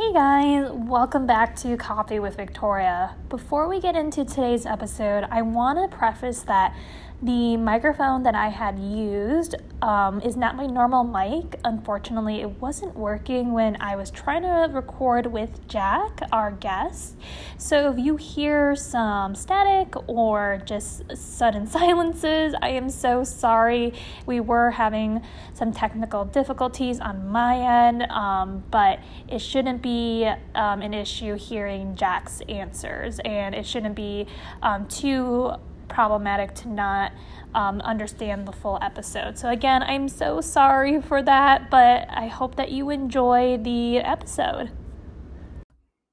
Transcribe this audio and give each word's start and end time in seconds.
Hey 0.00 0.14
guys, 0.14 0.70
welcome 0.72 1.26
back 1.26 1.54
to 1.56 1.76
Coffee 1.76 2.20
with 2.20 2.34
Victoria. 2.34 3.16
Before 3.28 3.68
we 3.68 3.82
get 3.82 3.96
into 3.96 4.24
today's 4.24 4.64
episode, 4.64 5.26
I 5.30 5.42
want 5.42 5.78
to 5.78 5.94
preface 5.94 6.40
that 6.44 6.74
the 7.22 7.58
microphone 7.58 8.22
that 8.22 8.34
I 8.34 8.48
had 8.48 8.78
used 8.78 9.54
um, 9.82 10.20
is 10.22 10.36
not 10.36 10.56
my 10.56 10.66
normal 10.66 11.04
mic. 11.04 11.60
Unfortunately, 11.64 12.40
it 12.40 12.60
wasn't 12.60 12.96
working 12.96 13.52
when 13.52 13.76
I 13.80 13.96
was 13.96 14.10
trying 14.10 14.42
to 14.42 14.72
record 14.72 15.26
with 15.26 15.66
Jack, 15.68 16.20
our 16.32 16.50
guest. 16.50 17.16
So 17.58 17.92
if 17.92 17.98
you 17.98 18.16
hear 18.16 18.74
some 18.74 19.34
static 19.34 19.94
or 20.08 20.62
just 20.64 21.14
sudden 21.14 21.66
silences, 21.66 22.54
I 22.62 22.70
am 22.70 22.88
so 22.88 23.22
sorry. 23.22 23.92
We 24.24 24.40
were 24.40 24.70
having 24.70 25.20
some 25.52 25.72
technical 25.72 26.24
difficulties 26.24 27.00
on 27.00 27.28
my 27.28 27.86
end, 27.86 28.02
um, 28.04 28.64
but 28.70 28.98
it 29.28 29.40
shouldn't 29.40 29.82
be 29.82 30.30
um, 30.54 30.80
an 30.80 30.94
issue 30.94 31.34
hearing 31.34 31.96
Jack's 31.96 32.40
answers, 32.48 33.18
and 33.26 33.54
it 33.54 33.66
shouldn't 33.66 33.94
be 33.94 34.26
um, 34.62 34.88
too 34.88 35.52
problematic 35.90 36.54
to 36.54 36.68
not 36.68 37.12
um, 37.54 37.80
understand 37.82 38.48
the 38.48 38.52
full 38.52 38.78
episode. 38.80 39.36
So, 39.36 39.50
again, 39.50 39.82
I'm 39.82 40.08
so 40.08 40.40
sorry 40.40 41.02
for 41.02 41.22
that, 41.22 41.70
but 41.70 42.06
I 42.08 42.28
hope 42.28 42.56
that 42.56 42.70
you 42.70 42.88
enjoy 42.88 43.58
the 43.58 43.98
episode. 43.98 44.70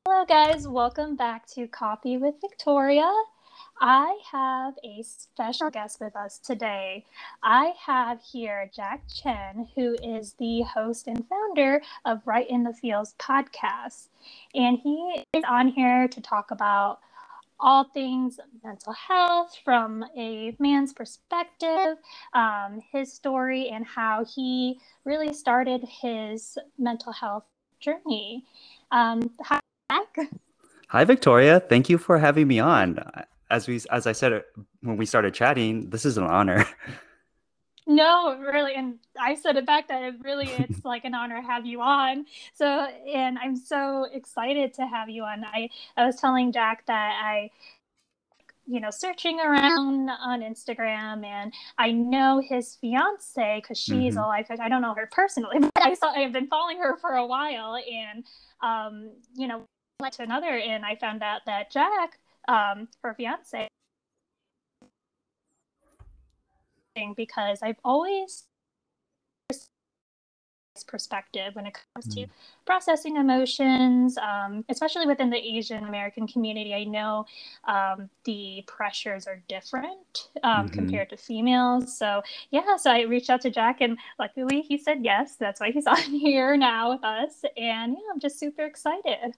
Hello, 0.05 0.26
guys. 0.26 0.67
Welcome 0.67 1.16
back 1.16 1.48
to 1.50 1.67
Coffee 1.67 2.17
with 2.17 2.36
Victoria. 2.41 3.12
I 3.80 4.17
have 4.31 4.73
a 4.84 5.03
special 5.03 5.70
guest 5.70 6.00
with 6.00 6.16
us 6.16 6.39
today. 6.39 7.05
I 7.44 7.73
have 7.86 8.20
here 8.22 8.72
Jack 8.75 9.03
Chen, 9.08 9.67
who 9.75 9.95
is 10.02 10.34
the 10.39 10.64
host 10.64 11.08
and 11.08 11.23
founder 11.28 11.81
of 12.03 12.22
Right 12.25 12.50
in 12.50 12.64
the 12.64 12.73
Feels 12.73 13.14
podcast. 13.20 14.08
And 14.55 14.80
he 14.80 15.23
is 15.34 15.44
on 15.48 15.67
here 15.67 16.08
to 16.08 16.22
talk 16.22 16.50
about 16.50 17.00
all 17.59 17.86
things 17.94 18.39
mental 18.63 18.94
health 18.94 19.55
from 19.63 20.05
a 20.17 20.55
man's 20.59 20.94
perspective, 20.94 21.97
um, 22.33 22.81
his 22.91 23.11
story, 23.13 23.69
and 23.69 23.86
how 23.86 24.25
he 24.25 24.80
really 25.05 25.33
started 25.33 25.83
his 26.02 26.58
mental 26.78 27.11
health 27.11 27.45
journey. 27.80 28.45
Um, 28.91 29.31
hi. 29.41 29.59
Hi, 30.89 31.03
Victoria. 31.03 31.59
Thank 31.59 31.89
you 31.89 31.97
for 31.97 32.17
having 32.17 32.47
me 32.47 32.59
on. 32.59 33.00
As 33.50 33.67
we, 33.67 33.81
as 33.91 34.08
I 34.08 34.13
said 34.13 34.44
when 34.81 34.97
we 34.97 35.05
started 35.05 35.33
chatting, 35.33 35.89
this 35.89 36.05
is 36.05 36.17
an 36.17 36.23
honor. 36.23 36.66
No, 37.89 38.38
really, 38.38 38.75
and 38.75 38.99
I 39.17 39.35
said 39.35 39.55
it 39.55 39.66
back 39.66 39.88
that 39.88 40.03
it 40.03 40.16
really 40.21 40.47
it's 40.59 40.83
like 40.83 41.05
an 41.05 41.16
honor 41.16 41.41
to 41.41 41.47
have 41.47 41.66
you 41.66 41.81
on. 41.81 42.25
So, 42.53 42.66
and 42.67 43.39
I'm 43.39 43.55
so 43.55 44.07
excited 44.11 44.73
to 44.75 44.85
have 44.85 45.09
you 45.09 45.23
on. 45.23 45.45
I 45.45 45.69
I 45.95 46.05
was 46.05 46.17
telling 46.17 46.52
Jack 46.52 46.85
that 46.88 47.19
I 47.23 47.49
you 48.69 48.81
know 48.81 48.89
searching 48.91 49.39
around 49.39 50.09
on 50.09 50.41
Instagram 50.41 51.25
and 51.25 51.53
I 51.77 51.94
know 51.94 52.41
his 52.45 52.75
fiance 52.75 53.61
because 53.61 53.77
she's 53.77 54.16
mm-hmm. 54.16 54.23
a 54.23 54.27
life 54.27 54.49
coach. 54.49 54.59
I 54.59 54.67
don't 54.67 54.81
know 54.81 54.94
her 54.94 55.07
personally, 55.09 55.59
but 55.59 55.81
I 55.81 55.94
saw 55.94 56.11
I've 56.11 56.33
been 56.33 56.47
following 56.47 56.79
her 56.79 56.97
for 56.97 57.11
a 57.11 57.25
while 57.25 57.77
and 57.77 58.25
um 58.61 59.11
you 59.35 59.47
know 59.47 59.63
went 60.01 60.13
to 60.16 60.23
another 60.23 60.57
and 60.57 60.85
I 60.85 60.95
found 60.95 61.23
out 61.23 61.45
that 61.45 61.72
Jack 61.72 62.19
um 62.49 62.89
her 63.01 63.13
fiance 63.13 63.69
because 67.16 67.59
I've 67.62 67.80
always 67.84 68.48
perspective 70.84 71.56
when 71.56 71.66
it 71.66 71.78
comes 71.94 72.14
to 72.16 72.22
mm. 72.22 72.30
processing 72.66 73.17
emotions, 73.17 74.17
um, 74.17 74.64
especially 74.70 75.06
within 75.06 75.30
the 75.30 75.38
Asian 75.38 75.84
American 75.86 76.28
community. 76.28 76.73
I 76.73 76.84
know 76.84 77.25
um, 77.68 78.09
the 78.25 78.64
pressures 78.68 79.28
are 79.28 79.42
different 79.48 80.30
um, 80.44 80.66
mm-hmm. 80.66 80.73
compared 80.73 81.09
to 81.12 81.18
females. 81.18 81.97
So, 81.97 82.22
yeah, 82.52 82.78
so 82.78 82.91
I 82.91 83.02
reached 83.02 83.30
out 83.30 83.41
to 83.41 83.50
Jack, 83.50 83.81
and 83.81 83.97
luckily 84.19 84.62
he 84.62 84.78
said 84.78 85.03
yes. 85.03 85.36
That's 85.36 85.59
why 85.59 85.72
he's 85.72 85.88
on 85.88 85.97
here 85.97 86.57
now 86.57 86.91
with 86.91 87.03
us. 87.03 87.44
And 87.56 87.94
yeah, 87.94 88.12
I'm 88.12 88.19
just 88.19 88.40
super 88.40 88.63
excited. 88.63 89.36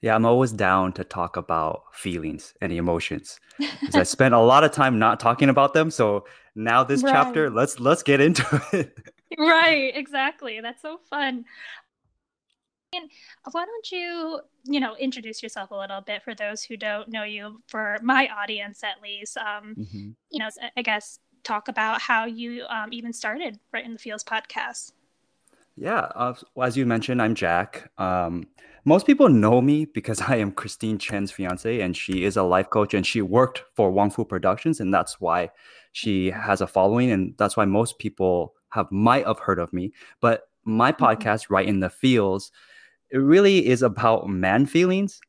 Yeah, 0.00 0.14
I'm 0.14 0.24
always 0.24 0.52
down 0.52 0.92
to 0.94 1.04
talk 1.04 1.36
about 1.36 1.84
feelings 1.92 2.54
and 2.60 2.72
emotions. 2.72 3.40
Because 3.80 3.94
I 3.94 4.02
spent 4.04 4.34
a 4.34 4.40
lot 4.40 4.64
of 4.64 4.72
time 4.72 4.98
not 4.98 5.20
talking 5.20 5.48
about 5.48 5.74
them. 5.74 5.90
So 5.90 6.24
now 6.54 6.84
this 6.84 7.02
right. 7.02 7.12
chapter, 7.12 7.50
let's 7.50 7.80
let's 7.80 8.02
get 8.02 8.20
into 8.20 8.44
it. 8.72 8.98
right, 9.38 9.92
exactly. 9.94 10.60
That's 10.60 10.82
so 10.82 10.98
fun. 11.08 11.44
And 12.94 13.10
why 13.52 13.64
don't 13.64 13.90
you, 13.90 14.40
you 14.64 14.78
know, 14.78 14.96
introduce 14.96 15.42
yourself 15.42 15.70
a 15.70 15.76
little 15.76 16.02
bit 16.02 16.22
for 16.22 16.34
those 16.34 16.62
who 16.62 16.76
don't 16.76 17.08
know 17.08 17.22
you, 17.24 17.62
for 17.68 17.98
my 18.02 18.28
audience 18.28 18.84
at 18.84 19.00
least. 19.02 19.38
Um, 19.38 19.74
mm-hmm. 19.78 20.10
You 20.30 20.38
know, 20.38 20.50
I 20.76 20.82
guess 20.82 21.18
talk 21.42 21.68
about 21.68 22.02
how 22.02 22.26
you 22.26 22.64
um, 22.68 22.92
even 22.92 23.12
started 23.12 23.58
Right 23.72 23.84
in 23.84 23.94
the 23.94 23.98
Feels 23.98 24.22
podcast. 24.22 24.92
Yeah, 25.76 26.10
uh, 26.14 26.34
as 26.62 26.76
you 26.76 26.84
mentioned, 26.84 27.22
I'm 27.22 27.34
Jack. 27.34 27.90
Um, 27.96 28.46
most 28.84 29.06
people 29.06 29.28
know 29.28 29.60
me 29.60 29.84
because 29.84 30.20
I 30.20 30.36
am 30.36 30.52
Christine 30.52 30.98
Chen's 30.98 31.30
fiance, 31.30 31.80
and 31.80 31.96
she 31.96 32.24
is 32.24 32.36
a 32.36 32.42
life 32.42 32.70
coach, 32.70 32.94
and 32.94 33.06
she 33.06 33.22
worked 33.22 33.62
for 33.74 33.90
Wong 33.90 34.10
Fu 34.10 34.24
Productions, 34.24 34.80
and 34.80 34.92
that's 34.92 35.20
why 35.20 35.50
she 35.92 36.30
has 36.30 36.60
a 36.60 36.66
following, 36.66 37.10
and 37.10 37.34
that's 37.38 37.56
why 37.56 37.64
most 37.64 37.98
people 37.98 38.54
have 38.70 38.90
might 38.90 39.26
have 39.26 39.38
heard 39.38 39.58
of 39.58 39.72
me. 39.72 39.92
But 40.20 40.48
my 40.64 40.92
mm-hmm. 40.92 41.04
podcast, 41.04 41.46
Right 41.48 41.68
in 41.68 41.80
the 41.80 41.90
Feels, 41.90 42.50
it 43.10 43.18
really 43.18 43.66
is 43.66 43.82
about 43.82 44.28
man 44.28 44.66
feelings, 44.66 45.20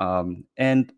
um, 0.00 0.44
and 0.56 0.92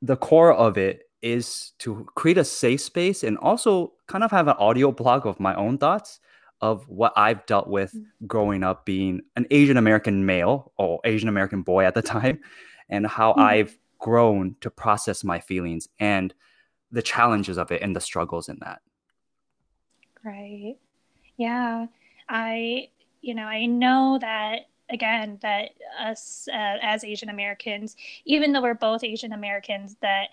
the 0.00 0.16
core 0.16 0.54
of 0.54 0.78
it 0.78 1.02
is 1.20 1.72
to 1.80 2.06
create 2.14 2.38
a 2.38 2.44
safe 2.44 2.80
space 2.80 3.24
and 3.24 3.36
also 3.38 3.92
kind 4.06 4.22
of 4.22 4.30
have 4.30 4.46
an 4.46 4.54
audio 4.58 4.92
blog 4.92 5.26
of 5.26 5.40
my 5.40 5.54
own 5.56 5.76
thoughts 5.76 6.20
of 6.60 6.88
what 6.88 7.12
I've 7.16 7.46
dealt 7.46 7.68
with 7.68 7.92
mm. 7.94 8.04
growing 8.26 8.62
up 8.62 8.84
being 8.84 9.22
an 9.36 9.46
Asian 9.50 9.76
American 9.76 10.26
male 10.26 10.72
or 10.76 11.00
Asian 11.04 11.28
American 11.28 11.62
boy 11.62 11.84
at 11.84 11.94
the 11.94 12.02
time, 12.02 12.40
and 12.88 13.06
how 13.06 13.32
mm-hmm. 13.32 13.40
I've 13.40 13.78
grown 13.98 14.56
to 14.60 14.70
process 14.70 15.24
my 15.24 15.40
feelings 15.40 15.88
and 15.98 16.32
the 16.90 17.02
challenges 17.02 17.58
of 17.58 17.70
it 17.70 17.82
and 17.82 17.94
the 17.94 18.00
struggles 18.00 18.48
in 18.48 18.58
that. 18.60 18.80
Right. 20.24 20.76
Yeah. 21.36 21.86
I, 22.28 22.88
you 23.20 23.34
know, 23.34 23.44
I 23.44 23.66
know 23.66 24.18
that 24.20 24.68
again 24.90 25.38
that 25.42 25.70
us 26.00 26.48
uh, 26.52 26.78
as 26.82 27.04
Asian 27.04 27.28
Americans, 27.28 27.96
even 28.24 28.52
though 28.52 28.62
we're 28.62 28.74
both 28.74 29.04
Asian 29.04 29.32
Americans, 29.32 29.96
that 30.00 30.28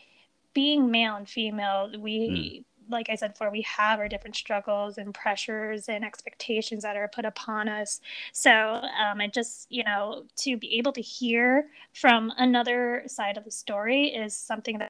being 0.53 0.89
male 0.89 1.15
and 1.15 1.27
female, 1.27 1.91
we 1.99 2.63
mm 2.63 2.65
like 2.89 3.09
I 3.09 3.15
said 3.15 3.33
before, 3.33 3.49
we 3.49 3.61
have 3.63 3.99
our 3.99 4.07
different 4.07 4.35
struggles 4.35 4.97
and 4.97 5.13
pressures 5.13 5.89
and 5.89 6.03
expectations 6.03 6.83
that 6.83 6.95
are 6.95 7.07
put 7.07 7.25
upon 7.25 7.67
us. 7.67 8.01
So, 8.31 8.51
um, 8.51 9.21
and 9.21 9.31
just, 9.33 9.67
you 9.71 9.83
know, 9.83 10.25
to 10.37 10.57
be 10.57 10.77
able 10.77 10.93
to 10.93 11.01
hear 11.01 11.67
from 11.93 12.31
another 12.37 13.03
side 13.07 13.37
of 13.37 13.45
the 13.45 13.51
story 13.51 14.07
is 14.07 14.35
something 14.35 14.77
that 14.79 14.89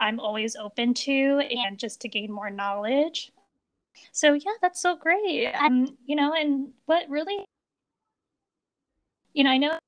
I'm 0.00 0.20
always 0.20 0.56
open 0.56 0.94
to 0.94 1.40
and 1.50 1.78
just 1.78 2.00
to 2.02 2.08
gain 2.08 2.32
more 2.32 2.50
knowledge. 2.50 3.32
So, 4.12 4.32
yeah, 4.34 4.52
that's 4.62 4.80
so 4.80 4.96
great. 4.96 5.52
Um, 5.52 5.96
you 6.06 6.16
know, 6.16 6.32
and 6.34 6.70
what 6.86 7.08
really, 7.08 7.44
you 9.34 9.44
know, 9.44 9.50
I 9.50 9.58
know, 9.58 9.78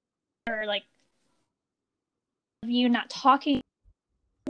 or 0.49 0.67
like, 0.67 0.85
you 2.65 2.89
not 2.89 3.11
talking 3.11 3.61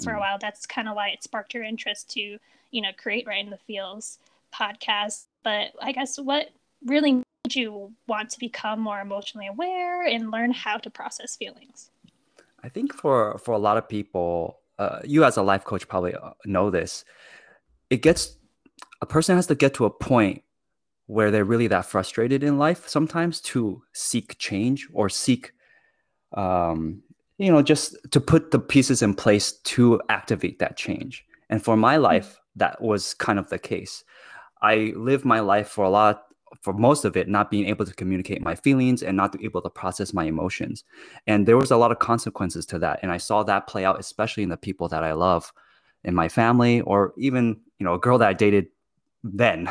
for 0.03 0.13
a 0.13 0.17
mm. 0.17 0.21
while, 0.21 0.39
that's 0.39 0.67
kind 0.67 0.89
of 0.89 0.97
why 0.97 1.09
it 1.09 1.23
sparked 1.23 1.55
your 1.55 1.65
interest 1.65 2.11
to 2.11 2.39
you 2.73 2.83
know, 2.83 2.91
create 2.97 3.27
Right 3.27 3.45
in 3.45 3.51
the 3.51 3.59
Feels 3.59 4.19
podcast. 4.53 5.27
But 5.45 5.73
I 5.81 5.93
guess 5.93 6.19
what 6.19 6.51
really 6.85 7.13
made 7.13 7.55
you 7.55 7.93
want 8.09 8.31
to 8.31 8.39
become 8.41 8.81
more 8.81 9.01
emotionally 9.01 9.47
aware 9.47 10.05
and 10.05 10.31
learn 10.33 10.51
how 10.51 10.79
to 10.79 10.91
process 10.91 11.37
feelings? 11.37 11.91
I 12.65 12.69
think 12.69 12.95
for 12.95 13.39
for 13.39 13.53
a 13.53 13.59
lot 13.59 13.77
of 13.77 13.89
people, 13.89 14.59
uh, 14.79 15.01
you 15.05 15.25
as 15.25 15.37
a 15.37 15.43
life 15.43 15.65
coach 15.65 15.87
probably 15.87 16.15
uh, 16.15 16.31
know 16.45 16.71
this. 16.71 17.05
It 17.91 18.03
gets 18.03 18.37
a 19.01 19.07
person 19.07 19.37
has 19.37 19.47
to 19.49 19.55
get 19.55 19.75
to 19.75 19.85
a 19.85 19.91
point 19.91 20.43
where 21.07 21.31
they're 21.31 21.45
really 21.45 21.67
that 21.67 21.85
frustrated 21.85 22.43
in 22.43 22.59
life 22.59 22.89
sometimes 22.89 23.41
to 23.41 23.83
seek 23.93 24.39
change 24.39 24.89
or 24.93 25.09
seek 25.09 25.53
um, 26.35 27.03
you 27.39 27.51
know 27.51 27.63
just 27.63 27.97
to 28.13 28.21
put 28.21 28.53
the 28.53 28.59
pieces 28.59 29.03
in 29.03 29.13
place 29.13 29.53
to 29.53 30.01
activate 30.09 30.59
that 30.61 30.77
change 30.77 31.25
and 31.51 31.63
for 31.63 31.77
my 31.77 31.97
life 31.97 32.39
that 32.57 32.81
was 32.81 33.15
kind 33.15 33.39
of 33.39 33.49
the 33.49 33.59
case. 33.59 34.05
I 34.61 34.93
lived 34.97 35.25
my 35.25 35.41
life 35.41 35.69
for 35.69 35.85
a 35.85 35.91
lot, 35.91 36.25
for 36.61 36.73
most 36.73 37.05
of 37.05 37.17
it, 37.17 37.29
not 37.29 37.51
being 37.51 37.67
able 37.67 37.85
to 37.85 37.95
communicate 37.95 38.43
my 38.43 38.55
feelings 38.55 39.03
and 39.03 39.17
not 39.17 39.35
able 39.43 39.63
to 39.63 39.71
process 39.71 40.13
my 40.13 40.25
emotions. 40.25 40.85
And 41.27 41.47
there 41.47 41.57
was 41.57 41.71
a 41.71 41.77
lot 41.77 41.91
of 41.91 41.99
consequences 41.99 42.67
to 42.67 42.79
that. 42.81 43.01
And 43.03 43.11
I 43.11 43.17
saw 43.17 43.43
that 43.43 43.67
play 43.67 43.85
out, 43.85 43.99
especially 43.99 44.43
in 44.43 44.51
the 44.51 44.57
people 44.57 44.89
that 44.89 45.03
I 45.03 45.13
love 45.13 45.53
in 46.05 46.15
my 46.15 46.29
family 46.29 46.81
or 46.83 47.15
even, 47.17 47.61
you 47.79 47.85
know, 47.85 47.95
a 47.95 47.99
girl 47.99 48.19
that 48.19 48.29
I 48.29 48.33
dated 48.35 48.67
then. 49.25 49.71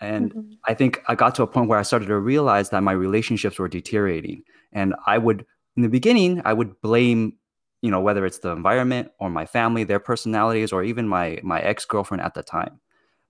And 0.00 0.32
mm-hmm. 0.32 0.52
I 0.64 0.74
think 0.74 1.02
I 1.08 1.14
got 1.14 1.34
to 1.36 1.42
a 1.42 1.46
point 1.46 1.68
where 1.68 1.78
I 1.78 1.82
started 1.82 2.06
to 2.06 2.18
realize 2.18 2.70
that 2.70 2.82
my 2.82 2.92
relationships 2.92 3.58
were 3.58 3.68
deteriorating. 3.68 4.44
And 4.72 4.94
I 5.06 5.18
would, 5.18 5.44
in 5.76 5.82
the 5.82 5.88
beginning, 5.88 6.40
I 6.44 6.52
would 6.52 6.80
blame, 6.80 7.34
you 7.82 7.90
know, 7.90 8.00
whether 8.00 8.26
it's 8.26 8.38
the 8.38 8.50
environment 8.50 9.10
or 9.20 9.30
my 9.30 9.46
family, 9.46 9.84
their 9.84 10.00
personalities, 10.00 10.72
or 10.72 10.82
even 10.82 11.06
my 11.08 11.38
my 11.42 11.60
ex 11.60 11.84
girlfriend 11.84 12.22
at 12.22 12.34
the 12.34 12.42
time. 12.42 12.80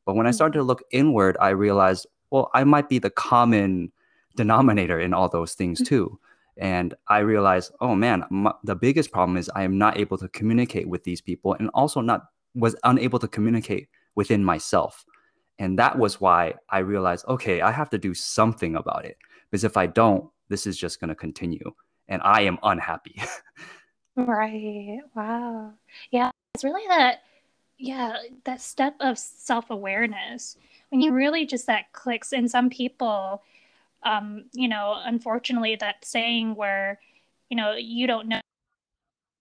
But 0.07 0.15
when 0.15 0.27
I 0.27 0.31
mm-hmm. 0.31 0.37
started 0.37 0.59
to 0.59 0.65
look 0.65 0.83
inward, 0.91 1.37
I 1.41 1.51
realized, 1.51 2.07
well, 2.31 2.51
I 2.55 2.65
might 2.65 2.89
be 2.89 2.99
the 2.99 3.11
common 3.11 3.93
denominator 4.37 4.99
in 4.99 5.13
all 5.13 5.29
those 5.29 5.55
things 5.55 5.81
mm-hmm. 5.81 5.89
too. 5.89 6.19
And 6.57 6.95
I 7.09 7.19
realized, 7.19 7.73
oh 7.81 7.95
man, 7.95 8.25
my, 8.31 8.53
the 8.65 8.75
biggest 8.75 9.13
problem 9.13 9.37
is 9.37 9.51
I 9.55 9.63
am 9.63 9.79
not 9.79 9.99
able 9.99 10.19
to 10.19 10.29
communicate 10.29 10.89
with 10.89 11.05
these 11.05 11.21
people 11.21 11.55
and 11.59 11.71
also 11.75 12.01
not 12.01 12.23
was 12.55 12.75
unable 12.85 13.19
to 13.19 13.29
communicate 13.29 13.89
within 14.17 14.43
myself. 14.43 15.05
And 15.59 15.79
that 15.79 15.99
was 15.99 16.21
why 16.21 16.55
I 16.71 16.79
realized, 16.79 17.27
okay, 17.29 17.61
I 17.61 17.71
have 17.71 17.91
to 17.91 17.99
do 17.99 18.15
something 18.15 18.77
about 18.77 19.05
it. 19.05 19.17
Because 19.51 19.65
if 19.65 19.77
I 19.77 19.87
don't, 19.87 20.29
this 20.49 20.67
is 20.67 20.77
just 20.77 21.01
going 21.01 21.09
to 21.09 21.15
continue. 21.15 21.73
And 22.09 22.23
I 22.25 22.43
am 22.43 22.59
unhappy. 22.63 23.21
right. 24.27 25.01
Wow. 25.15 25.73
Yeah. 26.11 26.31
It's 26.55 26.65
really 26.65 26.87
that, 26.89 27.23
yeah, 27.79 28.17
that 28.45 28.61
step 28.61 28.97
of 29.01 29.19
self 29.19 29.71
awareness 29.71 30.57
when 30.91 31.01
you 31.01 31.13
really 31.13 31.47
just 31.47 31.67
that 31.67 31.93
clicks. 31.93 32.33
And 32.33 32.51
some 32.51 32.71
people, 32.71 33.43
um, 34.03 34.47
you 34.53 34.69
know, 34.69 35.01
unfortunately, 35.05 35.77
that 35.77 36.05
saying 36.05 36.55
where, 36.55 37.01
you 37.51 37.57
know, 37.57 37.75
you 37.75 38.07
don't 38.07 38.29
know 38.29 38.41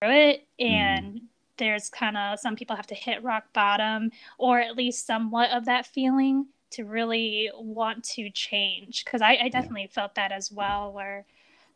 through 0.02 0.12
it 0.12 0.48
and 0.60 1.16
mm 1.16 1.22
there's 1.58 1.90
kind 1.90 2.18
of 2.18 2.40
some 2.40 2.56
people 2.56 2.76
have 2.76 2.88
to 2.88 2.96
hit 2.96 3.24
rock 3.24 3.52
bottom 3.54 4.12
or 4.38 4.60
at 4.60 4.78
least 4.78 5.06
somewhat 5.06 5.50
of 5.52 5.66
that 5.66 5.88
feeling 5.88 6.46
to 6.70 6.86
really 6.86 7.50
want 7.56 8.04
to 8.04 8.30
change 8.30 9.04
because 9.04 9.22
I, 9.22 9.38
I, 9.42 9.50
definitely 9.50 9.84
yeah. 9.84 9.94
felt 9.94 10.16
that 10.16 10.32
as 10.32 10.52
well 10.52 10.92
where 10.92 11.26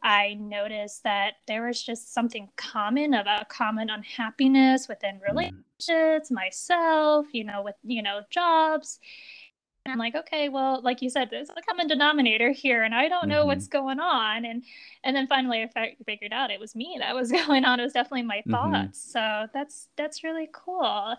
i 0.04 0.34
noticed 0.36 1.04
that 1.04 1.36
there 1.48 1.66
was 1.66 1.82
just 1.82 2.14
something 2.14 2.50
common 2.56 3.14
about 3.14 3.50
common 3.50 3.90
unhappiness 3.90 4.88
within 4.88 5.16
mm-hmm. 5.16 5.36
relationships 5.36 6.30
mm. 6.30 6.32
myself 6.32 7.26
you 7.32 7.44
know 7.44 7.62
with 7.62 7.76
you 7.84 8.02
know 8.02 8.22
jobs 8.30 9.00
and 9.86 9.92
I'm 9.92 9.98
like, 9.98 10.14
okay, 10.14 10.48
well, 10.48 10.80
like 10.84 11.02
you 11.02 11.10
said, 11.10 11.30
there's 11.32 11.50
a 11.50 11.62
common 11.68 11.88
denominator 11.88 12.52
here, 12.52 12.84
and 12.84 12.94
I 12.94 13.08
don't 13.08 13.28
know 13.28 13.40
mm-hmm. 13.40 13.48
what's 13.48 13.68
going 13.68 14.00
on. 14.00 14.46
And 14.46 14.64
and 15.04 15.16
then 15.16 15.26
finally, 15.26 15.68
I 15.76 15.96
figured 16.06 16.32
out 16.32 16.52
it 16.52 16.60
was 16.60 16.76
me 16.76 16.98
that 17.00 17.16
was 17.16 17.32
going 17.48 17.66
on. 17.66 17.80
It 17.80 17.84
was 17.84 17.94
definitely 17.94 18.24
my 18.24 18.38
mm-hmm. 18.38 18.52
thoughts. 18.52 19.00
Mm-hmm. 19.00 19.12
So 19.12 19.48
that's 19.54 19.88
that's 19.96 20.24
really 20.24 20.50
cool. 20.52 21.16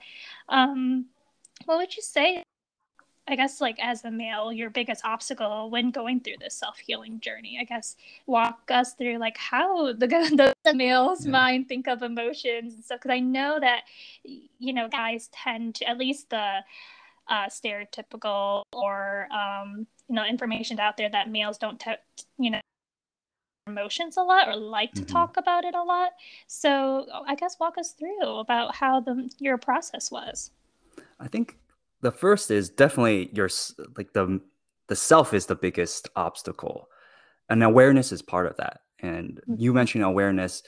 Um, 0.49 1.07
what 1.65 1.79
would 1.79 1.97
you 1.97 2.03
say? 2.03 2.45
I 3.29 3.37
guess, 3.37 3.61
like 3.61 3.79
as 3.81 4.05
a 4.05 4.11
male, 4.11 4.53
your 4.53 4.69
biggest 4.69 5.05
obstacle 5.05 5.71
when 5.71 5.91
going 5.91 6.21
through 6.21 6.39
this 6.41 6.55
self 6.55 6.79
healing 6.79 7.21
journey. 7.21 7.59
I 7.61 7.65
guess 7.65 7.97
walk 8.27 8.71
us 8.71 8.95
through 8.95 9.19
like 9.19 9.37
how 9.37 9.93
the 9.93 10.07
the, 10.07 10.55
the 10.65 10.75
male's 10.75 11.25
yeah. 11.25 11.33
mind 11.33 11.69
think 11.69 11.87
of 11.87 12.03
emotions 12.03 12.75
and 12.75 12.85
stuff. 12.85 13.01
Because 13.01 13.15
I 13.15 13.21
know 13.21 13.61
that 13.61 13.83
you 14.25 14.73
know 14.73 14.89
guys 14.89 15.29
tend 15.33 15.77
to 15.77 15.89
at 15.89 15.99
least 15.99 16.31
the 16.31 16.61
uh, 17.29 17.47
stereotypical 17.47 18.65
or 18.73 19.29
um, 19.33 19.87
you 20.09 20.15
know 20.15 20.25
information 20.25 20.79
out 20.81 20.97
there 20.97 21.09
that 21.09 21.31
males 21.31 21.59
don't 21.59 21.81
te- 21.81 21.93
you 22.39 22.51
know 22.51 22.61
emotions 23.69 24.17
a 24.17 24.23
lot 24.23 24.49
or 24.49 24.57
like 24.57 24.93
to 24.93 25.03
mm-hmm. 25.03 25.13
talk 25.13 25.37
about 25.37 25.65
it 25.65 25.73
a 25.73 25.83
lot 25.83 26.11
so 26.49 27.07
i 27.29 27.37
guess 27.37 27.61
walk 27.61 27.79
us 27.79 27.93
through 27.93 28.39
about 28.41 28.75
how 28.75 28.99
the 28.99 29.31
your 29.39 29.57
process 29.57 30.11
was 30.11 30.51
i 31.21 31.29
think 31.29 31.57
the 32.03 32.13
first 32.13 32.51
is 32.51 32.69
definitely 32.69 33.31
your 33.33 33.49
like 33.97 34.13
the 34.13 34.41
the 34.89 34.97
self 34.97 35.33
is 35.33 35.47
the 35.47 35.55
biggest 35.55 36.09
obstacle. 36.17 36.89
And 37.49 37.63
awareness 37.63 38.13
is 38.13 38.23
part 38.23 38.47
of 38.47 38.57
that. 38.59 38.81
And 39.01 39.41
mm-hmm. 39.49 39.55
you 39.59 39.73
mentioned 39.73 40.05
awareness. 40.05 40.63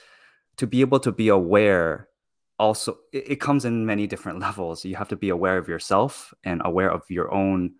To 0.57 0.67
be 0.67 0.79
able 0.79 1.01
to 1.01 1.11
be 1.11 1.27
aware 1.27 2.07
also 2.57 2.97
it, 3.11 3.31
it, 3.31 3.35
comes 3.41 3.65
in 3.65 3.85
many 3.85 4.07
different 4.07 4.39
levels. 4.47 4.85
You 4.85 4.95
have 4.95 5.09
to 5.09 5.17
be 5.17 5.29
aware 5.29 5.57
of 5.57 5.67
yourself 5.67 6.33
and 6.43 6.61
aware 6.63 6.89
of 6.89 7.03
your 7.09 7.33
own 7.33 7.73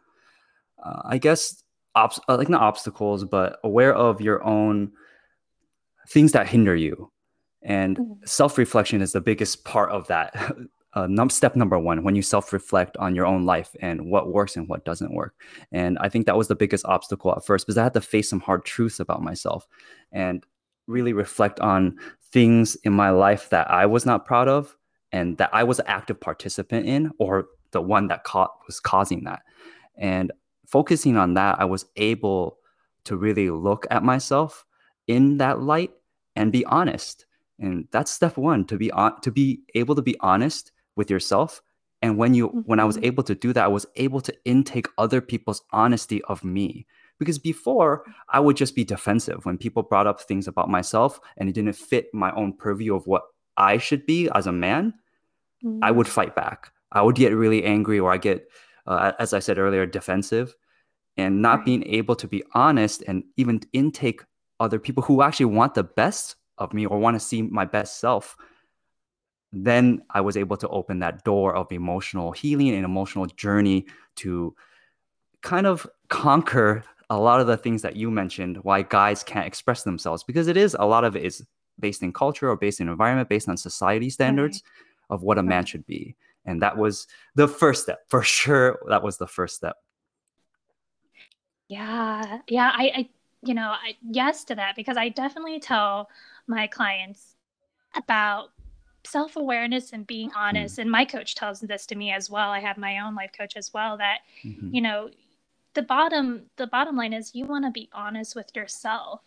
uh, 0.83 1.01
i 1.05 1.17
guess 1.17 1.63
obs- 1.95 2.19
uh, 2.27 2.35
like 2.35 2.49
not 2.49 2.61
obstacles 2.61 3.23
but 3.23 3.59
aware 3.63 3.95
of 3.95 4.19
your 4.19 4.43
own 4.43 4.91
things 6.07 6.31
that 6.33 6.47
hinder 6.47 6.75
you. 6.75 7.11
And 7.61 7.97
mm-hmm. 7.97 8.13
self-reflection 8.25 9.01
is 9.01 9.11
the 9.11 9.21
biggest 9.21 9.63
part 9.65 9.91
of 9.91 10.07
that 10.07 10.35
uh, 10.95 11.07
num- 11.07 11.29
step 11.29 11.55
number 11.55 11.77
one 11.77 12.03
when 12.03 12.15
you 12.15 12.21
self-reflect 12.21 12.97
on 12.97 13.15
your 13.15 13.25
own 13.25 13.45
life 13.45 13.75
and 13.81 14.09
what 14.09 14.33
works 14.33 14.55
and 14.55 14.67
what 14.67 14.85
doesn't 14.85 15.13
work 15.13 15.35
and 15.71 15.97
i 15.99 16.09
think 16.09 16.25
that 16.25 16.37
was 16.37 16.47
the 16.47 16.55
biggest 16.55 16.85
obstacle 16.85 17.31
at 17.31 17.45
first 17.45 17.65
because 17.65 17.77
i 17.77 17.83
had 17.83 17.93
to 17.93 18.01
face 18.01 18.29
some 18.29 18.39
hard 18.39 18.65
truths 18.65 18.99
about 18.99 19.21
myself 19.21 19.67
and 20.11 20.45
really 20.87 21.13
reflect 21.13 21.59
on 21.59 21.97
things 22.31 22.75
in 22.83 22.93
my 22.93 23.09
life 23.09 23.49
that 23.49 23.69
I 23.71 23.85
was 23.85 24.05
not 24.05 24.25
proud 24.25 24.47
of 24.47 24.75
and 25.11 25.37
that 25.37 25.49
I 25.53 25.63
was 25.63 25.79
an 25.79 25.85
active 25.87 26.19
participant 26.19 26.85
in 26.85 27.11
or 27.17 27.47
the 27.71 27.81
one 27.81 28.07
that 28.07 28.23
caught 28.23 28.51
was 28.67 28.79
causing 28.79 29.23
that. 29.23 29.41
And 29.97 30.31
focusing 30.65 31.17
on 31.17 31.33
that, 31.35 31.59
I 31.59 31.65
was 31.65 31.85
able 31.95 32.57
to 33.05 33.15
really 33.15 33.49
look 33.49 33.87
at 33.91 34.03
myself 34.03 34.65
in 35.07 35.37
that 35.37 35.61
light 35.61 35.91
and 36.35 36.51
be 36.51 36.65
honest. 36.65 37.25
And 37.59 37.87
that's 37.91 38.11
step 38.11 38.37
one 38.37 38.65
to 38.65 38.77
be 38.77 38.91
on 38.91 39.21
to 39.21 39.31
be 39.31 39.61
able 39.75 39.95
to 39.95 40.01
be 40.01 40.17
honest 40.19 40.71
with 40.95 41.09
yourself. 41.09 41.61
And 42.01 42.17
when 42.17 42.33
you 42.33 42.49
mm-hmm. 42.49 42.59
when 42.61 42.79
I 42.79 42.85
was 42.85 42.97
mm-hmm. 42.97 43.05
able 43.05 43.23
to 43.23 43.35
do 43.35 43.53
that, 43.53 43.63
I 43.63 43.67
was 43.67 43.85
able 43.95 44.21
to 44.21 44.33
intake 44.45 44.87
other 44.97 45.21
people's 45.21 45.61
honesty 45.71 46.21
of 46.23 46.43
me 46.43 46.85
because 47.19 47.39
before 47.39 48.03
I 48.29 48.39
would 48.39 48.57
just 48.57 48.75
be 48.75 48.83
defensive 48.83 49.45
when 49.45 49.57
people 49.57 49.83
brought 49.83 50.07
up 50.07 50.21
things 50.21 50.47
about 50.47 50.69
myself 50.69 51.19
and 51.37 51.49
it 51.49 51.53
didn't 51.53 51.73
fit 51.73 52.13
my 52.13 52.31
own 52.31 52.53
purview 52.53 52.95
of 52.95 53.07
what 53.07 53.23
I 53.57 53.77
should 53.77 54.05
be 54.05 54.29
as 54.35 54.47
a 54.47 54.51
man. 54.51 54.93
Mm-hmm. 55.63 55.83
I 55.83 55.91
would 55.91 56.07
mm. 56.07 56.11
fight 56.11 56.35
back. 56.35 56.71
I 56.91 57.01
would 57.01 57.15
get 57.15 57.33
really 57.33 57.63
angry 57.63 57.99
or 57.99 58.11
I 58.11 58.17
get, 58.17 58.47
uh, 58.85 59.13
as 59.19 59.33
I 59.33 59.39
said 59.39 59.57
earlier, 59.57 59.85
defensive 59.85 60.55
and 61.17 61.41
not 61.41 61.59
right. 61.59 61.65
being 61.65 61.83
able 61.87 62.15
to 62.15 62.27
be 62.27 62.43
honest 62.53 63.03
and 63.07 63.23
even 63.37 63.61
intake 63.73 64.21
other 64.59 64.79
people 64.79 65.03
who 65.03 65.21
actually 65.21 65.47
want 65.47 65.73
the 65.73 65.83
best 65.83 66.35
of 66.57 66.73
me 66.73 66.85
or 66.85 66.99
want 66.99 67.15
to 67.15 67.19
see 67.19 67.41
my 67.41 67.65
best 67.65 67.99
self 67.99 68.35
then 69.63 70.01
i 70.11 70.21
was 70.21 70.35
able 70.35 70.57
to 70.57 70.67
open 70.69 70.99
that 70.99 71.23
door 71.23 71.55
of 71.55 71.71
emotional 71.71 72.31
healing 72.31 72.75
and 72.75 72.83
emotional 72.85 73.25
journey 73.25 73.85
to 74.15 74.55
kind 75.41 75.65
of 75.67 75.87
conquer 76.09 76.83
a 77.09 77.17
lot 77.17 77.39
of 77.39 77.47
the 77.47 77.57
things 77.57 77.81
that 77.81 77.95
you 77.95 78.09
mentioned 78.09 78.57
why 78.63 78.81
guys 78.81 79.23
can't 79.23 79.47
express 79.47 79.83
themselves 79.83 80.23
because 80.23 80.47
it 80.47 80.57
is 80.57 80.75
a 80.79 80.85
lot 80.85 81.03
of 81.03 81.15
it 81.15 81.23
is 81.23 81.45
based 81.79 82.03
in 82.03 82.13
culture 82.13 82.49
or 82.49 82.55
based 82.55 82.79
in 82.79 82.89
environment 82.89 83.29
based 83.29 83.49
on 83.49 83.57
society 83.57 84.09
standards 84.09 84.63
right. 84.63 85.15
of 85.15 85.23
what 85.23 85.37
a 85.37 85.43
man 85.43 85.65
should 85.65 85.85
be. 85.85 86.15
And 86.45 86.61
that 86.61 86.77
was 86.77 87.07
the 87.33 87.47
first 87.47 87.83
step 87.83 88.01
for 88.07 88.21
sure 88.21 88.79
that 88.89 89.03
was 89.03 89.17
the 89.17 89.27
first 89.27 89.55
step. 89.55 89.77
Yeah 91.67 92.39
yeah 92.47 92.71
i, 92.75 92.91
I 92.95 93.09
you 93.41 93.55
know 93.55 93.69
I, 93.69 93.95
yes 94.11 94.43
to 94.45 94.55
that 94.55 94.75
because 94.75 94.97
i 94.97 95.09
definitely 95.09 95.59
tell 95.59 96.09
my 96.45 96.67
clients 96.67 97.35
about 97.95 98.49
self-awareness 99.05 99.93
and 99.93 100.07
being 100.07 100.29
hmm. 100.29 100.37
honest 100.37 100.77
mm. 100.77 100.81
and 100.81 100.91
my 100.91 101.05
coach 101.05 101.35
tells 101.35 101.59
this 101.61 101.85
to 101.85 101.95
me 101.95 102.11
as 102.11 102.29
well 102.29 102.49
i 102.49 102.59
have 102.59 102.77
my 102.77 102.99
own 102.99 103.15
life 103.15 103.31
coach 103.37 103.55
as 103.55 103.73
well 103.73 103.97
that 103.97 104.19
mm-hmm. 104.43 104.73
you 104.73 104.81
know 104.81 105.09
the 105.73 105.81
bottom 105.81 106.43
the 106.57 106.67
bottom 106.67 106.95
line 106.95 107.13
is 107.13 107.35
you 107.35 107.45
want 107.45 107.65
to 107.65 107.71
be 107.71 107.89
honest 107.93 108.35
with 108.35 108.55
yourself 108.55 109.21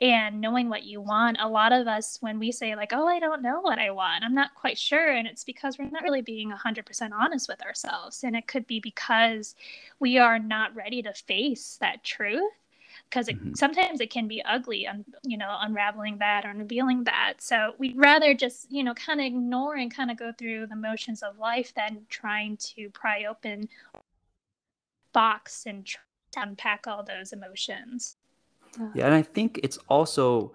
and 0.00 0.40
knowing 0.40 0.68
what 0.68 0.84
you 0.84 1.00
want 1.00 1.36
a 1.40 1.48
lot 1.48 1.72
of 1.72 1.86
us 1.86 2.18
when 2.20 2.38
we 2.38 2.52
say 2.52 2.74
like 2.74 2.92
oh 2.92 3.06
i 3.06 3.18
don't 3.18 3.42
know 3.42 3.60
what 3.60 3.78
i 3.78 3.90
want 3.90 4.24
i'm 4.24 4.34
not 4.34 4.54
quite 4.54 4.78
sure 4.78 5.08
and 5.08 5.26
it's 5.26 5.44
because 5.44 5.78
we're 5.78 5.90
not 5.90 6.02
really 6.02 6.22
being 6.22 6.52
100% 6.52 7.10
honest 7.12 7.48
with 7.48 7.62
ourselves 7.62 8.22
and 8.24 8.36
it 8.36 8.46
could 8.46 8.66
be 8.66 8.80
because 8.80 9.54
we 9.98 10.18
are 10.18 10.38
not 10.38 10.74
ready 10.74 11.02
to 11.02 11.12
face 11.12 11.78
that 11.80 12.02
truth 12.04 12.52
because 13.12 13.28
mm-hmm. 13.28 13.52
sometimes 13.54 14.00
it 14.00 14.10
can 14.10 14.26
be 14.26 14.42
ugly 14.44 14.86
and 14.86 15.04
you 15.22 15.36
know 15.36 15.58
unraveling 15.60 16.16
that 16.18 16.46
or 16.46 16.52
revealing 16.56 17.04
that 17.04 17.34
so 17.38 17.74
we'd 17.76 17.96
rather 17.96 18.32
just 18.32 18.72
you 18.72 18.82
know 18.82 18.94
kind 18.94 19.20
of 19.20 19.26
ignore 19.26 19.74
and 19.76 19.94
kind 19.94 20.10
of 20.10 20.16
go 20.16 20.32
through 20.38 20.66
the 20.66 20.76
motions 20.76 21.22
of 21.22 21.38
life 21.38 21.74
than 21.74 22.00
trying 22.08 22.56
to 22.56 22.88
pry 22.90 23.24
open 23.24 23.68
box 25.12 25.64
and 25.66 25.86
unpack 26.36 26.86
all 26.86 27.02
those 27.02 27.32
emotions. 27.32 28.16
Yeah, 28.94 29.06
and 29.06 29.14
I 29.14 29.22
think 29.22 29.60
it's 29.62 29.78
also 29.88 30.52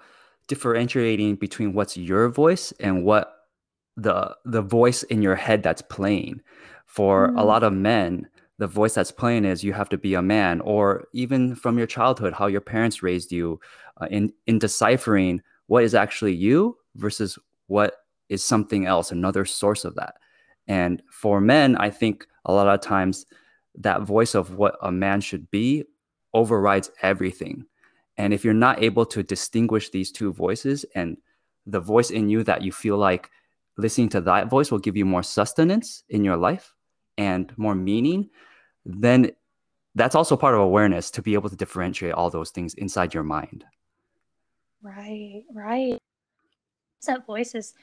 differentiating 0.47 1.35
between 1.35 1.73
what's 1.73 1.97
your 1.97 2.29
voice 2.29 2.71
and 2.79 3.03
what 3.03 3.47
the 3.95 4.35
the 4.45 4.61
voice 4.61 5.03
in 5.03 5.21
your 5.21 5.35
head 5.35 5.63
that's 5.63 5.81
playing. 5.81 6.41
For 6.85 7.29
mm. 7.29 7.39
a 7.39 7.43
lot 7.43 7.63
of 7.63 7.73
men, 7.73 8.27
the 8.59 8.67
voice 8.67 8.95
that's 8.95 9.11
playing 9.11 9.45
is 9.45 9.63
you 9.63 9.73
have 9.73 9.89
to 9.89 9.97
be 9.97 10.15
a 10.15 10.21
man, 10.21 10.61
or 10.61 11.07
even 11.13 11.55
from 11.55 11.77
your 11.77 11.87
childhood, 11.87 12.33
how 12.33 12.47
your 12.47 12.61
parents 12.61 13.03
raised 13.03 13.31
you, 13.31 13.59
uh, 14.01 14.07
in 14.09 14.33
in 14.47 14.59
deciphering 14.59 15.41
what 15.67 15.83
is 15.83 15.95
actually 15.95 16.33
you 16.33 16.77
versus 16.95 17.37
what 17.67 17.97
is 18.29 18.43
something 18.43 18.85
else, 18.85 19.11
another 19.11 19.45
source 19.45 19.85
of 19.85 19.95
that. 19.95 20.15
And 20.67 21.01
for 21.11 21.39
men, 21.41 21.75
I 21.77 21.89
think 21.89 22.27
a 22.45 22.53
lot 22.53 22.67
of 22.67 22.81
times 22.81 23.25
that 23.75 24.01
voice 24.01 24.35
of 24.35 24.55
what 24.55 24.77
a 24.81 24.91
man 24.91 25.21
should 25.21 25.49
be 25.51 25.83
overrides 26.33 26.91
everything 27.01 27.65
And 28.17 28.33
if 28.33 28.43
you're 28.43 28.53
not 28.53 28.81
able 28.83 29.05
to 29.07 29.23
distinguish 29.23 29.89
these 29.89 30.11
two 30.11 30.33
voices 30.33 30.85
and 30.95 31.17
the 31.65 31.79
voice 31.79 32.09
in 32.09 32.29
you 32.29 32.43
that 32.43 32.63
you 32.63 32.71
feel 32.71 32.97
like 32.97 33.29
listening 33.77 34.09
to 34.09 34.21
that 34.21 34.49
voice 34.49 34.71
will 34.71 34.79
give 34.79 34.97
you 34.97 35.05
more 35.05 35.23
sustenance 35.23 36.03
in 36.09 36.23
your 36.23 36.37
life 36.37 36.73
and 37.17 37.53
more 37.57 37.75
meaning, 37.75 38.29
then 38.85 39.31
that's 39.95 40.15
also 40.15 40.37
part 40.37 40.53
of 40.53 40.61
awareness 40.61 41.09
to 41.11 41.21
be 41.21 41.33
able 41.33 41.49
to 41.49 41.55
differentiate 41.55 42.13
all 42.13 42.29
those 42.29 42.51
things 42.51 42.73
inside 42.75 43.13
your 43.13 43.23
mind. 43.23 43.65
Right, 44.81 45.43
right. 45.51 45.97
That 47.05 47.25
voice 47.25 47.55
is 47.55 47.73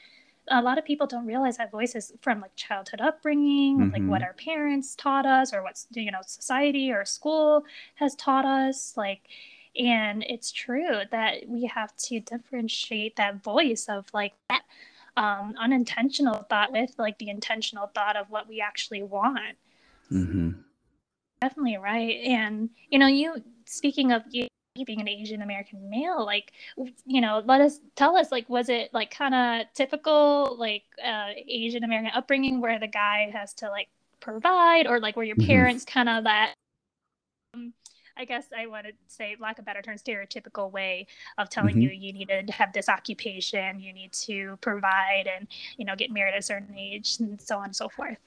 a 0.49 0.61
lot 0.61 0.77
of 0.77 0.85
people 0.85 1.07
don't 1.07 1.25
realize 1.25 1.57
that 1.57 1.71
voice 1.71 1.95
is 1.95 2.13
from 2.21 2.39
like 2.39 2.55
childhood 2.55 3.01
upbringing, 3.01 3.79
mm-hmm. 3.79 3.91
like 3.91 4.03
what 4.03 4.21
mm-hmm. 4.21 4.27
our 4.27 4.33
parents 4.33 4.95
taught 4.95 5.25
us, 5.25 5.53
or 5.53 5.63
what's 5.63 5.87
you 5.91 6.11
know 6.11 6.21
society 6.25 6.91
or 6.91 7.05
school 7.05 7.63
has 7.95 8.15
taught 8.15 8.45
us, 8.45 8.95
like. 8.97 9.21
And 9.77 10.23
it's 10.23 10.53
true 10.53 11.01
that 11.11 11.49
we 11.49 11.65
have 11.65 11.93
to 11.97 12.21
differentiate 12.21 13.17
that 13.17 13.43
voice 13.43 13.87
of 13.89 14.05
like 14.13 14.31
that 14.47 14.61
um, 15.17 15.55
unintentional 15.59 16.45
thought 16.49 16.71
with 16.71 16.93
like 16.97 17.17
the 17.19 17.29
intentional 17.29 17.91
thought 17.93 18.15
of 18.15 18.29
what 18.29 18.47
we 18.47 18.61
actually 18.61 19.03
want. 19.03 19.57
Mm-hmm. 20.11 20.51
Definitely 21.41 21.77
right. 21.77 22.17
And 22.25 22.69
you 22.89 22.99
know, 22.99 23.07
you 23.07 23.43
speaking 23.65 24.11
of 24.11 24.23
you 24.31 24.47
being 24.85 24.99
an 24.99 25.07
Asian 25.07 25.41
American 25.41 25.89
male, 25.89 26.25
like, 26.25 26.51
you 27.05 27.21
know, 27.21 27.41
let 27.45 27.61
us 27.61 27.79
tell 27.95 28.17
us, 28.17 28.29
like, 28.31 28.49
was 28.49 28.67
it 28.67 28.93
like 28.93 29.09
kind 29.09 29.33
of 29.33 29.67
typical, 29.73 30.57
like, 30.59 30.83
uh, 31.01 31.29
Asian 31.47 31.85
American 31.85 32.11
upbringing 32.13 32.59
where 32.59 32.77
the 32.77 32.87
guy 32.87 33.29
has 33.31 33.53
to 33.53 33.69
like 33.69 33.87
provide, 34.19 34.85
or 34.85 34.99
like 34.99 35.15
were 35.15 35.23
your 35.23 35.37
mm-hmm. 35.37 35.47
parents 35.47 35.85
kind 35.85 36.09
of 36.09 36.25
that? 36.25 36.53
I 38.17 38.25
guess 38.25 38.47
I 38.57 38.67
want 38.67 38.87
to 38.87 38.93
say, 39.07 39.35
lack 39.39 39.59
of 39.59 39.65
better 39.65 39.81
term, 39.81 39.97
stereotypical 39.97 40.71
way 40.71 41.07
of 41.37 41.49
telling 41.49 41.75
mm-hmm. 41.75 41.81
you 41.81 41.89
you 41.89 42.13
need 42.13 42.29
to 42.29 42.51
have 42.51 42.73
this 42.73 42.89
occupation, 42.89 43.79
you 43.79 43.93
need 43.93 44.13
to 44.13 44.57
provide, 44.61 45.27
and 45.33 45.47
you 45.77 45.85
know, 45.85 45.95
get 45.95 46.11
married 46.11 46.33
at 46.33 46.39
a 46.39 46.43
certain 46.43 46.75
age, 46.77 47.17
and 47.19 47.41
so 47.41 47.57
on 47.57 47.65
and 47.65 47.75
so 47.75 47.89
forth. 47.89 48.17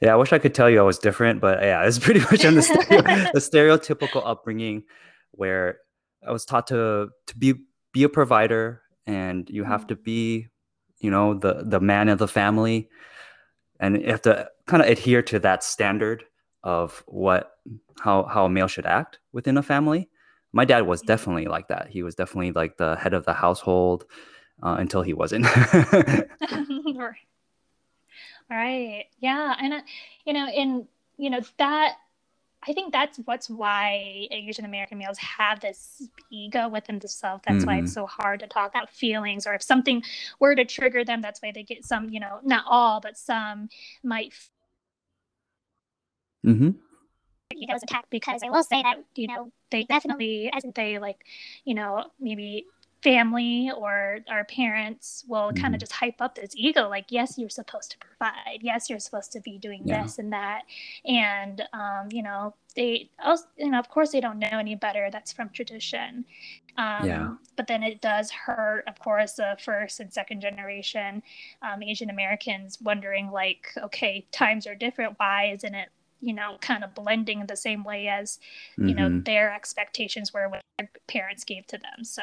Yeah, 0.00 0.12
I 0.12 0.16
wish 0.16 0.32
I 0.32 0.38
could 0.38 0.54
tell 0.54 0.68
you 0.68 0.80
I 0.80 0.82
was 0.82 0.98
different, 0.98 1.40
but 1.40 1.62
yeah, 1.62 1.84
it's 1.84 1.98
pretty 1.98 2.20
much 2.20 2.44
on 2.44 2.54
the, 2.54 2.62
stereo, 2.62 3.02
the 3.32 3.40
stereotypical 3.40 4.22
upbringing 4.24 4.84
where 5.32 5.78
I 6.26 6.32
was 6.32 6.44
taught 6.44 6.66
to 6.68 7.10
to 7.26 7.36
be 7.36 7.54
be 7.92 8.02
a 8.02 8.08
provider 8.08 8.82
and 9.06 9.48
you 9.50 9.64
have 9.64 9.86
to 9.88 9.96
be, 9.96 10.48
you 10.98 11.10
know, 11.10 11.34
the 11.34 11.64
the 11.64 11.80
man 11.80 12.08
of 12.08 12.18
the 12.18 12.28
family, 12.28 12.88
and 13.80 14.00
you 14.00 14.10
have 14.10 14.22
to 14.22 14.48
kind 14.66 14.82
of 14.82 14.88
adhere 14.88 15.22
to 15.22 15.38
that 15.40 15.64
standard 15.64 16.24
of 16.64 17.04
what 17.06 17.58
how 18.00 18.24
how 18.24 18.46
a 18.46 18.50
male 18.50 18.66
should 18.66 18.86
act 18.86 19.20
within 19.32 19.56
a 19.56 19.62
family. 19.62 20.08
My 20.52 20.64
dad 20.64 20.86
was 20.86 21.02
definitely 21.02 21.46
like 21.46 21.68
that. 21.68 21.88
He 21.90 22.02
was 22.02 22.14
definitely 22.14 22.52
like 22.52 22.76
the 22.76 22.96
head 22.96 23.14
of 23.14 23.24
the 23.24 23.34
household 23.34 24.06
uh, 24.62 24.76
until 24.78 25.02
he 25.02 25.12
wasn't. 25.12 25.46
right. 28.50 29.04
Yeah, 29.20 29.54
and 29.60 29.74
uh, 29.74 29.80
you 30.24 30.32
know, 30.32 30.48
in 30.48 30.88
you 31.18 31.30
know 31.30 31.40
that 31.58 31.96
I 32.66 32.72
think 32.72 32.92
that's 32.92 33.18
what's 33.24 33.50
why 33.50 34.26
Asian 34.30 34.64
American 34.64 34.98
males 34.98 35.18
have 35.18 35.60
this 35.60 36.08
ego 36.30 36.68
within 36.68 36.98
themselves. 36.98 37.42
That's 37.46 37.58
mm-hmm. 37.58 37.66
why 37.66 37.78
it's 37.78 37.90
mm-hmm. 37.90 38.00
so 38.00 38.06
hard 38.06 38.40
to 38.40 38.46
talk 38.46 38.70
about 38.70 38.90
feelings, 38.90 39.46
or 39.46 39.54
if 39.54 39.62
something 39.62 40.02
were 40.40 40.54
to 40.54 40.64
trigger 40.64 41.04
them, 41.04 41.20
that's 41.20 41.42
why 41.42 41.52
they 41.52 41.62
get 41.62 41.84
some, 41.84 42.08
you 42.08 42.20
know, 42.20 42.40
not 42.42 42.64
all, 42.68 43.00
but 43.00 43.18
some 43.18 43.68
might. 44.02 44.32
Mm-hmm. 46.44 46.70
Egos 47.56 47.82
attacked 47.82 48.10
because 48.10 48.42
I 48.42 48.50
will 48.50 48.64
say 48.64 48.82
that 48.82 49.04
you 49.14 49.28
know 49.28 49.52
they 49.70 49.84
definitely 49.84 50.50
as 50.52 50.64
they 50.74 50.98
like, 50.98 51.24
you 51.64 51.74
know, 51.74 52.04
maybe 52.20 52.66
family 53.04 53.70
or 53.76 54.20
our 54.30 54.44
parents 54.44 55.24
will 55.28 55.48
mm-hmm. 55.48 55.62
kind 55.62 55.74
of 55.74 55.80
just 55.80 55.92
hype 55.92 56.22
up 56.22 56.34
this 56.34 56.52
ego 56.56 56.88
like 56.88 57.04
yes 57.10 57.36
you're 57.36 57.50
supposed 57.50 57.90
to 57.90 57.98
provide 57.98 58.60
yes 58.62 58.88
you're 58.88 58.98
supposed 58.98 59.30
to 59.30 59.40
be 59.40 59.58
doing 59.58 59.82
yeah. 59.84 60.02
this 60.02 60.18
and 60.18 60.32
that 60.32 60.62
and 61.04 61.62
um, 61.74 62.08
you 62.10 62.22
know 62.22 62.54
they 62.74 63.10
also 63.22 63.44
you 63.58 63.70
know 63.70 63.78
of 63.78 63.90
course 63.90 64.10
they 64.10 64.22
don't 64.22 64.38
know 64.38 64.48
any 64.52 64.74
better 64.74 65.10
that's 65.12 65.34
from 65.34 65.50
tradition 65.50 66.24
um, 66.78 67.06
yeah. 67.06 67.34
but 67.56 67.66
then 67.66 67.82
it 67.82 68.00
does 68.00 68.30
hurt 68.30 68.82
of 68.88 68.98
course 68.98 69.34
the 69.34 69.54
first 69.62 70.00
and 70.00 70.10
second 70.10 70.40
generation 70.40 71.22
um, 71.60 71.82
asian 71.82 72.08
americans 72.08 72.78
wondering 72.80 73.30
like 73.30 73.66
okay 73.82 74.26
times 74.32 74.66
are 74.66 74.74
different 74.74 75.12
why 75.18 75.52
isn't 75.54 75.74
it 75.74 75.90
you 76.24 76.32
know 76.32 76.56
kind 76.60 76.82
of 76.82 76.94
blending 76.94 77.40
in 77.40 77.46
the 77.46 77.56
same 77.56 77.84
way 77.84 78.08
as 78.08 78.38
you 78.76 78.84
mm-hmm. 78.84 78.96
know 78.96 79.20
their 79.20 79.52
expectations 79.54 80.32
were 80.32 80.48
what 80.48 80.62
their 80.78 80.90
parents 81.06 81.44
gave 81.44 81.66
to 81.66 81.78
them. 81.78 82.04
So 82.04 82.22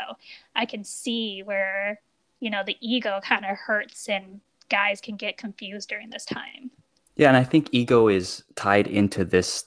i 0.55 0.65
can 0.65 0.83
see 0.83 1.43
where 1.43 2.01
you 2.39 2.49
know 2.49 2.63
the 2.65 2.77
ego 2.81 3.19
kind 3.23 3.45
of 3.45 3.57
hurts 3.57 4.09
and 4.09 4.41
guys 4.69 5.01
can 5.01 5.15
get 5.17 5.37
confused 5.37 5.89
during 5.89 6.09
this 6.09 6.25
time. 6.25 6.71
Yeah 7.15 7.27
and 7.27 7.37
i 7.37 7.43
think 7.43 7.69
ego 7.71 8.07
is 8.07 8.43
tied 8.55 8.87
into 8.87 9.23
this 9.23 9.65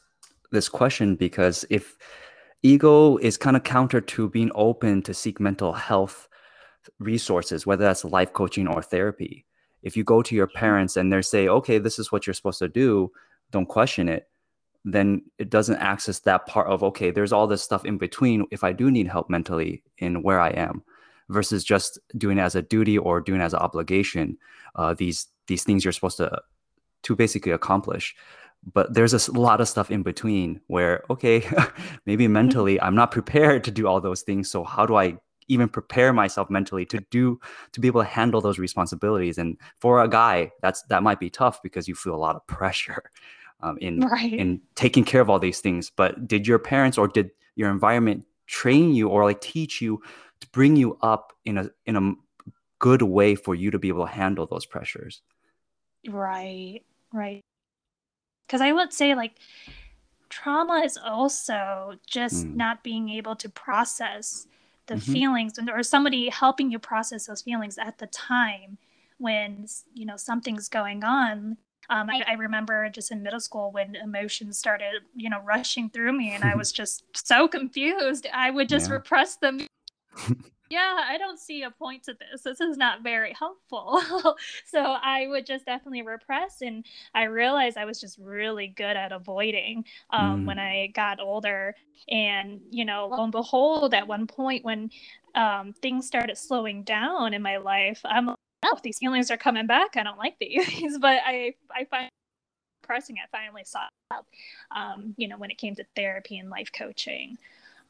this 0.50 0.69
question 0.69 1.14
because 1.14 1.64
if 1.71 1.97
ego 2.62 3.17
is 3.19 3.37
kind 3.37 3.57
of 3.57 3.62
counter 3.62 4.00
to 4.00 4.29
being 4.29 4.50
open 4.55 5.03
to 5.03 5.14
seek 5.14 5.38
mental 5.38 5.73
health 5.73 6.29
resources 6.99 7.67
whether 7.67 7.85
that's 7.85 8.05
life 8.05 8.33
coaching 8.33 8.67
or 8.67 8.83
therapy 8.83 9.45
if 9.83 9.97
you 9.97 10.05
go 10.05 10.23
to 10.23 10.35
your 10.35 10.47
parents 10.47 10.97
and 10.97 11.12
they 11.12 11.23
say 11.23 11.49
okay 11.49 11.79
this 11.79 11.99
is 11.99 12.11
what 12.11 12.26
you're 12.26 12.35
supposed 12.35 12.59
to 12.59 12.69
do 12.69 13.11
don't 13.51 13.67
question 13.67 14.09
it, 14.09 14.29
then 14.85 15.23
it 15.39 15.51
doesn't 15.51 15.77
access 15.77 16.21
that 16.21 16.47
part 16.47 16.69
of, 16.69 16.83
okay, 16.83 17.11
there's 17.11 17.33
all 17.33 17.47
this 17.47 17.63
stuff 17.63 17.85
in 17.85 17.97
between 17.97 18.47
if 18.51 18.63
I 18.63 18.73
do 18.73 18.91
need 18.91 19.09
help 19.09 19.31
mentally 19.31 19.83
in 19.99 20.23
where 20.23 20.41
I 20.41 20.51
am 20.51 20.83
versus 21.31 21.65
just 21.65 21.99
doing 22.19 22.39
it 22.39 22.43
as 22.43 22.55
a 22.55 22.63
duty 22.63 22.99
or 22.99 23.21
doing 23.21 23.41
it 23.41 23.45
as 23.45 23.55
an 23.55 23.61
obligation. 23.61 24.37
Uh, 24.75 24.95
these 24.95 25.29
these 25.47 25.65
things 25.65 25.85
you're 25.85 25.93
supposed 25.93 26.19
to 26.19 26.43
to 27.05 27.17
basically 27.17 27.53
accomplish. 27.53 28.15
But 28.73 28.95
there's 28.95 29.13
a 29.13 29.33
lot 29.33 29.61
of 29.61 29.69
stuff 29.69 29.91
in 29.91 30.03
between 30.03 30.61
where, 30.69 31.05
okay, 31.11 31.47
maybe 32.07 32.27
mentally 32.29 32.81
I'm 32.81 32.95
not 32.95 33.11
prepared 33.11 33.65
to 33.65 33.71
do 33.71 33.87
all 33.87 34.01
those 34.01 34.23
things. 34.23 34.51
So 34.51 34.65
how 34.65 34.87
do 34.87 34.97
I 34.97 35.19
even 35.49 35.69
prepare 35.69 36.13
myself 36.13 36.51
mentally 36.51 36.87
to 36.87 37.01
do 37.11 37.41
to 37.73 37.81
be 37.81 37.89
able 37.89 38.03
to 38.03 38.09
handle 38.09 38.41
those 38.41 38.59
responsibilities? 38.59 39.39
And 39.39 39.59
for 39.79 40.03
a 40.03 40.09
guy, 40.09 40.53
that's 40.63 40.83
that 40.85 41.03
might 41.03 41.21
be 41.21 41.31
tough 41.31 41.63
because 41.63 41.89
you 41.89 41.95
feel 41.95 42.15
a 42.15 42.17
lot 42.17 42.37
of 42.37 42.47
pressure 42.47 43.05
um, 43.61 43.79
in 43.81 44.01
right. 44.01 44.33
in 44.33 44.61
taking 44.75 45.05
care 45.05 45.21
of 45.21 45.31
all 45.31 45.39
these 45.39 45.61
things. 45.61 45.91
But 45.91 46.29
did 46.29 46.47
your 46.47 46.59
parents 46.59 46.99
or 46.99 47.09
did 47.09 47.31
your 47.57 47.71
environment 47.71 48.25
train 48.47 48.95
you 48.95 49.09
or 49.09 49.25
like 49.25 49.41
teach 49.41 49.81
you 49.81 50.03
to 50.41 50.49
bring 50.49 50.77
you 50.77 50.99
up 51.03 51.33
in 51.45 51.59
a 51.59 51.71
in 51.87 51.97
a 51.97 52.13
good 52.79 53.03
way 53.03 53.35
for 53.35 53.55
you 53.55 53.71
to 53.71 53.79
be 53.79 53.89
able 53.89 54.07
to 54.07 54.13
handle 54.13 54.47
those 54.47 54.67
pressures? 54.67 55.23
Right, 56.09 56.83
right. 57.13 57.41
Because 58.47 58.61
I 58.61 58.73
would 58.73 58.93
say 58.93 59.15
like 59.15 59.39
trauma 60.29 60.83
is 60.85 60.99
also 61.03 61.95
just 62.07 62.47
mm. 62.47 62.57
not 62.57 62.83
being 62.83 63.09
able 63.09 63.37
to 63.37 63.49
process 63.49 64.47
the 64.87 64.95
mm-hmm. 64.95 65.12
feelings 65.12 65.59
or 65.73 65.83
somebody 65.83 66.29
helping 66.29 66.71
you 66.71 66.79
process 66.79 67.26
those 67.26 67.43
feelings 67.43 67.79
at 67.79 67.99
the 67.99 68.07
time 68.09 68.79
when 69.19 69.67
you 69.95 70.05
know 70.05 70.17
something's 70.17 70.69
going 70.69 71.05
on 71.05 71.57
um, 71.91 72.09
I, 72.09 72.25
I, 72.26 72.33
remember 72.35 72.88
just 72.88 73.12
in 73.12 73.23
middle 73.23 73.41
school 73.41 73.71
when 73.71 73.95
emotions 73.97 74.59
started, 74.59 75.03
you 75.14 75.29
know, 75.29 75.41
rushing 75.43 75.91
through 75.91 76.12
me, 76.12 76.35
and 76.35 76.43
I 76.43 76.55
was 76.57 76.73
just 76.73 77.05
so 77.14 77.47
confused. 77.47 78.26
I 78.33 78.50
would 78.50 78.69
just 78.69 78.88
yeah. 78.88 78.95
repress 78.95 79.37
them. 79.37 79.67
yeah, 80.75 81.04
I 81.09 81.19
don't 81.19 81.38
see 81.38 81.62
a 81.62 81.71
point 81.71 82.02
to 82.04 82.14
this. 82.14 82.43
This 82.43 82.61
is 82.61 82.76
not 82.76 83.02
very 83.02 83.33
helpful. 83.38 84.02
so 84.66 84.81
I 84.81 85.26
would 85.28 85.47
just 85.47 85.66
definitely 85.66 86.02
repress, 86.02 86.62
and 86.62 86.85
I 87.14 87.25
realized 87.25 87.78
I 87.78 87.85
was 87.85 88.00
just 88.00 88.19
really 88.19 88.66
good 88.66 88.97
at 88.97 89.12
avoiding 89.12 89.85
um, 90.11 90.43
mm. 90.43 90.47
when 90.47 90.59
I 90.59 90.88
got 90.88 91.21
older. 91.21 91.76
And 92.09 92.61
you 92.71 92.85
know, 92.85 93.07
lo 93.07 93.23
and 93.23 93.33
behold, 93.33 93.95
at 93.95 94.09
one 94.09 94.26
point 94.26 94.64
when 94.64 94.90
um, 95.37 95.73
things 95.81 96.07
started 96.07 96.37
slowing 96.37 96.83
down 96.83 97.35
in 97.35 97.40
my 97.40 97.59
life, 97.59 98.00
I'm 98.04 98.26
like, 98.26 98.37
oh, 98.64 98.78
these 98.83 98.99
feelings 98.99 99.31
are 99.31 99.37
coming 99.37 99.69
back. 99.69 99.97
I 99.97 100.02
don't 100.02 100.19
like 100.19 100.38
these, 100.40 100.99
but 101.00 101.21
I 101.25 101.54
I 101.71 101.85
find 101.85 102.11
pressing 102.83 103.16
it 103.16 103.31
finally 103.31 103.62
saw 103.64 103.87
um, 104.71 105.14
you 105.16 105.28
know, 105.28 105.38
when 105.38 105.50
it 105.50 105.59
came 105.59 105.75
to 105.76 105.85
therapy 105.95 106.38
and 106.38 106.50
life 106.50 106.71
coaching. 106.76 107.38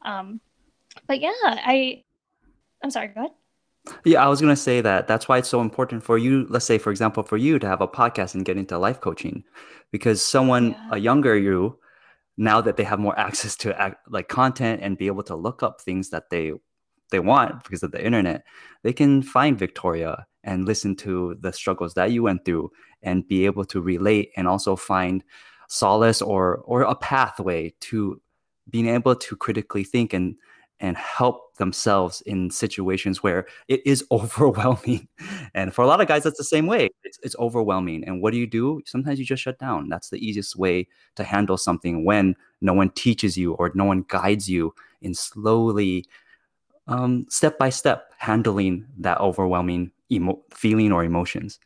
Um, 0.03 0.41
but 1.09 1.21
yeah, 1.21 1.33
I 1.43 2.03
I'm 2.85 2.91
sorry, 2.91 3.09
go 3.09 3.21
ahead. 3.21 3.31
Yeah, 4.05 4.23
I 4.23 4.29
was 4.29 4.43
gonna 4.43 4.57
say 4.57 4.83
that 4.83 5.09
that's 5.09 5.27
why 5.27 5.39
it's 5.39 5.49
so 5.49 5.63
important 5.63 6.03
for 6.03 6.19
you. 6.19 6.47
Let's 6.51 6.67
say, 6.67 6.77
for 6.77 6.91
example, 6.91 7.23
for 7.23 7.39
you 7.39 7.59
to 7.59 7.67
have 7.67 7.81
a 7.81 7.89
podcast 7.89 8.35
and 8.35 8.45
get 8.45 8.59
into 8.59 8.77
life 8.77 9.01
coaching, 9.01 9.43
because 9.91 10.21
someone 10.21 10.73
yeah. 10.73 10.89
a 10.93 10.99
younger 10.99 11.35
you, 11.37 11.79
now 12.37 12.61
that 12.61 12.77
they 12.77 12.85
have 12.85 12.99
more 12.99 13.19
access 13.27 13.57
to 13.57 13.81
act, 13.81 14.07
like 14.11 14.29
content 14.29 14.83
and 14.83 14.99
be 14.99 15.07
able 15.07 15.23
to 15.23 15.35
look 15.35 15.63
up 15.63 15.81
things 15.81 16.11
that 16.11 16.29
they 16.29 16.53
they 17.11 17.21
want 17.21 17.65
because 17.65 17.83
of 17.83 17.91
the 17.91 18.05
internet, 18.05 18.45
they 18.83 18.93
can 18.93 19.23
find 19.23 19.59
Victoria 19.59 20.27
and 20.43 20.67
listen 20.67 20.95
to 20.97 21.37
the 21.41 21.53
struggles 21.53 21.95
that 21.95 22.13
you 22.13 22.23
went 22.23 22.45
through 22.45 22.71
and 23.03 23.27
be 23.27 23.47
able 23.47 23.65
to 23.65 23.81
relate 23.81 24.31
and 24.37 24.47
also 24.47 24.77
find 24.77 25.25
solace 25.69 26.21
or 26.21 26.59
or 26.67 26.83
a 26.83 26.95
pathway 26.95 27.73
to 27.81 28.21
being 28.69 28.89
able 28.89 29.17
to 29.17 29.37
critically 29.37 29.85
think 29.85 30.13
and 30.13 30.37
and 30.81 30.99
help 30.99 31.44
themselves 31.57 32.21
in 32.23 32.51
situations 32.51 33.23
where 33.23 33.47
it 33.69 33.81
is 33.87 34.05
overwhelming. 34.11 35.09
And 35.55 35.75
for 35.75 35.83
a 35.83 35.87
lot 35.87 36.01
of 36.01 36.09
guys, 36.09 36.25
that's 36.25 36.39
the 36.39 36.45
same 36.45 36.67
way. 36.67 36.91
It's, 37.05 37.19
it's 37.23 37.37
overwhelming. 37.39 38.05
And 38.05 38.21
what 38.21 38.33
do 38.33 38.39
you 38.39 38.47
do? 38.47 38.83
Sometimes 38.87 39.19
you 39.19 39.25
just 39.25 39.43
shut 39.43 39.59
down. 39.59 39.89
That's 39.89 40.11
the 40.11 40.25
easiest 40.25 40.57
way 40.57 40.89
to 41.17 41.25
handle 41.25 41.57
something 41.57 42.05
when 42.05 42.35
no 42.61 42.73
one 42.73 42.91
teaches 42.91 43.37
you 43.37 43.55
or 43.55 43.71
no 43.75 43.85
one 43.85 44.05
guides 44.09 44.49
you 44.49 44.75
in 45.03 45.15
slowly, 45.15 46.07
um, 46.89 47.27
step 47.29 47.59
by 47.59 47.71
step, 47.71 48.13
handling 48.19 48.87
that 48.99 49.21
overwhelming 49.21 49.93
emo- 50.11 50.43
feeling 50.51 50.93
or 50.93 51.05
emotions. 51.05 51.59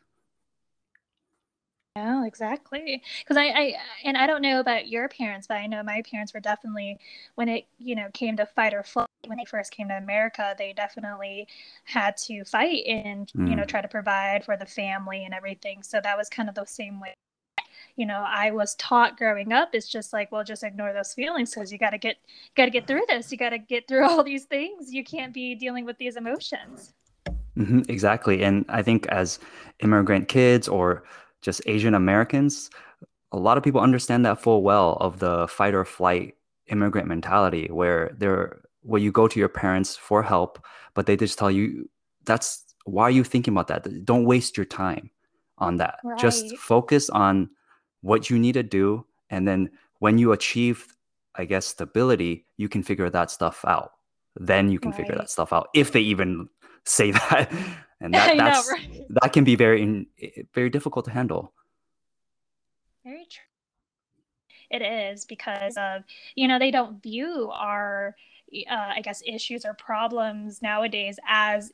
Yeah, 1.95 2.25
exactly. 2.25 3.01
Because 3.19 3.35
I, 3.35 3.47
I, 3.47 3.73
and 4.03 4.15
I 4.15 4.27
don't 4.27 4.41
know 4.41 4.59
about 4.59 4.87
your 4.87 5.09
parents, 5.09 5.47
but 5.47 5.55
I 5.55 5.67
know 5.67 5.83
my 5.83 6.01
parents 6.09 6.33
were 6.33 6.39
definitely, 6.39 6.97
when 7.35 7.49
it, 7.49 7.65
you 7.77 7.95
know, 7.95 8.07
came 8.13 8.37
to 8.37 8.45
fight 8.45 8.73
or 8.73 8.83
flight, 8.83 9.07
when 9.25 9.37
they 9.37 9.45
first 9.45 9.71
came 9.71 9.89
to 9.89 9.97
America, 9.97 10.55
they 10.57 10.71
definitely 10.71 11.47
had 11.83 12.15
to 12.17 12.43
fight 12.45 12.85
and, 12.85 13.31
mm. 13.35 13.49
you 13.49 13.55
know, 13.55 13.63
mm. 13.63 13.67
try 13.67 13.81
to 13.81 13.87
provide 13.87 14.45
for 14.45 14.55
the 14.55 14.65
family 14.65 15.25
and 15.25 15.33
everything. 15.33 15.83
So 15.83 15.99
that 16.01 16.17
was 16.17 16.29
kind 16.29 16.47
of 16.47 16.55
the 16.55 16.65
same 16.65 16.99
way 16.99 17.15
you 17.95 18.05
know 18.05 18.23
i 18.25 18.51
was 18.51 18.75
taught 18.75 19.17
growing 19.17 19.51
up 19.51 19.69
it's 19.73 19.87
just 19.87 20.13
like 20.13 20.31
well 20.31 20.43
just 20.43 20.63
ignore 20.63 20.93
those 20.93 21.13
feelings 21.13 21.53
because 21.53 21.71
you 21.71 21.77
got 21.77 21.89
to 21.89 21.97
get 21.97 22.17
got 22.55 22.65
to 22.65 22.71
get 22.71 22.87
through 22.87 23.03
this 23.07 23.31
you 23.31 23.37
got 23.37 23.49
to 23.49 23.57
get 23.57 23.87
through 23.87 24.05
all 24.09 24.23
these 24.23 24.45
things 24.45 24.91
you 24.91 25.03
can't 25.03 25.33
be 25.33 25.55
dealing 25.55 25.85
with 25.85 25.97
these 25.97 26.15
emotions 26.15 26.93
mm-hmm, 27.57 27.81
exactly 27.89 28.43
and 28.43 28.65
i 28.69 28.81
think 28.81 29.05
as 29.07 29.39
immigrant 29.79 30.27
kids 30.27 30.67
or 30.67 31.03
just 31.41 31.61
Asian 31.65 31.93
Americans, 31.93 32.69
a 33.31 33.37
lot 33.37 33.57
of 33.57 33.63
people 33.63 33.81
understand 33.81 34.25
that 34.25 34.41
full 34.41 34.63
well 34.63 34.97
of 34.99 35.19
the 35.19 35.47
fight 35.47 35.73
or 35.73 35.85
flight 35.85 36.35
immigrant 36.67 37.07
mentality 37.07 37.67
where 37.71 38.15
they're 38.17 38.61
where 38.81 39.01
you 39.01 39.11
go 39.11 39.27
to 39.27 39.39
your 39.39 39.49
parents 39.49 39.95
for 39.95 40.23
help, 40.23 40.63
but 40.93 41.05
they 41.05 41.15
just 41.15 41.37
tell 41.37 41.51
you 41.51 41.89
that's 42.25 42.63
why 42.85 43.03
are 43.03 43.11
you 43.11 43.23
thinking 43.23 43.53
about 43.53 43.67
that? 43.67 44.05
Don't 44.05 44.25
waste 44.25 44.57
your 44.57 44.65
time 44.65 45.11
on 45.57 45.77
that. 45.77 45.99
Right. 46.03 46.19
Just 46.19 46.57
focus 46.57 47.09
on 47.09 47.49
what 48.01 48.29
you 48.29 48.39
need 48.39 48.53
to 48.53 48.63
do. 48.63 49.05
And 49.29 49.47
then 49.47 49.69
when 49.99 50.17
you 50.17 50.31
achieve, 50.31 50.95
I 51.35 51.45
guess, 51.45 51.65
stability, 51.65 52.45
you 52.57 52.69
can 52.69 52.81
figure 52.83 53.09
that 53.09 53.31
stuff 53.31 53.63
out. 53.65 53.91
Then 54.35 54.69
you 54.69 54.79
can 54.79 54.91
right. 54.91 54.97
figure 54.97 55.15
that 55.15 55.29
stuff 55.29 55.51
out 55.51 55.69
if 55.73 55.91
they 55.91 55.99
even 55.99 56.47
say 56.85 57.11
that 57.29 57.51
and 58.01 58.13
that 58.13 58.37
that's 58.37 58.69
know, 58.69 58.75
right? 58.75 59.05
that 59.09 59.33
can 59.33 59.43
be 59.43 59.55
very 59.55 60.07
very 60.53 60.69
difficult 60.69 61.05
to 61.05 61.11
handle 61.11 61.53
very 63.03 63.25
true 63.29 63.43
it 64.69 64.81
is 64.81 65.25
because 65.25 65.75
of 65.77 66.03
you 66.35 66.47
know 66.47 66.59
they 66.59 66.71
don't 66.71 67.01
view 67.01 67.49
our 67.53 68.15
uh, 68.69 68.91
i 68.95 69.01
guess 69.01 69.21
issues 69.25 69.65
or 69.65 69.73
problems 69.73 70.61
nowadays 70.61 71.19
as 71.27 71.71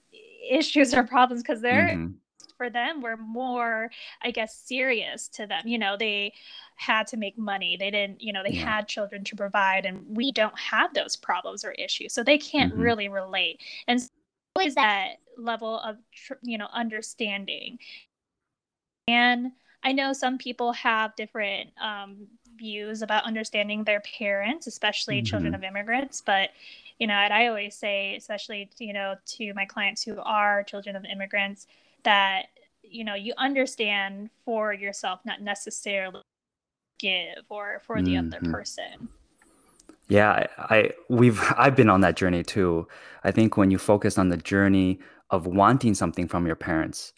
issues 0.50 0.94
or 0.94 1.04
problems 1.04 1.42
because 1.42 1.62
they're 1.62 1.90
mm-hmm. 1.90 2.12
for 2.58 2.70
them 2.70 3.02
were 3.02 3.18
more 3.18 3.90
i 4.22 4.32
guess 4.32 4.56
serious 4.56 5.28
to 5.28 5.46
them 5.48 5.62
you 5.66 5.78
know 5.78 5.96
they 5.98 6.32
had 6.78 7.08
to 7.08 7.18
make 7.18 7.38
money 7.38 7.78
they 7.78 7.90
didn't 7.90 8.22
you 8.22 8.32
know 8.32 8.44
they 8.44 8.54
yeah. 8.54 8.76
had 8.76 8.88
children 8.88 9.24
to 9.24 9.36
provide 9.36 9.86
and 9.86 10.04
we 10.08 10.32
don't 10.32 10.58
have 10.58 10.94
those 10.94 11.16
problems 11.16 11.64
or 11.64 11.72
issues 11.74 12.14
so 12.14 12.24
they 12.24 12.38
can't 12.38 12.74
mm-hmm. 12.74 12.82
really 12.82 13.10
relate 13.10 13.62
and 13.88 14.10
always 14.56 14.76
that 14.76 15.16
level 15.38 15.80
of 15.80 15.98
you 16.42 16.58
know 16.58 16.68
understanding 16.74 17.78
and 19.08 19.52
i 19.84 19.92
know 19.92 20.14
some 20.14 20.38
people 20.38 20.72
have 20.74 21.16
different 21.16 21.70
um, 21.82 22.28
views 22.58 23.02
about 23.02 23.24
understanding 23.26 23.84
their 23.84 24.02
parents 24.02 24.68
especially 24.68 25.18
mm-hmm. 25.18 25.26
children 25.26 25.56
of 25.56 25.64
immigrants 25.64 26.22
but 26.26 26.50
you 27.00 27.08
know 27.08 27.14
and 27.14 27.34
i 27.34 27.48
always 27.48 27.76
say 27.76 28.16
especially 28.16 28.70
you 28.80 28.94
know 28.94 29.16
to 29.26 29.54
my 29.54 29.66
clients 29.66 30.04
who 30.04 30.18
are 30.22 30.64
children 30.64 30.96
of 30.96 31.06
immigrants 31.06 31.68
that 32.04 32.48
you 32.82 33.04
know 33.04 33.16
you 33.16 33.34
understand 33.38 34.30
for 34.46 34.74
yourself 34.74 35.20
not 35.26 35.42
necessarily 35.42 36.22
give 36.98 37.44
or 37.50 37.82
for 37.86 38.02
the 38.02 38.14
mm-hmm. 38.14 38.34
other 38.34 38.52
person 38.52 39.10
yeah, 40.08 40.48
I, 40.58 40.76
I 40.76 40.92
we've 41.10 41.42
I've 41.58 41.76
been 41.76 41.90
on 41.90 42.02
that 42.02 42.16
journey 42.16 42.44
too. 42.44 42.88
I 43.24 43.32
think 43.32 43.58
when 43.58 43.72
you 43.72 43.78
focus 43.78 44.18
on 44.18 44.30
the 44.30 44.38
journey 44.38 45.00
of 45.36 45.48
wanting 45.48 45.94
something 45.94 46.28
from 46.28 46.46
your 46.46 46.56
parents, 46.56 47.14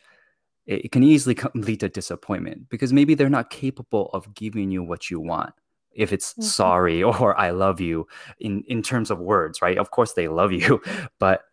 it, 0.66 0.86
it 0.86 0.92
can 0.92 1.04
easily 1.04 1.38
lead 1.56 1.80
to 1.82 1.90
disappointment 1.90 2.70
because 2.70 2.94
maybe 2.94 3.16
they're 3.16 3.30
not 3.30 3.50
capable 3.50 4.10
of 4.14 4.34
giving 4.34 4.72
you 4.72 4.84
what 4.84 5.10
you 5.10 5.20
want. 5.20 5.54
If 5.94 6.14
it's 6.14 6.34
mm-hmm. 6.34 6.44
sorry 6.44 7.04
or 7.22 7.40
I 7.40 7.52
love 7.52 7.80
you 7.82 8.08
in 8.40 8.64
in 8.68 8.82
terms 8.82 9.12
of 9.12 9.20
words, 9.20 9.62
right? 9.62 9.78
Of 9.78 9.92
course 9.92 10.14
they 10.14 10.28
love 10.28 10.52
you, 10.52 10.82
but 11.20 11.44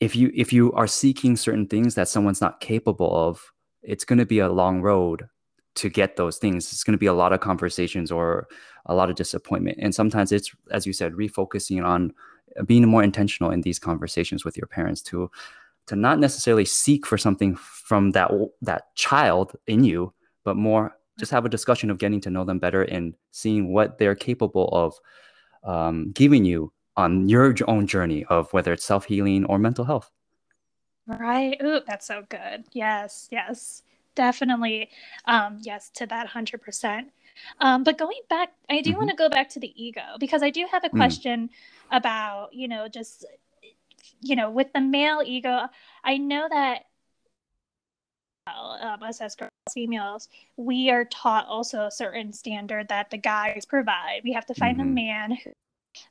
if 0.00 0.16
you 0.16 0.30
if 0.34 0.52
you 0.52 0.72
are 0.72 0.86
seeking 0.86 1.36
certain 1.36 1.66
things 1.66 1.94
that 1.94 2.08
someone's 2.08 2.40
not 2.40 2.60
capable 2.60 3.14
of, 3.28 3.52
it's 3.82 4.04
going 4.04 4.18
to 4.18 4.26
be 4.26 4.40
a 4.40 4.50
long 4.50 4.82
road 4.82 5.28
to 5.76 5.88
get 5.88 6.16
those 6.16 6.38
things. 6.38 6.72
It's 6.72 6.84
going 6.84 6.92
to 6.92 6.98
be 6.98 7.06
a 7.06 7.14
lot 7.14 7.32
of 7.32 7.40
conversations 7.40 8.12
or 8.12 8.46
a 8.86 8.94
lot 8.94 9.10
of 9.10 9.16
disappointment. 9.16 9.78
And 9.80 9.94
sometimes 9.94 10.30
it's, 10.30 10.54
as 10.70 10.86
you 10.86 10.92
said, 10.92 11.12
refocusing 11.12 11.84
on 11.84 12.12
being 12.66 12.86
more 12.86 13.02
intentional 13.02 13.50
in 13.50 13.62
these 13.62 13.78
conversations 13.78 14.44
with 14.44 14.56
your 14.56 14.66
parents 14.66 15.02
to 15.02 15.30
to 15.86 15.96
not 15.96 16.18
necessarily 16.18 16.64
seek 16.64 17.06
for 17.06 17.18
something 17.18 17.54
from 17.56 18.12
that 18.12 18.30
that 18.62 18.94
child 18.94 19.56
in 19.66 19.84
you, 19.84 20.12
but 20.44 20.56
more 20.56 20.96
just 21.18 21.30
have 21.30 21.44
a 21.44 21.48
discussion 21.48 21.90
of 21.90 21.98
getting 21.98 22.20
to 22.20 22.30
know 22.30 22.44
them 22.44 22.58
better 22.58 22.82
and 22.82 23.14
seeing 23.30 23.72
what 23.72 23.98
they're 23.98 24.16
capable 24.16 24.68
of 24.72 24.98
um, 25.62 26.10
giving 26.12 26.44
you 26.44 26.72
on 26.96 27.28
your 27.28 27.54
own 27.68 27.86
journey 27.86 28.24
of 28.26 28.52
whether 28.52 28.72
it's 28.72 28.84
self 28.84 29.04
healing 29.04 29.44
or 29.44 29.58
mental 29.58 29.84
health. 29.84 30.10
Right. 31.06 31.56
Ooh, 31.62 31.80
that's 31.86 32.06
so 32.06 32.24
good. 32.28 32.64
Yes. 32.72 33.28
Yes 33.30 33.82
definitely 34.14 34.90
um, 35.26 35.58
yes 35.62 35.90
to 35.90 36.06
that 36.06 36.28
100% 36.28 37.06
um, 37.60 37.82
but 37.82 37.98
going 37.98 38.20
back 38.28 38.52
i 38.70 38.80
do 38.80 38.90
mm-hmm. 38.90 38.98
want 38.98 39.10
to 39.10 39.16
go 39.16 39.28
back 39.28 39.48
to 39.48 39.60
the 39.60 39.72
ego 39.82 40.02
because 40.20 40.42
i 40.42 40.50
do 40.50 40.66
have 40.70 40.84
a 40.84 40.88
mm. 40.88 40.96
question 40.96 41.48
mm. 41.48 41.96
about 41.96 42.52
you 42.52 42.68
know 42.68 42.88
just 42.88 43.24
you 44.20 44.36
know 44.36 44.50
with 44.50 44.72
the 44.72 44.80
male 44.80 45.22
ego 45.24 45.66
i 46.04 46.16
know 46.16 46.46
that 46.50 46.84
um, 48.46 49.02
us 49.02 49.20
as 49.20 49.34
girls, 49.34 49.50
females, 49.72 50.28
we 50.56 50.90
are 50.90 51.04
taught 51.06 51.46
also 51.46 51.86
a 51.86 51.90
certain 51.90 52.32
standard 52.32 52.88
that 52.88 53.10
the 53.10 53.16
guys 53.16 53.64
provide. 53.64 54.20
We 54.22 54.32
have 54.32 54.46
to 54.46 54.54
find 54.54 54.78
mm-hmm. 54.78 54.88
a 54.88 54.92
man 54.92 55.30
who 55.42 55.52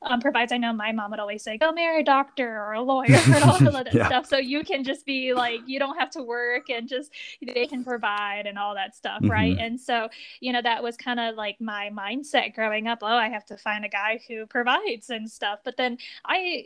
um, 0.02 0.20
provides 0.20 0.50
I 0.52 0.56
know 0.56 0.72
my 0.72 0.92
mom 0.92 1.10
would 1.10 1.20
always 1.20 1.42
say, 1.42 1.58
go 1.58 1.72
marry 1.72 2.00
a 2.00 2.04
doctor 2.04 2.48
or 2.48 2.72
a 2.72 2.82
lawyer 2.82 3.06
and 3.08 3.44
all 3.44 3.56
of 3.56 3.72
that 3.84 3.94
yeah. 3.94 4.06
stuff. 4.06 4.26
So 4.26 4.38
you 4.38 4.64
can 4.64 4.82
just 4.82 5.06
be 5.06 5.34
like, 5.34 5.60
you 5.66 5.78
don't 5.78 5.98
have 5.98 6.10
to 6.10 6.22
work 6.22 6.70
and 6.70 6.88
just 6.88 7.12
they 7.54 7.66
can 7.66 7.84
provide 7.84 8.46
and 8.46 8.58
all 8.58 8.74
that 8.74 8.96
stuff. 8.96 9.20
Mm-hmm. 9.20 9.30
Right. 9.30 9.56
And 9.58 9.80
so, 9.80 10.08
you 10.40 10.52
know, 10.52 10.62
that 10.62 10.82
was 10.82 10.96
kind 10.96 11.20
of 11.20 11.36
like 11.36 11.60
my 11.60 11.90
mindset 11.90 12.54
growing 12.54 12.86
up. 12.86 12.98
Oh, 13.02 13.06
I 13.06 13.28
have 13.28 13.44
to 13.46 13.56
find 13.56 13.84
a 13.84 13.88
guy 13.88 14.20
who 14.26 14.46
provides 14.46 15.10
and 15.10 15.30
stuff. 15.30 15.60
But 15.64 15.76
then 15.76 15.98
I, 16.24 16.64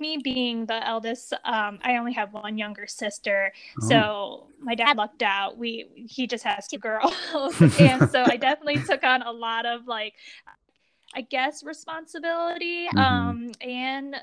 me 0.00 0.18
being 0.22 0.66
the 0.66 0.86
eldest, 0.86 1.32
um, 1.44 1.78
I 1.82 1.96
only 1.96 2.12
have 2.14 2.32
one 2.32 2.58
younger 2.58 2.86
sister. 2.86 3.52
Oh. 3.82 3.88
So 3.88 4.46
my 4.60 4.74
dad 4.74 4.96
lucked 4.96 5.22
out. 5.22 5.56
We 5.56 5.86
he 5.94 6.26
just 6.26 6.44
has 6.44 6.66
two 6.66 6.78
girls. 6.78 7.14
and 7.78 8.10
so 8.10 8.24
I 8.26 8.36
definitely 8.36 8.82
took 8.82 9.04
on 9.04 9.22
a 9.22 9.32
lot 9.32 9.66
of 9.66 9.86
like 9.86 10.14
I 11.14 11.20
guess, 11.22 11.62
responsibility 11.64 12.86
mm-hmm. 12.86 12.98
um, 12.98 13.52
and 13.60 14.16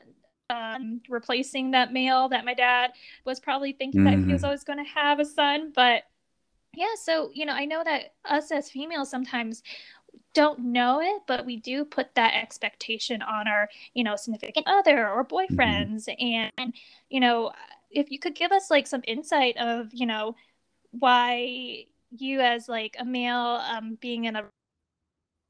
um, 0.50 1.02
replacing 1.10 1.72
that 1.72 1.94
male 1.94 2.30
that 2.30 2.46
my 2.46 2.54
dad 2.54 2.92
was 3.26 3.40
probably 3.40 3.72
thinking 3.72 4.02
mm-hmm. 4.02 4.20
that 4.20 4.26
he 4.26 4.32
was 4.32 4.42
mm-hmm. 4.42 4.46
always 4.46 4.64
going 4.64 4.84
to 4.84 4.92
have 4.92 5.20
a 5.20 5.26
son. 5.26 5.72
But 5.74 6.04
yeah, 6.76 6.96
so, 7.02 7.32
you 7.34 7.46
know, 7.46 7.54
I 7.54 7.66
know 7.66 7.84
that 7.84 8.14
us 8.26 8.52
as 8.52 8.70
females 8.70 9.10
sometimes 9.10 9.64
don't 10.34 10.60
know 10.60 11.02
it, 11.02 11.24
but 11.28 11.46
we 11.46 11.58
do 11.58 11.84
put 11.86 12.16
that 12.16 12.34
expectation 12.36 13.22
on 13.22 13.48
our, 13.48 13.70
you 13.94 14.04
know, 14.04 14.16
significant 14.16 14.68
other 14.68 15.10
or 15.10 15.26
mm-hmm. 15.26 15.56
boyfriends. 15.56 16.08
Mm-hmm. 16.08 16.50
And, 16.58 16.74
you 17.10 17.20
know, 17.20 17.52
if 17.90 18.12
you 18.12 18.20
could 18.20 18.36
give 18.36 18.52
us 18.52 18.72
like 18.72 18.88
some 18.88 19.02
insight 19.08 19.58
of, 19.58 19.90
you 19.92 20.06
know, 20.06 20.36
why 20.92 21.86
you 22.18 22.42
as 22.42 22.68
like 22.68 22.96
a 23.00 23.06
male 23.06 23.62
um, 23.70 23.98
being 24.02 24.26
in 24.26 24.36
a 24.36 24.44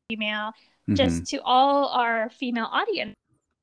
female 0.09 0.51
mm-hmm. 0.51 0.95
just 0.95 1.25
to 1.27 1.41
all 1.43 1.87
our 1.87 2.29
female 2.29 2.69
audience 2.71 3.15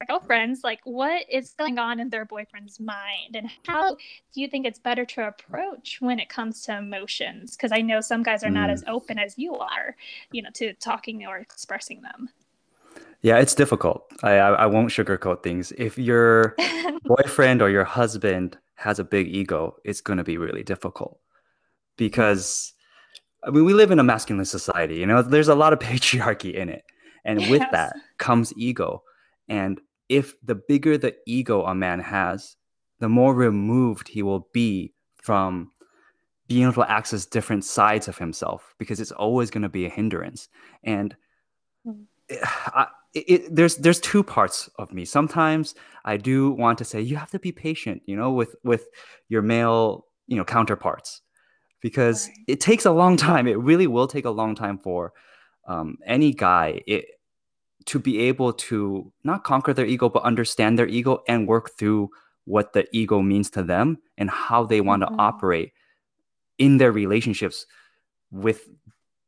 girlfriends 0.07 0.63
like 0.63 0.81
what 0.85 1.25
is 1.31 1.55
going 1.59 1.79
on 1.79 2.01
in 2.01 2.09
their 2.09 2.25
boyfriend's 2.25 2.79
mind? 2.79 3.35
And 3.35 3.51
how 3.67 3.95
do 3.95 4.41
you 4.41 4.49
think 4.49 4.67
it's 4.67 4.79
better 4.79 5.05
to 5.05 5.29
approach 5.29 5.99
when 6.01 6.19
it 6.19 6.29
comes 6.29 6.63
to 6.63 6.77
emotions? 6.77 7.57
Because 7.57 7.73
i 7.73 7.81
know 7.81 8.01
some 8.01 8.23
guys 8.23 8.45
are 8.45 8.49
mm. 8.49 8.55
not 8.55 8.71
as 8.71 8.85
open 8.87 9.19
as 9.19 9.37
you 9.37 9.57
are 9.57 9.97
you 10.31 10.43
know 10.43 10.51
to 10.55 10.73
talking 10.75 11.27
or 11.27 11.39
expressing 11.39 12.03
them. 12.03 12.29
Yeah 13.23 13.39
it's 13.39 13.55
difficult. 13.55 14.05
I 14.23 14.33
i, 14.39 14.51
I 14.51 14.67
won't 14.67 14.91
sugarcoat 14.91 15.43
things. 15.43 15.73
If 15.73 15.99
your 15.99 16.55
boyfriend 17.05 17.63
or 17.63 17.71
your 17.71 17.85
husband 17.85 18.57
has 18.77 18.99
a 18.99 19.05
big 19.05 19.29
ego 19.29 19.77
it's 19.85 20.01
going 20.01 20.19
to 20.19 20.25
be 20.25 20.39
really 20.39 20.63
difficult. 20.63 21.19
Because 21.97 22.73
i 23.43 23.51
mean 23.51 23.65
we 23.65 23.75
live 23.75 23.91
in 23.91 23.99
a 23.99 24.05
masculine 24.05 24.45
society 24.45 24.97
you 24.97 25.07
know? 25.07 25.23
There's 25.23 25.49
a 25.49 25.55
lot 25.55 25.73
of 25.73 25.79
patriarchy 25.91 26.55
in 26.55 26.69
it. 26.69 26.85
And 27.25 27.41
with 27.51 27.61
yes. 27.61 27.69
that 27.73 27.97
comes 28.19 28.55
ego. 28.57 29.03
And 29.49 29.81
if 30.09 30.35
the 30.43 30.55
bigger 30.55 30.97
the 30.97 31.15
ego 31.27 31.65
a 31.65 31.75
man 31.75 32.01
has, 32.01 32.57
the 32.99 33.09
more 33.09 33.35
removed 33.35 34.09
he 34.09 34.23
will 34.23 34.49
be 34.53 34.93
from 35.17 35.71
being 36.49 36.63
able 36.63 36.73
to 36.73 36.91
access 36.91 37.27
different 37.27 37.65
sides 37.65 38.09
of 38.09 38.17
himself 38.17 38.75
because 38.79 39.01
it's 39.01 39.13
always 39.13 39.51
going 39.51 39.63
to 39.63 39.69
be 39.69 39.85
a 39.85 39.91
hindrance. 39.91 40.49
And 40.83 41.15
mm. 41.87 42.05
I, 42.43 42.87
it, 43.15 43.55
there's 43.55 43.77
there's 43.77 44.01
two 44.01 44.23
parts 44.23 44.69
of 44.79 44.93
me. 44.93 45.05
Sometimes 45.05 45.75
I 46.05 46.17
do 46.17 46.51
want 46.51 46.79
to 46.79 46.85
say 46.85 47.01
you 47.01 47.17
have 47.17 47.31
to 47.31 47.39
be 47.39 47.53
patient, 47.53 48.03
you 48.07 48.17
know, 48.17 48.31
with 48.31 48.55
with 48.65 48.87
your 49.29 49.43
male, 49.43 50.07
you 50.27 50.37
know, 50.37 50.45
counterparts, 50.45 51.23
because 51.81 52.27
right. 52.27 52.37
it 52.49 52.61
takes 52.61 52.85
a 52.85 52.91
long 52.91 53.17
time. 53.17 53.47
It 53.47 53.59
really 53.59 53.87
will 53.87 54.09
take 54.09 54.27
a 54.27 54.31
long 54.31 54.55
time 54.55 54.79
for 54.79 55.13
um, 55.67 55.97
any 56.07 56.33
guy 56.33 56.83
it, 56.87 57.07
to 57.89 57.99
be 57.99 58.21
able 58.21 58.53
to 58.53 59.11
not 59.25 59.45
conquer 59.45 59.73
their 59.73 59.87
ego, 59.87 60.09
but 60.09 60.23
understand 60.23 60.79
their 60.79 60.89
ego 60.89 61.23
and 61.27 61.49
work 61.49 61.71
through 61.79 62.11
what 62.45 62.73
the 62.73 62.87
ego 62.93 63.21
means 63.23 63.51
to 63.51 63.63
them 63.63 63.99
and 64.17 64.31
how 64.31 64.65
they 64.65 64.81
want 64.81 65.03
mm-hmm. 65.03 65.17
to 65.17 65.23
operate 65.23 65.73
in 66.59 66.79
their 66.79 66.93
relationships 66.93 67.67
with 68.31 68.69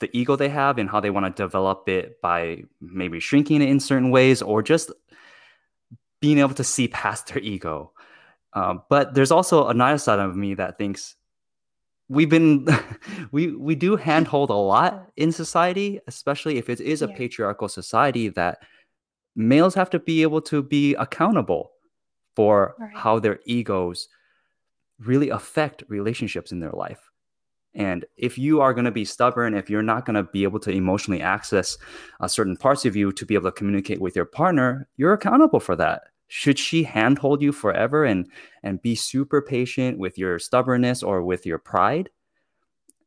the 0.00 0.14
ego 0.16 0.36
they 0.36 0.48
have 0.48 0.78
and 0.78 0.90
how 0.90 1.00
they 1.00 1.10
want 1.10 1.24
to 1.24 1.42
develop 1.42 1.88
it 1.88 2.20
by 2.20 2.62
maybe 2.80 3.20
shrinking 3.20 3.62
it 3.62 3.68
in 3.68 3.80
certain 3.80 4.10
ways 4.10 4.42
or 4.42 4.62
just 4.62 4.90
being 6.20 6.38
able 6.38 6.54
to 6.54 6.64
see 6.64 6.88
past 6.88 7.28
their 7.28 7.38
ego. 7.38 7.92
Um, 8.52 8.82
but 8.90 9.14
there's 9.14 9.30
also 9.30 9.68
another 9.68 9.98
side 9.98 10.18
of 10.18 10.36
me 10.36 10.54
that 10.54 10.76
thinks 10.76 11.16
we've 12.10 12.28
been 12.28 12.66
we 13.32 13.54
we 13.56 13.74
do 13.74 13.96
handhold 13.96 14.50
a 14.50 14.54
lot 14.54 15.10
in 15.16 15.32
society, 15.32 16.00
especially 16.06 16.58
if 16.58 16.68
it 16.68 16.80
is 16.80 17.00
a 17.00 17.08
yeah. 17.08 17.16
patriarchal 17.16 17.68
society 17.68 18.28
that 18.28 18.58
males 19.36 19.74
have 19.74 19.88
to 19.90 19.98
be 19.98 20.22
able 20.22 20.42
to 20.42 20.62
be 20.62 20.94
accountable 20.96 21.70
for 22.36 22.74
right. 22.78 22.90
how 22.94 23.18
their 23.18 23.38
egos 23.46 24.08
really 24.98 25.30
affect 25.30 25.84
relationships 25.88 26.52
in 26.52 26.60
their 26.60 26.72
life. 26.72 27.10
And 27.72 28.04
if 28.16 28.36
you 28.36 28.60
are 28.60 28.74
going 28.74 28.84
to 28.84 28.90
be 28.90 29.04
stubborn, 29.04 29.54
if 29.54 29.70
you're 29.70 29.82
not 29.82 30.04
going 30.04 30.16
to 30.16 30.24
be 30.24 30.42
able 30.42 30.58
to 30.60 30.70
emotionally 30.70 31.22
access 31.22 31.78
uh, 32.18 32.26
certain 32.26 32.56
parts 32.56 32.84
of 32.84 32.96
you 32.96 33.12
to 33.12 33.24
be 33.24 33.34
able 33.34 33.50
to 33.50 33.56
communicate 33.56 34.00
with 34.00 34.16
your 34.16 34.24
partner, 34.24 34.88
you're 34.96 35.12
accountable 35.12 35.60
for 35.60 35.76
that. 35.76 36.02
Should 36.32 36.60
she 36.60 36.84
handhold 36.84 37.42
you 37.42 37.50
forever 37.50 38.04
and 38.04 38.30
and 38.62 38.80
be 38.80 38.94
super 38.94 39.42
patient 39.42 39.98
with 39.98 40.16
your 40.16 40.38
stubbornness 40.38 41.02
or 41.02 41.24
with 41.24 41.44
your 41.44 41.58
pride? 41.58 42.08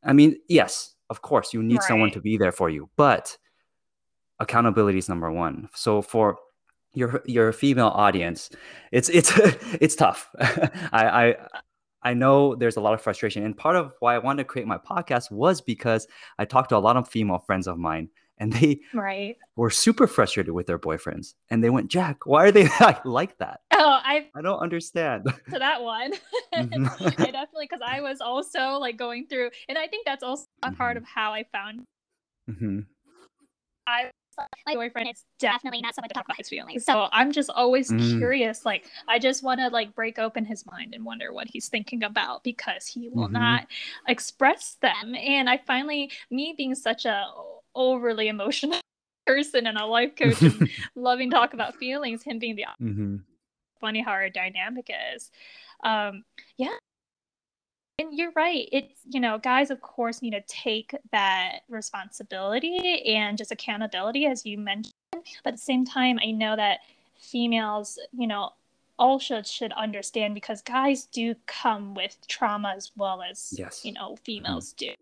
I 0.04 0.12
mean, 0.12 0.36
yes, 0.46 0.94
of 1.08 1.22
course, 1.22 1.54
you 1.54 1.62
need 1.62 1.78
right. 1.78 1.84
someone 1.84 2.10
to 2.10 2.20
be 2.20 2.36
there 2.36 2.52
for 2.52 2.68
you, 2.68 2.90
but 2.96 3.38
accountability 4.40 4.98
is 4.98 5.08
number 5.08 5.32
one. 5.32 5.70
So 5.74 6.02
for 6.02 6.36
your 6.92 7.22
your 7.24 7.50
female 7.52 7.92
audience, 7.94 8.50
it's 8.92 9.08
it's 9.08 9.32
it's 9.80 9.96
tough. 9.96 10.28
I, 10.92 11.28
I 11.28 11.36
I 12.02 12.12
know 12.12 12.54
there's 12.54 12.76
a 12.76 12.82
lot 12.82 12.92
of 12.92 13.00
frustration. 13.00 13.42
And 13.42 13.56
part 13.56 13.76
of 13.76 13.94
why 14.00 14.16
I 14.16 14.18
wanted 14.18 14.42
to 14.42 14.48
create 14.48 14.68
my 14.68 14.76
podcast 14.76 15.30
was 15.30 15.62
because 15.62 16.06
I 16.38 16.44
talked 16.44 16.68
to 16.68 16.76
a 16.76 16.84
lot 16.84 16.98
of 16.98 17.08
female 17.08 17.38
friends 17.38 17.66
of 17.68 17.78
mine 17.78 18.10
and 18.38 18.52
they 18.52 18.80
right. 18.92 19.36
were 19.56 19.70
super 19.70 20.06
frustrated 20.06 20.52
with 20.52 20.66
their 20.66 20.78
boyfriends. 20.78 21.34
And 21.50 21.62
they 21.62 21.70
went, 21.70 21.88
Jack, 21.88 22.26
why 22.26 22.44
are 22.44 22.52
they 22.52 22.68
like 23.04 23.38
that? 23.38 23.60
Oh, 23.72 24.00
I 24.02 24.28
I 24.34 24.42
don't 24.42 24.58
understand. 24.58 25.32
To 25.52 25.58
that 25.58 25.82
one. 25.82 26.12
mm-hmm. 26.54 26.86
I 27.06 27.30
definitely 27.30 27.68
because 27.70 27.82
I 27.84 28.00
was 28.00 28.20
also 28.20 28.78
like 28.78 28.96
going 28.96 29.26
through 29.26 29.50
and 29.68 29.78
I 29.78 29.86
think 29.86 30.06
that's 30.06 30.22
also 30.22 30.46
a 30.62 30.68
mm-hmm. 30.68 30.76
part 30.76 30.96
of 30.96 31.04
how 31.04 31.32
I 31.32 31.44
found 31.52 31.82
mm-hmm. 32.50 32.80
I 33.86 34.10
my 34.66 34.74
boyfriend 34.74 35.08
is 35.08 35.24
definitely 35.38 35.80
not 35.80 35.94
someone 35.94 36.08
to 36.08 36.14
talk 36.14 36.24
about 36.24 36.36
his 36.36 36.48
feelings. 36.48 36.84
So 36.84 37.08
I'm 37.12 37.30
just 37.30 37.50
always 37.50 37.90
mm. 37.90 38.18
curious. 38.18 38.64
Like 38.64 38.86
I 39.06 39.20
just 39.20 39.44
want 39.44 39.60
to 39.60 39.68
like 39.68 39.94
break 39.94 40.18
open 40.18 40.44
his 40.44 40.66
mind 40.66 40.92
and 40.92 41.04
wonder 41.04 41.32
what 41.32 41.46
he's 41.46 41.68
thinking 41.68 42.02
about 42.02 42.42
because 42.42 42.86
he 42.86 43.08
will 43.08 43.26
mm-hmm. 43.26 43.34
not 43.34 43.68
express 44.08 44.76
them. 44.80 45.14
And 45.14 45.48
I 45.48 45.58
finally, 45.58 46.10
me 46.30 46.52
being 46.56 46.74
such 46.74 47.04
a 47.04 47.26
overly 47.74 48.28
emotional 48.28 48.80
person 49.26 49.66
and 49.66 49.78
a 49.78 49.86
life 49.86 50.14
coach 50.16 50.40
and 50.42 50.68
loving 50.94 51.30
talk 51.30 51.54
about 51.54 51.76
feelings, 51.76 52.22
him 52.22 52.38
being 52.38 52.56
the 52.56 52.66
mm-hmm. 52.82 53.16
funny 53.80 54.02
how 54.02 54.12
our 54.12 54.30
dynamic 54.30 54.90
is. 55.14 55.30
Um, 55.82 56.24
yeah, 56.56 56.76
and 57.98 58.12
you're 58.12 58.32
right. 58.34 58.68
It's, 58.72 59.00
you 59.08 59.20
know, 59.20 59.38
guys, 59.38 59.70
of 59.70 59.80
course, 59.80 60.20
need 60.20 60.32
to 60.32 60.42
take 60.48 60.94
that 61.12 61.60
responsibility 61.68 63.02
and 63.06 63.38
just 63.38 63.52
accountability, 63.52 64.26
as 64.26 64.44
you 64.44 64.58
mentioned. 64.58 64.92
But 65.12 65.22
at 65.46 65.54
the 65.54 65.58
same 65.58 65.84
time, 65.84 66.18
I 66.20 66.32
know 66.32 66.56
that 66.56 66.80
females, 67.20 67.98
you 68.12 68.26
know, 68.26 68.50
also 68.98 69.36
should 69.36 69.46
should 69.46 69.72
understand 69.72 70.34
because 70.34 70.62
guys 70.62 71.06
do 71.06 71.34
come 71.46 71.94
with 71.94 72.16
trauma 72.26 72.74
as 72.76 72.90
well 72.96 73.22
as, 73.22 73.54
yes. 73.56 73.84
you 73.84 73.92
know, 73.92 74.16
females 74.24 74.74
mm-hmm. 74.74 74.90
do. 74.90 74.94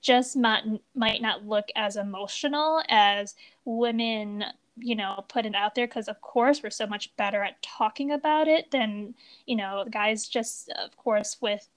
Just 0.00 0.36
might, 0.36 0.64
might 0.94 1.22
not 1.22 1.46
look 1.46 1.68
as 1.76 1.96
emotional 1.96 2.82
as 2.88 3.34
women 3.64 4.44
you 4.82 4.94
know 4.94 5.24
put 5.28 5.44
it 5.44 5.54
out 5.54 5.74
there 5.74 5.86
because 5.86 6.08
of 6.08 6.18
course 6.22 6.62
we're 6.62 6.70
so 6.70 6.86
much 6.86 7.14
better 7.16 7.42
at 7.42 7.60
talking 7.60 8.12
about 8.12 8.48
it 8.48 8.70
than 8.70 9.12
you 9.44 9.54
know 9.54 9.84
guys 9.90 10.26
just 10.26 10.70
of 10.70 10.96
course 10.96 11.36
with 11.42 11.68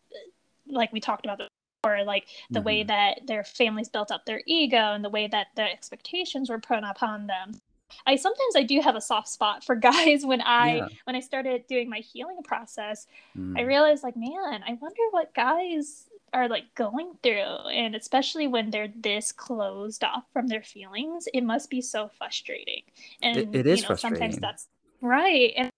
like 0.67 0.93
we 0.93 1.01
talked 1.01 1.25
about 1.25 1.41
before, 1.83 2.03
like 2.03 2.27
the 2.49 2.59
mm-hmm. 2.59 2.65
way 2.65 2.83
that 2.83 3.27
their 3.27 3.43
families 3.43 3.89
built 3.89 4.11
up 4.11 4.25
their 4.25 4.41
ego 4.45 4.93
and 4.93 5.03
the 5.03 5.09
way 5.09 5.27
that 5.27 5.47
the 5.55 5.63
expectations 5.63 6.49
were 6.49 6.59
put 6.59 6.83
upon 6.83 7.27
them. 7.27 7.59
I 8.07 8.15
sometimes 8.15 8.55
I 8.55 8.63
do 8.63 8.81
have 8.81 8.95
a 8.95 9.01
soft 9.01 9.27
spot 9.27 9.63
for 9.63 9.75
guys 9.91 10.25
when 10.25 10.41
I 10.41 10.77
yeah. 10.77 10.87
when 11.03 11.15
I 11.15 11.19
started 11.19 11.67
doing 11.67 11.89
my 11.89 11.99
healing 11.99 12.41
process. 12.43 13.07
Mm. 13.37 13.59
I 13.59 13.63
realized 13.63 14.03
like, 14.03 14.17
man, 14.17 14.63
I 14.67 14.77
wonder 14.81 15.01
what 15.11 15.33
guys 15.33 16.09
are 16.33 16.49
like 16.49 16.73
going 16.75 17.13
through 17.21 17.67
and 17.69 17.95
especially 17.95 18.47
when 18.47 18.71
they're 18.71 18.91
this 18.95 19.31
closed 19.31 20.03
off 20.03 20.23
from 20.33 20.47
their 20.47 20.63
feelings, 20.63 21.27
it 21.33 21.41
must 21.41 21.69
be 21.69 21.81
so 21.81 22.09
frustrating. 22.17 22.83
And 23.21 23.37
it, 23.37 23.55
it 23.55 23.67
is 23.67 23.79
you 23.79 23.83
know, 23.83 23.87
frustrating. 23.87 24.17
sometimes 24.17 24.39
that's 24.39 24.67
right. 25.01 25.53
And 25.55 25.69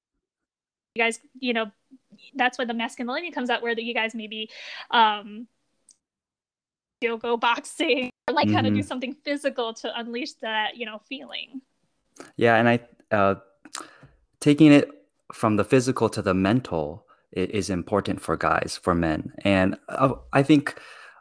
you 0.96 1.04
guys, 1.04 1.20
you 1.40 1.54
know, 1.54 1.72
that's 2.36 2.58
where 2.58 2.66
the 2.66 2.74
masculinity 2.74 3.32
comes 3.32 3.50
out, 3.50 3.62
where 3.62 3.78
you 3.78 3.94
guys 3.94 4.16
maybe 4.16 4.50
um, 4.92 5.48
you'll 7.02 7.18
go 7.18 7.38
boxing 7.38 8.10
or 8.28 8.34
like 8.34 8.48
mm-hmm. 8.48 8.56
kind 8.56 8.68
of 8.68 8.74
do 8.74 8.82
something 8.82 9.14
physical 9.24 9.74
to 9.74 10.00
unleash 10.00 10.34
that, 10.42 10.78
you 10.78 10.86
know, 10.86 11.00
feeling. 11.08 11.62
Yeah, 12.38 12.56
and 12.56 12.70
I 12.70 12.80
uh, 13.12 13.36
taking 14.40 14.72
it 14.72 14.90
from 15.34 15.58
the 15.58 15.66
physical 15.66 16.08
to 16.10 16.22
the 16.22 16.34
mental 16.34 17.05
is 17.36 17.70
important 17.70 18.22
for 18.22 18.38
guys, 18.38 18.80
for 18.82 18.96
men, 18.96 19.32
and 19.44 19.78
uh, 19.90 20.14
I 20.34 20.44
think 20.44 20.80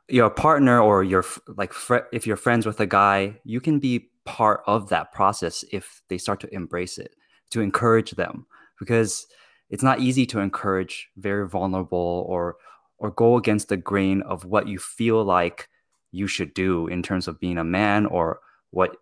your 0.09 0.31
partner 0.31 0.81
or 0.81 1.03
your 1.03 1.25
like 1.57 1.73
if 2.13 2.27
you're 2.27 2.37
friends 2.37 2.67
with 2.67 2.81
a 2.81 2.87
guy, 2.87 3.37
you 3.45 3.61
can 3.61 3.79
be 3.79 4.11
part 4.25 4.63
of 4.67 4.89
that 4.89 5.13
process 5.13 5.65
if 5.73 6.03
they 6.09 6.19
start 6.19 6.41
to 6.41 6.55
embrace 6.55 6.99
it, 6.99 7.15
to 7.51 7.61
encourage 7.61 8.13
them, 8.13 8.47
because 8.79 9.27
it's 9.71 9.83
not 9.83 10.01
easy 10.01 10.27
to 10.27 10.41
encourage 10.41 11.09
very 11.17 11.49
vulnerable 11.49 12.25
or 12.29 12.57
or 12.99 13.11
go 13.11 13.37
against 13.37 13.69
the 13.69 13.77
grain 13.77 14.23
of 14.23 14.45
what 14.45 14.69
you 14.69 14.79
feel 14.79 15.25
like 15.25 15.69
you 16.13 16.27
should 16.27 16.55
do 16.55 16.87
in 16.87 17.03
terms 17.03 17.27
of 17.27 17.41
being 17.41 17.59
a 17.59 17.65
man 17.65 18.07
or 18.07 18.39
what 18.71 18.97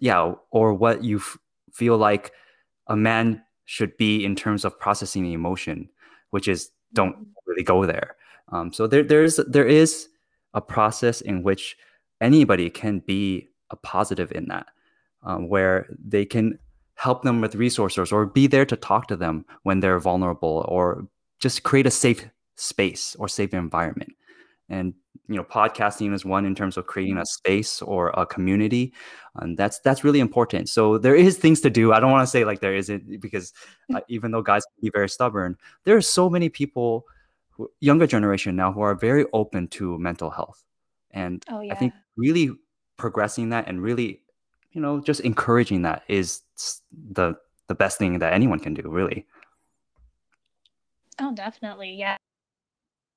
yeah 0.00 0.32
or 0.50 0.74
what 0.74 1.02
you 1.02 1.20
feel 1.72 1.96
like 1.96 2.32
a 2.88 2.96
man 2.96 3.42
should 3.64 3.96
be 3.96 4.24
in 4.24 4.34
terms 4.34 4.64
of 4.64 4.78
processing 4.78 5.26
emotion 5.32 5.88
which 6.30 6.48
is 6.48 6.70
don't 6.92 7.14
mm-hmm. 7.14 7.30
really 7.46 7.62
go 7.62 7.84
there 7.84 8.16
um, 8.50 8.72
so 8.72 8.86
there 8.86 9.02
there's 9.02 9.36
there 9.48 9.66
is 9.66 10.08
a 10.54 10.60
process 10.60 11.20
in 11.20 11.42
which 11.42 11.76
anybody 12.20 12.70
can 12.70 13.00
be 13.00 13.48
a 13.70 13.76
positive 13.76 14.32
in 14.32 14.46
that 14.46 14.66
um, 15.22 15.48
where 15.48 15.86
they 16.04 16.24
can 16.24 16.58
help 16.94 17.22
them 17.22 17.40
with 17.40 17.54
resources 17.54 18.10
or 18.10 18.26
be 18.26 18.46
there 18.46 18.66
to 18.66 18.76
talk 18.76 19.06
to 19.06 19.16
them 19.16 19.44
when 19.62 19.80
they're 19.80 20.00
vulnerable 20.00 20.64
or 20.68 21.06
just 21.38 21.62
create 21.62 21.86
a 21.86 21.90
safe 21.90 22.28
space 22.56 23.14
or 23.20 23.28
safe 23.28 23.54
environment 23.54 24.12
and 24.68 24.94
you 25.28 25.36
know 25.36 25.44
podcasting 25.44 26.14
is 26.14 26.24
one 26.24 26.44
in 26.44 26.54
terms 26.54 26.76
of 26.76 26.86
creating 26.86 27.18
a 27.18 27.26
space 27.26 27.82
or 27.82 28.08
a 28.10 28.26
community 28.26 28.92
and 29.36 29.56
that's 29.56 29.78
that's 29.80 30.04
really 30.04 30.20
important. 30.20 30.68
So 30.68 30.98
there 30.98 31.14
is 31.14 31.38
things 31.38 31.60
to 31.62 31.70
do. 31.70 31.92
I 31.92 32.00
don't 32.00 32.10
want 32.10 32.26
to 32.26 32.30
say 32.30 32.44
like 32.44 32.60
there 32.60 32.74
isn't 32.74 33.20
because 33.20 33.52
uh, 33.94 34.00
even 34.08 34.30
though 34.30 34.42
guys 34.42 34.64
can 34.64 34.82
be 34.82 34.90
very 34.92 35.08
stubborn 35.08 35.56
there 35.84 35.96
are 35.96 36.02
so 36.02 36.28
many 36.28 36.48
people 36.48 37.04
who, 37.50 37.70
younger 37.80 38.06
generation 38.06 38.56
now 38.56 38.72
who 38.72 38.80
are 38.80 38.94
very 38.94 39.26
open 39.32 39.68
to 39.68 39.98
mental 39.98 40.30
health. 40.30 40.64
And 41.10 41.42
oh, 41.48 41.60
yeah. 41.60 41.72
i 41.72 41.76
think 41.76 41.94
really 42.16 42.50
progressing 42.96 43.48
that 43.50 43.66
and 43.66 43.80
really 43.80 44.20
you 44.72 44.80
know 44.80 45.00
just 45.00 45.20
encouraging 45.20 45.82
that 45.82 46.02
is 46.08 46.42
the 47.12 47.34
the 47.68 47.74
best 47.74 47.98
thing 47.98 48.18
that 48.18 48.32
anyone 48.32 48.58
can 48.58 48.74
do 48.74 48.82
really. 48.88 49.26
Oh 51.20 51.34
definitely 51.34 51.92
yeah 51.94 52.16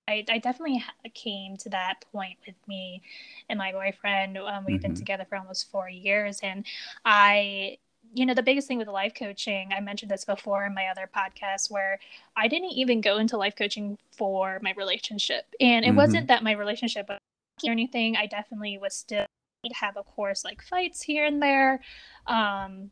I, 0.07 0.25
I 0.29 0.39
definitely 0.39 0.83
came 1.13 1.57
to 1.57 1.69
that 1.69 2.03
point 2.11 2.37
with 2.45 2.55
me 2.67 3.01
and 3.49 3.57
my 3.57 3.71
boyfriend 3.71 4.37
um, 4.37 4.65
we've 4.65 4.77
mm-hmm. 4.77 4.87
been 4.87 4.95
together 4.95 5.25
for 5.27 5.37
almost 5.37 5.71
four 5.71 5.89
years 5.89 6.39
and 6.41 6.65
i 7.05 7.77
you 8.13 8.25
know, 8.25 8.33
the 8.33 8.43
biggest 8.43 8.67
thing 8.67 8.77
with 8.77 8.87
life 8.87 9.13
coaching, 9.17 9.71
I 9.75 9.79
mentioned 9.79 10.11
this 10.11 10.25
before 10.25 10.65
in 10.65 10.73
my 10.73 10.87
other 10.87 11.09
podcast, 11.15 11.71
where 11.71 11.99
I 12.35 12.47
didn't 12.47 12.71
even 12.71 13.01
go 13.01 13.17
into 13.17 13.37
life 13.37 13.55
coaching 13.55 13.97
for 14.11 14.59
my 14.61 14.73
relationship. 14.75 15.45
And 15.59 15.85
it 15.85 15.89
mm-hmm. 15.89 15.97
wasn't 15.97 16.27
that 16.27 16.43
my 16.43 16.51
relationship 16.51 17.07
was 17.07 17.19
or 17.65 17.71
anything. 17.71 18.17
I 18.17 18.25
definitely 18.25 18.77
was 18.77 18.95
still 18.95 19.25
have, 19.73 19.95
of 19.95 20.05
course, 20.07 20.43
like 20.43 20.61
fights 20.61 21.01
here 21.01 21.25
and 21.25 21.41
there. 21.41 21.81
Um, 22.27 22.91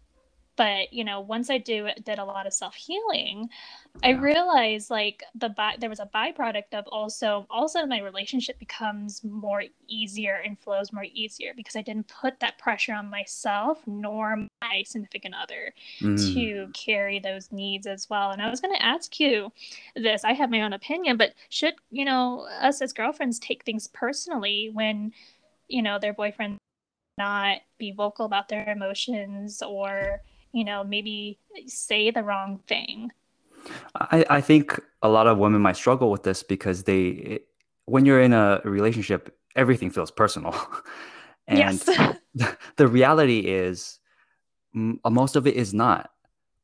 but 0.59 0.91
you 0.91 1.05
know 1.05 1.21
once 1.21 1.49
i 1.49 1.57
do 1.57 1.87
did 2.03 2.19
a 2.19 2.23
lot 2.23 2.45
of 2.45 2.51
self-healing 2.53 3.47
yeah. 4.03 4.09
i 4.09 4.11
realized 4.11 4.89
like 4.89 5.23
the 5.33 5.47
by 5.47 5.73
there 5.79 5.89
was 5.89 6.01
a 6.01 6.09
byproduct 6.13 6.73
of 6.73 6.85
also 6.87 7.47
also 7.49 7.85
my 7.85 8.01
relationship 8.01 8.59
becomes 8.59 9.23
more 9.23 9.63
easier 9.87 10.41
and 10.45 10.59
flows 10.59 10.91
more 10.91 11.05
easier 11.13 11.53
because 11.55 11.77
i 11.77 11.81
didn't 11.81 12.09
put 12.09 12.37
that 12.41 12.57
pressure 12.59 12.93
on 12.93 13.09
myself 13.09 13.79
nor 13.87 14.35
my 14.61 14.83
significant 14.85 15.33
other 15.33 15.73
mm. 16.01 16.33
to 16.33 16.69
carry 16.73 17.19
those 17.19 17.49
needs 17.53 17.87
as 17.87 18.09
well 18.09 18.31
and 18.31 18.41
i 18.41 18.49
was 18.49 18.59
going 18.59 18.75
to 18.75 18.85
ask 18.85 19.17
you 19.17 19.49
this 19.95 20.25
i 20.25 20.33
have 20.33 20.51
my 20.51 20.61
own 20.61 20.73
opinion 20.73 21.15
but 21.15 21.33
should 21.47 21.75
you 21.89 22.03
know 22.03 22.45
us 22.59 22.81
as 22.81 22.91
girlfriends 22.91 23.39
take 23.39 23.63
things 23.63 23.87
personally 23.87 24.69
when 24.73 25.13
you 25.69 25.81
know 25.81 25.97
their 25.97 26.13
boyfriend 26.13 26.57
not 27.17 27.59
be 27.77 27.91
vocal 27.91 28.25
about 28.25 28.49
their 28.49 28.67
emotions 28.69 29.61
or 29.61 30.21
you 30.51 30.63
know, 30.63 30.83
maybe 30.83 31.39
say 31.67 32.11
the 32.11 32.23
wrong 32.23 32.59
thing. 32.67 33.11
I, 33.95 34.25
I 34.29 34.41
think 34.41 34.79
a 35.01 35.09
lot 35.09 35.27
of 35.27 35.37
women 35.37 35.61
might 35.61 35.75
struggle 35.75 36.11
with 36.11 36.23
this 36.23 36.43
because 36.43 36.83
they, 36.83 37.39
when 37.85 38.05
you're 38.05 38.21
in 38.21 38.33
a 38.33 38.61
relationship, 38.63 39.35
everything 39.55 39.89
feels 39.89 40.11
personal. 40.11 40.55
and 41.47 41.83
yes. 41.85 42.17
the 42.77 42.87
reality 42.87 43.39
is, 43.39 43.99
most 44.73 45.35
of 45.35 45.47
it 45.47 45.55
is 45.55 45.73
not 45.73 46.11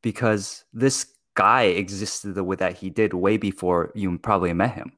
because 0.03 0.63
this 0.71 1.07
guy 1.33 1.63
existed 1.63 2.35
the 2.35 2.43
way 2.43 2.55
that 2.55 2.77
he 2.77 2.89
did 2.89 3.13
way 3.13 3.37
before 3.37 3.91
you 3.95 4.17
probably 4.19 4.53
met 4.53 4.73
him. 4.75 4.93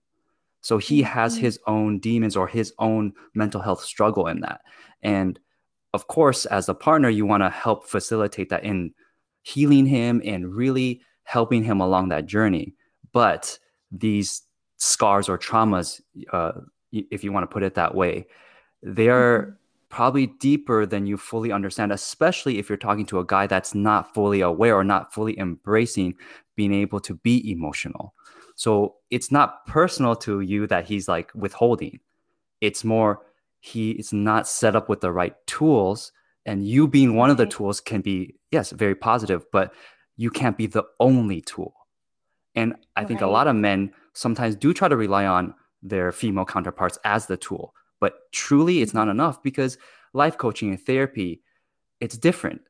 So 0.62 0.78
he 0.78 1.02
mm-hmm. 1.02 1.14
has 1.14 1.38
his 1.38 1.60
own 1.68 2.00
demons 2.00 2.36
or 2.36 2.48
his 2.48 2.74
own 2.80 3.14
mental 3.34 3.62
health 3.62 3.84
struggle 3.84 4.28
in 4.28 4.42
that. 4.42 4.62
And 5.02 5.40
of 5.94 6.08
course, 6.08 6.46
as 6.46 6.70
a 6.70 6.74
partner, 6.74 7.10
you 7.10 7.26
want 7.26 7.44
to 7.44 7.50
help 7.50 7.88
facilitate 7.88 8.50
that 8.50 8.64
in 8.64 8.94
healing 9.42 9.86
him 9.86 10.22
and 10.26 10.54
really 10.54 11.02
helping 11.24 11.64
him 11.64 11.80
along 11.80 12.10
that 12.10 12.26
journey. 12.26 12.76
But 13.14 13.58
these 13.92 14.44
scars 14.78 15.30
or 15.30 15.38
traumas, 15.38 16.02
uh, 16.32 16.54
if 16.92 17.24
you 17.24 17.32
want 17.32 17.44
to 17.44 17.54
put 17.54 17.64
it 17.64 17.76
that 17.76 17.96
way, 17.96 18.28
they 18.84 19.10
are 19.10 19.42
mm-hmm. 19.42 19.52
probably 19.90 20.28
deeper 20.28 20.86
than 20.86 21.08
you 21.08 21.18
fully 21.18 21.52
understand, 21.52 21.92
especially 21.92 22.60
if 22.60 22.70
you're 22.70 22.78
talking 22.78 23.06
to 23.08 23.20
a 23.20 23.26
guy 23.26 23.48
that's 23.48 23.74
not 23.74 24.14
fully 24.14 24.42
aware 24.42 24.76
or 24.76 24.84
not 24.84 25.14
fully 25.14 25.38
embracing 25.40 26.16
being 26.56 26.74
able 26.74 27.00
to 27.00 27.16
be 27.16 27.50
emotional. 27.50 28.14
So 28.56 28.96
it's 29.12 29.32
not 29.32 29.66
personal 29.68 30.16
to 30.18 30.42
you 30.42 30.68
that 30.68 30.86
he's 30.86 31.08
like 31.08 31.32
withholding. 31.36 32.00
It's 32.60 32.84
more 32.84 33.22
he 33.60 33.92
is 33.92 34.14
not 34.14 34.48
set 34.48 34.76
up 34.76 34.90
with 34.90 35.02
the 35.02 35.12
right 35.12 35.36
tools 35.48 36.12
and 36.46 36.66
you 36.66 36.88
being 36.88 37.16
one 37.16 37.30
of 37.30 37.38
the 37.38 37.46
tools 37.46 37.82
can 37.82 38.02
be 38.02 38.36
yes 38.52 38.72
very 38.72 38.96
positive 38.96 39.46
but 39.52 39.74
you 40.16 40.30
can't 40.32 40.58
be 40.58 40.66
the 40.66 40.84
only 41.00 41.42
tool. 41.42 41.74
And 42.56 42.76
i 42.96 43.04
think 43.04 43.22
a 43.22 43.28
lot 43.28 43.48
of 43.48 43.56
men 43.56 43.94
sometimes 44.14 44.56
do 44.56 44.74
try 44.74 44.88
to 44.88 44.98
rely 44.98 45.26
on 45.26 45.54
their 45.84 46.12
female 46.12 46.46
counterparts 46.46 46.98
as 47.04 47.28
the 47.28 47.38
tool 47.38 47.74
but 48.00 48.32
truly 48.32 48.82
it's 48.82 48.94
not 48.94 49.04
mm-hmm. 49.04 49.12
enough 49.12 49.42
because 49.44 49.78
life 50.14 50.38
coaching 50.38 50.70
and 50.70 50.82
therapy 50.82 51.42
it's 52.00 52.18
different. 52.18 52.62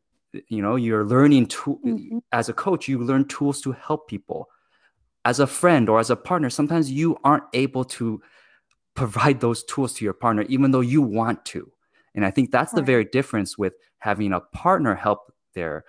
You 0.48 0.62
know 0.62 0.76
you're 0.76 1.06
learning 1.06 1.48
to 1.48 1.80
mm-hmm. 1.86 2.18
as 2.32 2.50
a 2.50 2.54
coach 2.54 2.88
you 2.88 3.00
learn 3.00 3.28
tools 3.28 3.62
to 3.62 3.72
help 3.72 4.08
people. 4.08 4.50
As 5.26 5.40
a 5.40 5.48
friend 5.48 5.90
or 5.90 6.00
as 6.00 6.10
a 6.10 6.16
partner 6.16 6.50
sometimes 6.50 6.92
you 6.92 7.18
aren't 7.24 7.44
able 7.54 7.84
to 7.86 8.22
provide 8.98 9.40
those 9.40 9.64
tools 9.64 9.94
to 9.94 10.04
your 10.04 10.14
partner, 10.14 10.42
even 10.50 10.72
though 10.72 10.82
you 10.82 11.02
want 11.02 11.46
to. 11.46 11.72
And 12.16 12.26
I 12.26 12.32
think 12.32 12.52
that's 12.52 12.74
right. 12.74 12.78
the 12.78 12.86
very 12.86 13.06
difference 13.06 13.58
with 13.58 13.74
having 14.00 14.34
a 14.34 14.42
partner 14.42 14.96
help 14.96 15.32
their, 15.54 15.86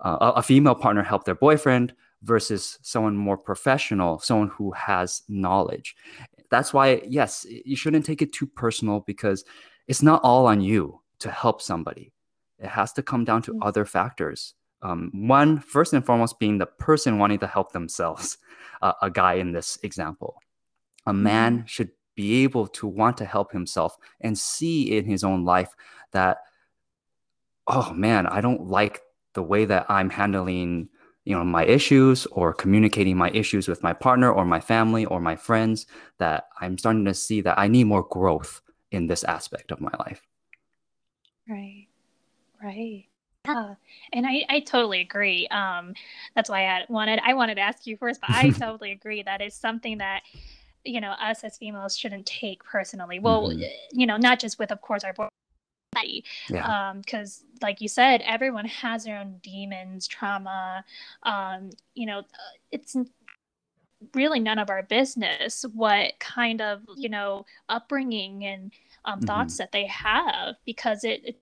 uh, 0.00 0.32
a 0.34 0.42
female 0.42 0.74
partner 0.74 1.02
help 1.02 1.24
their 1.24 1.34
boyfriend 1.34 1.94
versus 2.22 2.78
someone 2.82 3.16
more 3.16 3.36
professional, 3.36 4.18
someone 4.18 4.48
who 4.48 4.72
has 4.72 5.22
knowledge. 5.28 5.94
That's 6.50 6.72
why, 6.72 7.02
yes, 7.06 7.46
you 7.48 7.76
shouldn't 7.76 8.06
take 8.06 8.22
it 8.22 8.32
too 8.32 8.46
personal 8.46 9.00
because 9.00 9.44
it's 9.86 10.02
not 10.02 10.22
all 10.24 10.46
on 10.46 10.62
you 10.62 11.00
to 11.18 11.30
help 11.30 11.60
somebody. 11.60 12.12
It 12.58 12.68
has 12.68 12.94
to 12.94 13.02
come 13.02 13.26
down 13.26 13.42
to 13.42 13.52
mm-hmm. 13.52 13.62
other 13.62 13.84
factors. 13.84 14.54
Um, 14.80 15.10
one, 15.12 15.60
first 15.60 15.92
and 15.92 16.04
foremost, 16.04 16.38
being 16.38 16.56
the 16.56 16.66
person 16.66 17.18
wanting 17.18 17.40
to 17.40 17.46
help 17.46 17.72
themselves, 17.72 18.38
uh, 18.82 18.94
a 19.02 19.10
guy 19.10 19.34
in 19.34 19.52
this 19.52 19.78
example. 19.82 20.40
A 21.06 21.12
man 21.12 21.58
mm-hmm. 21.58 21.66
should 21.66 21.90
be 22.18 22.42
able 22.42 22.66
to 22.66 22.86
want 22.86 23.16
to 23.16 23.24
help 23.24 23.52
himself 23.52 23.96
and 24.20 24.36
see 24.36 24.96
in 24.96 25.04
his 25.04 25.22
own 25.22 25.44
life 25.44 25.72
that 26.10 26.38
oh 27.68 27.92
man 27.92 28.26
i 28.26 28.40
don't 28.40 28.66
like 28.66 29.02
the 29.34 29.42
way 29.42 29.64
that 29.64 29.86
i'm 29.88 30.10
handling 30.10 30.88
you 31.24 31.36
know 31.36 31.44
my 31.44 31.64
issues 31.64 32.26
or 32.26 32.52
communicating 32.52 33.16
my 33.16 33.30
issues 33.30 33.68
with 33.68 33.82
my 33.82 33.92
partner 33.92 34.32
or 34.32 34.44
my 34.44 34.60
family 34.60 35.04
or 35.06 35.20
my 35.20 35.36
friends 35.36 35.86
that 36.18 36.48
i'm 36.60 36.76
starting 36.76 37.04
to 37.04 37.14
see 37.14 37.40
that 37.40 37.58
i 37.58 37.68
need 37.68 37.84
more 37.84 38.06
growth 38.10 38.62
in 38.90 39.06
this 39.06 39.24
aspect 39.24 39.70
of 39.70 39.80
my 39.80 39.92
life. 39.98 40.22
Right. 41.48 41.86
Right. 42.62 43.06
Yeah, 43.46 43.74
and 44.12 44.26
I, 44.26 44.44
I 44.48 44.60
totally 44.60 45.00
agree. 45.00 45.46
Um, 45.48 45.94
that's 46.34 46.50
why 46.50 46.66
I 46.66 46.84
wanted 46.88 47.20
I 47.24 47.34
wanted 47.34 47.54
to 47.54 47.60
ask 47.62 47.86
you 47.86 47.96
first, 47.96 48.20
but 48.20 48.30
I 48.30 48.50
totally 48.58 48.92
agree. 48.92 49.22
That 49.22 49.40
is 49.40 49.54
something 49.54 49.98
that 49.98 50.22
you 50.84 51.00
know 51.00 51.12
us 51.12 51.44
as 51.44 51.58
females 51.58 51.96
shouldn't 51.96 52.26
take 52.26 52.62
personally 52.64 53.18
well 53.18 53.48
mm-hmm. 53.48 53.62
you 53.92 54.06
know 54.06 54.16
not 54.16 54.38
just 54.38 54.58
with 54.58 54.70
of 54.70 54.80
course 54.80 55.04
our 55.04 55.14
body 55.92 56.24
yeah. 56.48 56.90
um 56.90 57.00
because 57.00 57.44
like 57.62 57.80
you 57.80 57.88
said 57.88 58.22
everyone 58.24 58.66
has 58.66 59.04
their 59.04 59.18
own 59.18 59.38
demons 59.42 60.06
trauma 60.06 60.84
um 61.24 61.70
you 61.94 62.06
know 62.06 62.20
uh, 62.20 62.54
it's 62.70 62.96
really 64.14 64.38
none 64.38 64.58
of 64.58 64.70
our 64.70 64.82
business 64.82 65.64
what 65.74 66.12
kind 66.20 66.60
of 66.60 66.82
you 66.96 67.08
know 67.08 67.44
upbringing 67.68 68.44
and 68.44 68.72
um, 69.04 69.18
mm-hmm. 69.18 69.26
thoughts 69.26 69.58
that 69.58 69.72
they 69.72 69.86
have 69.86 70.54
because 70.64 71.04
it, 71.04 71.20
it 71.24 71.40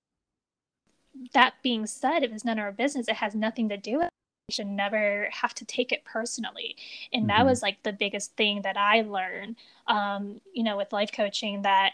that 1.32 1.54
being 1.62 1.86
said 1.86 2.22
if 2.22 2.32
it's 2.32 2.44
none 2.44 2.58
of 2.58 2.64
our 2.64 2.72
business 2.72 3.08
it 3.08 3.16
has 3.16 3.34
nothing 3.34 3.68
to 3.68 3.76
do 3.76 3.98
with 3.98 4.08
should 4.48 4.66
never 4.66 5.28
have 5.32 5.52
to 5.54 5.64
take 5.64 5.90
it 5.90 6.04
personally 6.04 6.76
and 7.12 7.22
mm-hmm. 7.22 7.28
that 7.28 7.44
was 7.44 7.62
like 7.62 7.82
the 7.82 7.92
biggest 7.92 8.36
thing 8.36 8.62
that 8.62 8.76
i 8.76 9.00
learned 9.02 9.56
um, 9.88 10.40
you 10.52 10.62
know 10.62 10.76
with 10.76 10.92
life 10.92 11.10
coaching 11.12 11.62
that 11.62 11.92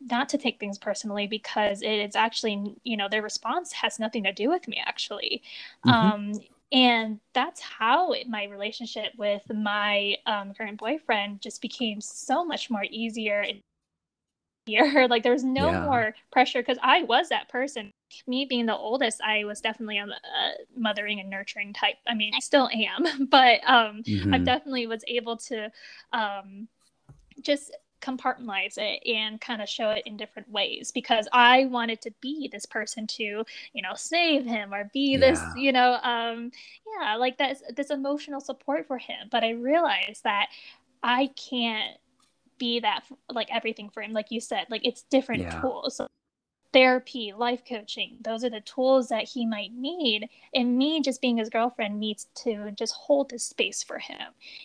not 0.00 0.26
to 0.30 0.38
take 0.38 0.58
things 0.58 0.78
personally 0.78 1.26
because 1.26 1.82
it's 1.82 2.16
actually 2.16 2.74
you 2.84 2.96
know 2.96 3.06
their 3.06 3.20
response 3.20 3.72
has 3.72 3.98
nothing 3.98 4.24
to 4.24 4.32
do 4.32 4.48
with 4.48 4.66
me 4.66 4.82
actually 4.84 5.42
mm-hmm. 5.86 5.90
um, 5.90 6.32
and 6.72 7.20
that's 7.34 7.60
how 7.60 8.12
it, 8.12 8.28
my 8.28 8.44
relationship 8.44 9.12
with 9.18 9.42
my 9.52 10.16
um, 10.24 10.54
current 10.54 10.78
boyfriend 10.78 11.42
just 11.42 11.60
became 11.60 12.00
so 12.00 12.44
much 12.46 12.70
more 12.70 12.84
easier 12.90 13.40
and 13.40 13.60
easier 14.78 15.08
like 15.10 15.22
there 15.22 15.32
was 15.32 15.44
no 15.44 15.70
yeah. 15.70 15.84
more 15.84 16.14
pressure 16.32 16.60
because 16.60 16.78
i 16.82 17.02
was 17.02 17.28
that 17.28 17.48
person 17.48 17.92
me 18.26 18.44
being 18.44 18.66
the 18.66 18.76
oldest, 18.76 19.20
I 19.22 19.44
was 19.44 19.60
definitely 19.60 19.98
a, 19.98 20.04
a 20.04 20.52
mothering 20.76 21.20
and 21.20 21.30
nurturing 21.30 21.72
type. 21.72 21.96
I 22.06 22.14
mean, 22.14 22.32
I 22.34 22.40
still 22.40 22.68
am, 22.68 23.26
but 23.30 23.60
um, 23.66 24.02
mm-hmm. 24.02 24.34
I 24.34 24.38
definitely 24.38 24.86
was 24.86 25.04
able 25.06 25.36
to 25.36 25.70
um, 26.12 26.68
just 27.40 27.76
compartmentalize 28.00 28.78
it 28.78 29.06
and 29.06 29.40
kind 29.40 29.60
of 29.60 29.68
show 29.68 29.90
it 29.90 30.02
in 30.06 30.16
different 30.16 30.50
ways 30.50 30.90
because 30.90 31.28
I 31.32 31.66
wanted 31.66 32.00
to 32.02 32.10
be 32.22 32.48
this 32.50 32.64
person 32.64 33.06
to, 33.08 33.22
you 33.22 33.82
know, 33.82 33.92
save 33.94 34.46
him 34.46 34.72
or 34.72 34.90
be 34.92 35.12
yeah. 35.12 35.18
this, 35.18 35.40
you 35.56 35.72
know, 35.72 35.98
um, 36.02 36.50
yeah, 36.98 37.16
like 37.16 37.36
that's 37.36 37.62
this 37.76 37.90
emotional 37.90 38.40
support 38.40 38.86
for 38.86 38.96
him. 38.96 39.28
But 39.30 39.44
I 39.44 39.50
realized 39.50 40.24
that 40.24 40.48
I 41.02 41.30
can't 41.36 41.98
be 42.60 42.78
that 42.78 43.04
like 43.28 43.48
everything 43.50 43.90
for 43.90 44.02
him, 44.02 44.12
like 44.12 44.30
you 44.30 44.40
said, 44.40 44.66
like 44.70 44.86
it's 44.86 45.02
different 45.02 45.42
yeah. 45.42 45.60
tools 45.60 46.00
therapy, 46.72 47.32
life 47.36 47.62
coaching. 47.68 48.16
Those 48.20 48.44
are 48.44 48.50
the 48.50 48.60
tools 48.60 49.08
that 49.08 49.28
he 49.28 49.44
might 49.44 49.72
need. 49.72 50.28
And 50.54 50.78
me, 50.78 51.00
just 51.00 51.20
being 51.20 51.36
his 51.36 51.48
girlfriend, 51.48 51.98
needs 51.98 52.28
to 52.36 52.70
just 52.72 52.94
hold 52.94 53.30
this 53.30 53.44
space 53.44 53.82
for 53.82 53.98
him. 53.98 54.20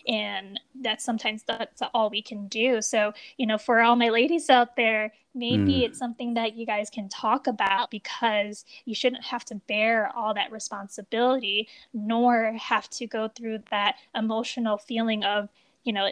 And 0.06 0.60
that's 0.80 1.04
sometimes 1.04 1.42
that's 1.42 1.82
all 1.94 2.10
we 2.10 2.22
can 2.22 2.46
do. 2.48 2.80
So, 2.80 3.12
you 3.36 3.46
know, 3.46 3.58
for 3.58 3.80
all 3.80 3.96
my 3.96 4.08
ladies 4.08 4.48
out 4.50 4.76
there, 4.76 5.12
maybe 5.34 5.74
mm. 5.74 5.82
it's 5.82 5.98
something 5.98 6.34
that 6.34 6.56
you 6.56 6.64
guys 6.64 6.90
can 6.90 7.08
talk 7.08 7.46
about 7.46 7.90
because 7.90 8.64
you 8.84 8.94
shouldn't 8.94 9.24
have 9.24 9.44
to 9.46 9.56
bear 9.66 10.10
all 10.16 10.32
that 10.34 10.52
responsibility, 10.52 11.68
nor 11.92 12.52
have 12.52 12.88
to 12.90 13.06
go 13.06 13.28
through 13.28 13.58
that 13.70 13.96
emotional 14.14 14.78
feeling 14.78 15.24
of, 15.24 15.48
you 15.84 15.92
know, 15.92 16.10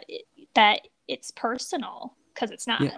that 0.55 0.87
it's 1.07 1.31
personal 1.31 2.15
because 2.33 2.51
it's 2.51 2.67
not. 2.67 2.81
Yeah. 2.81 2.97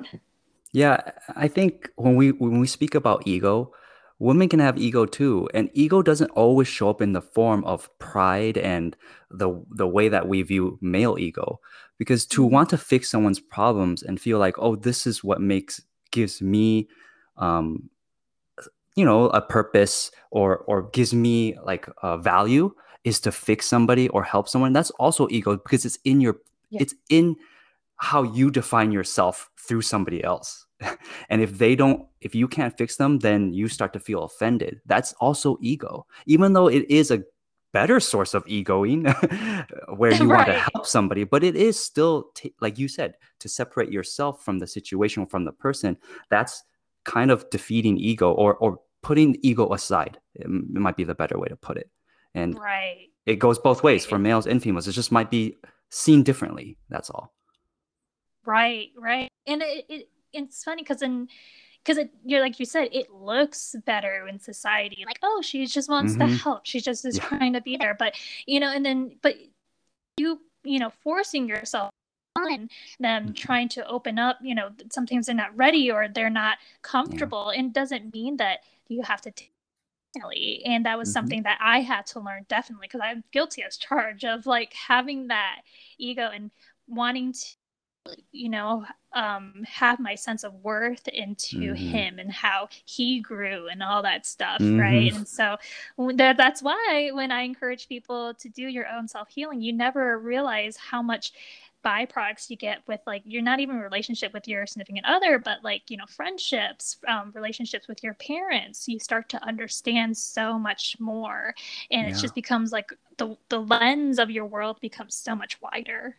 Yeah, 0.73 1.11
I 1.35 1.47
think 1.47 1.89
when 1.95 2.15
we 2.15 2.31
when 2.33 2.59
we 2.59 2.67
speak 2.67 2.93
about 2.93 3.25
ego, 3.25 3.73
women 4.19 4.49
can 4.49 4.59
have 4.59 4.77
ego 4.77 5.05
too 5.05 5.47
and 5.53 5.69
ego 5.73 6.01
doesn't 6.01 6.29
always 6.31 6.67
show 6.67 6.89
up 6.89 7.01
in 7.01 7.13
the 7.13 7.21
form 7.21 7.63
of 7.63 7.89
pride 7.99 8.57
and 8.57 8.95
the 9.31 9.63
the 9.75 9.87
way 9.87 10.09
that 10.09 10.27
we 10.27 10.41
view 10.41 10.77
male 10.81 11.17
ego 11.19 11.59
because 11.97 12.25
to 12.25 12.43
Mhm. 12.43 12.51
want 12.51 12.69
to 12.69 12.77
fix 12.77 13.09
someone's 13.09 13.39
problems 13.39 14.03
and 14.03 14.19
feel 14.19 14.39
like 14.39 14.55
oh 14.57 14.75
this 14.75 15.07
is 15.07 15.23
what 15.23 15.39
makes 15.39 15.81
gives 16.11 16.41
me 16.41 16.87
um 17.37 17.89
you 18.95 19.05
know 19.05 19.29
a 19.29 19.41
purpose 19.41 20.11
or 20.31 20.57
or 20.67 20.89
gives 20.91 21.13
me 21.13 21.55
like 21.63 21.87
a 22.03 22.17
value 22.17 22.73
is 23.03 23.19
to 23.21 23.31
fix 23.31 23.67
somebody 23.67 24.09
or 24.09 24.23
help 24.23 24.49
someone 24.49 24.73
that's 24.73 24.91
also 24.99 25.27
ego 25.29 25.55
because 25.57 25.85
it's 25.85 25.99
in 26.03 26.19
your 26.21 26.37
Yeah. 26.71 26.81
it's 26.81 26.95
in 27.09 27.35
how 27.97 28.23
you 28.23 28.49
define 28.51 28.91
yourself 28.91 29.49
through 29.59 29.81
somebody 29.81 30.23
else. 30.23 30.65
And 31.29 31.41
if 31.41 31.57
they 31.57 31.75
don't 31.75 32.05
if 32.21 32.33
you 32.35 32.47
can't 32.47 32.77
fix 32.77 32.97
them 32.97 33.19
then 33.19 33.51
you 33.53 33.67
start 33.67 33.93
to 33.93 33.99
feel 33.99 34.23
offended. 34.23 34.79
That's 34.85 35.13
also 35.19 35.57
ego. 35.61 36.05
Even 36.25 36.53
though 36.53 36.67
it 36.67 36.89
is 36.89 37.11
a 37.11 37.23
better 37.73 37.99
source 37.99 38.33
of 38.33 38.47
egoing 38.47 39.05
where 39.97 40.13
you 40.21 40.29
want 40.29 40.47
to 40.47 40.53
help 40.53 40.85
somebody 40.85 41.23
but 41.25 41.43
it 41.43 41.55
is 41.55 41.77
still 41.77 42.29
t- 42.33 42.53
like 42.61 42.79
you 42.79 42.87
said 42.87 43.15
to 43.39 43.49
separate 43.49 43.91
yourself 43.91 44.43
from 44.45 44.57
the 44.59 44.65
situation 44.67 45.25
from 45.25 45.43
the 45.45 45.51
person 45.51 45.97
that's 46.29 46.63
kind 47.03 47.29
of 47.29 47.49
defeating 47.49 47.97
ego 47.97 48.31
or 48.31 48.55
or 48.57 48.79
putting 49.03 49.37
ego 49.41 49.71
aside. 49.73 50.19
It, 50.35 50.45
m- 50.45 50.69
it 50.75 50.79
might 50.79 50.97
be 50.97 51.03
the 51.05 51.15
better 51.15 51.37
way 51.39 51.47
to 51.47 51.55
put 51.55 51.77
it. 51.77 51.89
And 52.33 52.57
Right. 52.59 53.07
it 53.25 53.35
goes 53.37 53.57
both 53.59 53.83
ways 53.83 54.05
for 54.05 54.17
males 54.19 54.47
and 54.47 54.61
females. 54.61 54.87
It 54.87 54.93
just 54.93 55.11
might 55.11 55.31
be 55.31 55.57
seen 55.89 56.23
differently. 56.23 56.77
That's 56.89 57.09
all 57.09 57.33
Right, 58.47 58.91
right. 58.97 59.27
And 59.45 59.61
it, 59.61 59.85
it 59.89 60.09
it's 60.31 60.63
funny 60.63 60.81
because 60.81 61.01
in 61.01 61.27
because 61.83 61.97
it 61.97 62.11
you're 62.25 62.39
like 62.39 62.59
you 62.61 62.65
said, 62.65 62.87
it 62.93 63.11
looks 63.11 63.75
better 63.85 64.25
in 64.27 64.39
society. 64.39 65.03
Like, 65.05 65.19
oh, 65.21 65.41
she 65.41 65.65
just 65.67 65.89
wants 65.89 66.15
to 66.15 66.23
Mhm. 66.23 66.41
help. 66.43 66.65
She 66.65 66.79
just 66.79 67.03
is 67.05 67.17
Yeah. 67.17 67.25
trying 67.25 67.53
to 67.53 67.61
be 67.61 67.75
there. 67.75 67.93
But 67.93 68.15
you 68.45 68.61
know, 68.61 68.71
and 68.71 68.85
then 68.85 69.19
but 69.21 69.35
you 70.17 70.41
you 70.63 70.79
know, 70.79 70.89
forcing 70.89 71.47
yourself 71.47 71.91
on 72.37 72.69
them 72.99 73.29
Mhm. 73.29 73.35
trying 73.35 73.67
to 73.69 73.85
open 73.87 74.17
up, 74.17 74.37
you 74.41 74.55
know, 74.55 74.71
sometimes 74.91 75.25
they're 75.25 75.35
not 75.35 75.55
ready 75.57 75.91
or 75.91 76.07
they're 76.07 76.29
not 76.29 76.57
comfortable. 76.81 77.49
And 77.49 77.73
doesn't 77.73 78.13
mean 78.13 78.37
that 78.37 78.63
you 78.87 79.01
have 79.03 79.21
to 79.21 79.31
take 79.31 79.51
and 80.65 80.85
that 80.85 80.97
was 80.97 81.09
Mhm. 81.09 81.13
something 81.13 81.43
that 81.43 81.59
I 81.61 81.81
had 81.81 82.05
to 82.07 82.19
learn 82.19 82.45
definitely 82.49 82.87
because 82.87 83.01
I'm 83.03 83.23
guilty 83.31 83.61
as 83.63 83.77
charged 83.77 84.25
of 84.25 84.45
like 84.47 84.73
having 84.73 85.27
that 85.27 85.61
ego 85.97 86.29
and 86.33 86.49
wanting 86.87 87.33
to 87.33 87.56
you 88.31 88.49
know 88.49 88.85
um 89.13 89.63
have 89.67 89.99
my 89.99 90.15
sense 90.15 90.43
of 90.43 90.53
worth 90.63 91.07
into 91.09 91.73
Mhm. 91.73 91.77
him 91.77 92.19
and 92.19 92.31
how 92.31 92.67
he 92.85 93.19
grew 93.19 93.67
and 93.67 93.81
all 93.81 94.01
that 94.03 94.25
stuff 94.25 94.59
right 94.61 95.13
Mhm. 95.13 95.17
and 95.17 95.27
so 95.27 95.57
that, 96.15 96.37
that's 96.37 96.61
why 96.61 97.09
when 97.13 97.31
i 97.31 97.41
encourage 97.41 97.87
people 97.87 98.33
to 98.35 98.49
do 98.49 98.67
your 98.67 98.87
own 98.87 99.07
self-healing 99.07 99.61
you 99.61 99.73
never 99.73 100.19
realize 100.19 100.77
how 100.77 101.01
much 101.01 101.31
byproducts 101.85 102.49
you 102.49 102.57
get 102.57 102.79
with 102.87 102.99
like 103.07 103.21
you're 103.25 103.41
not 103.41 103.59
even 103.59 103.77
a 103.77 103.81
relationship 103.81 104.33
with 104.33 104.47
your 104.47 104.65
significant 104.65 105.05
other 105.05 105.39
but 105.39 105.63
like 105.63 105.89
you 105.89 105.95
know 105.95 106.05
friendships 106.09 106.97
um, 107.07 107.31
relationships 107.33 107.87
with 107.87 108.03
your 108.03 108.13
parents 108.15 108.87
you 108.87 108.99
start 108.99 109.29
to 109.29 109.41
understand 109.43 110.17
so 110.17 110.59
much 110.59 110.97
more 110.99 111.53
and 111.91 112.07
it 112.07 112.15
just 112.15 112.35
becomes 112.35 112.71
like 112.71 112.91
the 113.17 113.37
the 113.49 113.59
lens 113.61 114.19
of 114.19 114.29
your 114.29 114.45
world 114.45 114.79
becomes 114.81 115.15
so 115.15 115.35
much 115.35 115.61
wider 115.61 116.17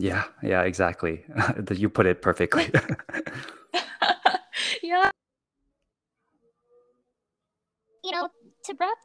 Yeah, 0.00 0.24
yeah, 0.42 0.62
exactly. 0.62 1.24
You 1.70 1.90
put 1.90 2.06
it 2.06 2.22
perfectly. 2.22 2.70
yeah 4.82 5.10
you 8.02 8.12
know, 8.12 8.28
to 8.64 8.74
wrap 8.80 8.96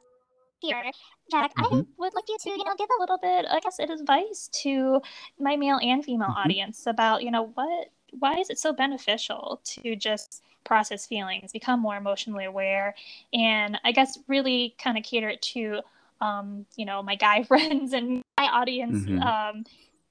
here, 0.62 0.82
Jack, 1.30 1.52
I 1.58 1.64
Mhm. 1.64 1.86
would 1.98 2.14
like 2.16 2.24
you 2.30 2.38
to, 2.44 2.50
you 2.50 2.64
know, 2.64 2.74
give 2.78 2.88
a 2.98 3.02
little 3.02 3.18
bit 3.18 3.46
i 3.50 3.60
guess 3.60 3.78
advice 3.80 4.50
to 4.64 5.02
my 5.40 5.56
male 5.58 5.80
and 5.82 6.04
female 6.04 6.30
Mhm. 6.30 6.38
audience 6.38 6.88
about 6.88 7.24
you 7.24 7.30
know 7.32 7.48
what 7.56 7.90
why 8.20 8.36
is 8.40 8.50
it 8.50 8.58
so 8.58 8.72
beneficial 8.74 9.60
to 9.66 9.96
just 9.96 10.42
process 10.64 11.06
feelings 11.06 11.52
become 11.52 11.80
more 11.82 11.98
emotionally 11.98 12.46
aware 12.46 12.96
and 13.34 13.80
i 13.84 13.92
guess 13.92 14.18
really 14.28 14.74
kind 14.80 14.98
of 14.98 15.04
cater 15.04 15.30
it 15.30 15.42
to 15.42 15.82
um, 16.22 16.66
you 16.78 16.86
know 16.86 17.04
my 17.04 17.16
guy 17.16 17.44
friends 17.44 17.94
and 17.94 18.24
my 18.38 18.46
audience 18.48 19.06
Mhm. 19.08 19.22
um, 19.22 19.66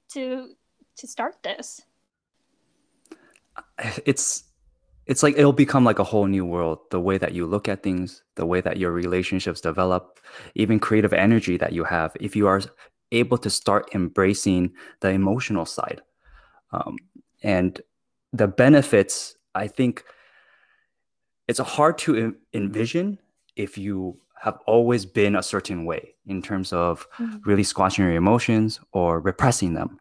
to 0.09 0.55
to 0.97 1.07
start 1.07 1.35
this? 1.43 1.81
It's 4.05 4.43
it's 5.05 5.21
like 5.21 5.37
it'll 5.37 5.53
become 5.53 5.83
like 5.83 5.99
a 5.99 6.03
whole 6.03 6.25
new 6.25 6.45
world. 6.45 6.79
The 6.91 6.99
way 6.99 7.17
that 7.17 7.33
you 7.33 7.45
look 7.45 7.69
at 7.69 7.83
things 7.83 8.23
the 8.35 8.45
way 8.45 8.61
that 8.61 8.77
your 8.77 8.91
relationships 8.91 9.61
develop 9.61 10.19
even 10.55 10.79
creative 10.79 11.13
energy 11.13 11.57
that 11.57 11.73
you 11.73 11.83
have 11.83 12.15
if 12.19 12.35
you 12.35 12.47
are 12.47 12.61
able 13.11 13.37
to 13.37 13.49
start 13.49 13.89
embracing 13.93 14.73
the 15.01 15.09
emotional 15.09 15.65
side. 15.65 16.01
Um, 16.71 16.97
and 17.43 17.81
the 18.33 18.47
benefits 18.47 19.35
i 19.53 19.67
think 19.67 20.03
it's 21.47 21.59
hard 21.59 21.97
to 21.97 22.17
en- 22.17 22.35
envision 22.53 23.19
if 23.55 23.77
you 23.77 24.19
have 24.41 24.59
always 24.67 25.05
been 25.05 25.35
a 25.35 25.43
certain 25.43 25.85
way 25.85 26.13
in 26.27 26.41
terms 26.41 26.73
of 26.73 27.07
really 27.45 27.63
squashing 27.63 28.05
your 28.05 28.13
emotions 28.13 28.79
or 28.91 29.19
repressing 29.19 29.73
them. 29.73 29.99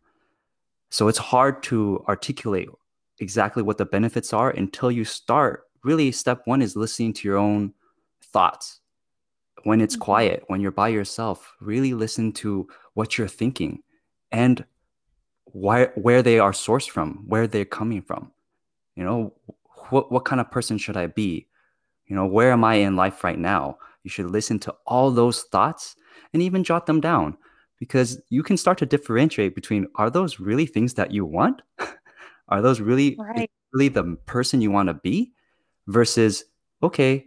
So 0.94 1.08
it's 1.08 1.18
hard 1.18 1.60
to 1.64 2.04
articulate 2.06 2.68
exactly 3.18 3.64
what 3.64 3.78
the 3.78 3.84
benefits 3.84 4.32
are 4.32 4.50
until 4.50 4.92
you 4.92 5.04
start. 5.04 5.64
Really, 5.82 6.12
step 6.12 6.42
one 6.44 6.62
is 6.62 6.76
listening 6.76 7.14
to 7.14 7.26
your 7.26 7.36
own 7.36 7.74
thoughts. 8.22 8.78
When 9.64 9.80
it's 9.80 9.96
Mhm. 9.96 10.00
quiet, 10.00 10.44
when 10.46 10.60
you're 10.60 10.70
by 10.70 10.90
yourself, 10.90 11.56
really 11.60 11.94
listen 11.94 12.30
to 12.34 12.68
what 12.92 13.18
you're 13.18 13.26
thinking 13.26 13.82
and 14.30 14.64
why, 15.46 15.86
where 15.96 16.22
they 16.22 16.38
are 16.38 16.52
sourced 16.52 16.88
from, 16.88 17.24
where 17.26 17.48
they're 17.48 17.64
coming 17.64 18.00
from. 18.00 18.30
You 18.94 19.02
know, 19.02 19.34
what, 19.90 20.12
what 20.12 20.24
kind 20.24 20.40
of 20.40 20.52
person 20.52 20.78
should 20.78 20.96
I 20.96 21.08
be? 21.08 21.48
You 22.06 22.14
know, 22.14 22.26
where 22.26 22.52
am 22.52 22.62
I 22.62 22.76
in 22.76 22.94
life 22.94 23.24
right 23.24 23.38
now? 23.38 23.78
You 24.04 24.10
should 24.10 24.30
listen 24.30 24.60
to 24.60 24.76
all 24.86 25.10
those 25.10 25.42
thoughts 25.42 25.96
and 26.32 26.40
even 26.40 26.62
jot 26.62 26.86
them 26.86 27.00
down 27.00 27.36
because 27.78 28.20
you 28.30 28.42
can 28.42 28.56
start 28.56 28.78
to 28.78 28.86
differentiate 28.86 29.54
between 29.54 29.86
are 29.96 30.10
those 30.10 30.40
really 30.40 30.66
things 30.66 30.94
that 30.94 31.10
you 31.10 31.24
want? 31.24 31.62
are 32.48 32.62
those 32.62 32.80
really 32.80 33.16
right 33.18 33.50
really 33.74 33.88
the 33.88 34.16
person 34.26 34.60
you 34.60 34.70
want 34.70 34.88
to 34.88 34.94
be 34.94 35.32
versus 35.88 36.44
okay, 36.82 37.26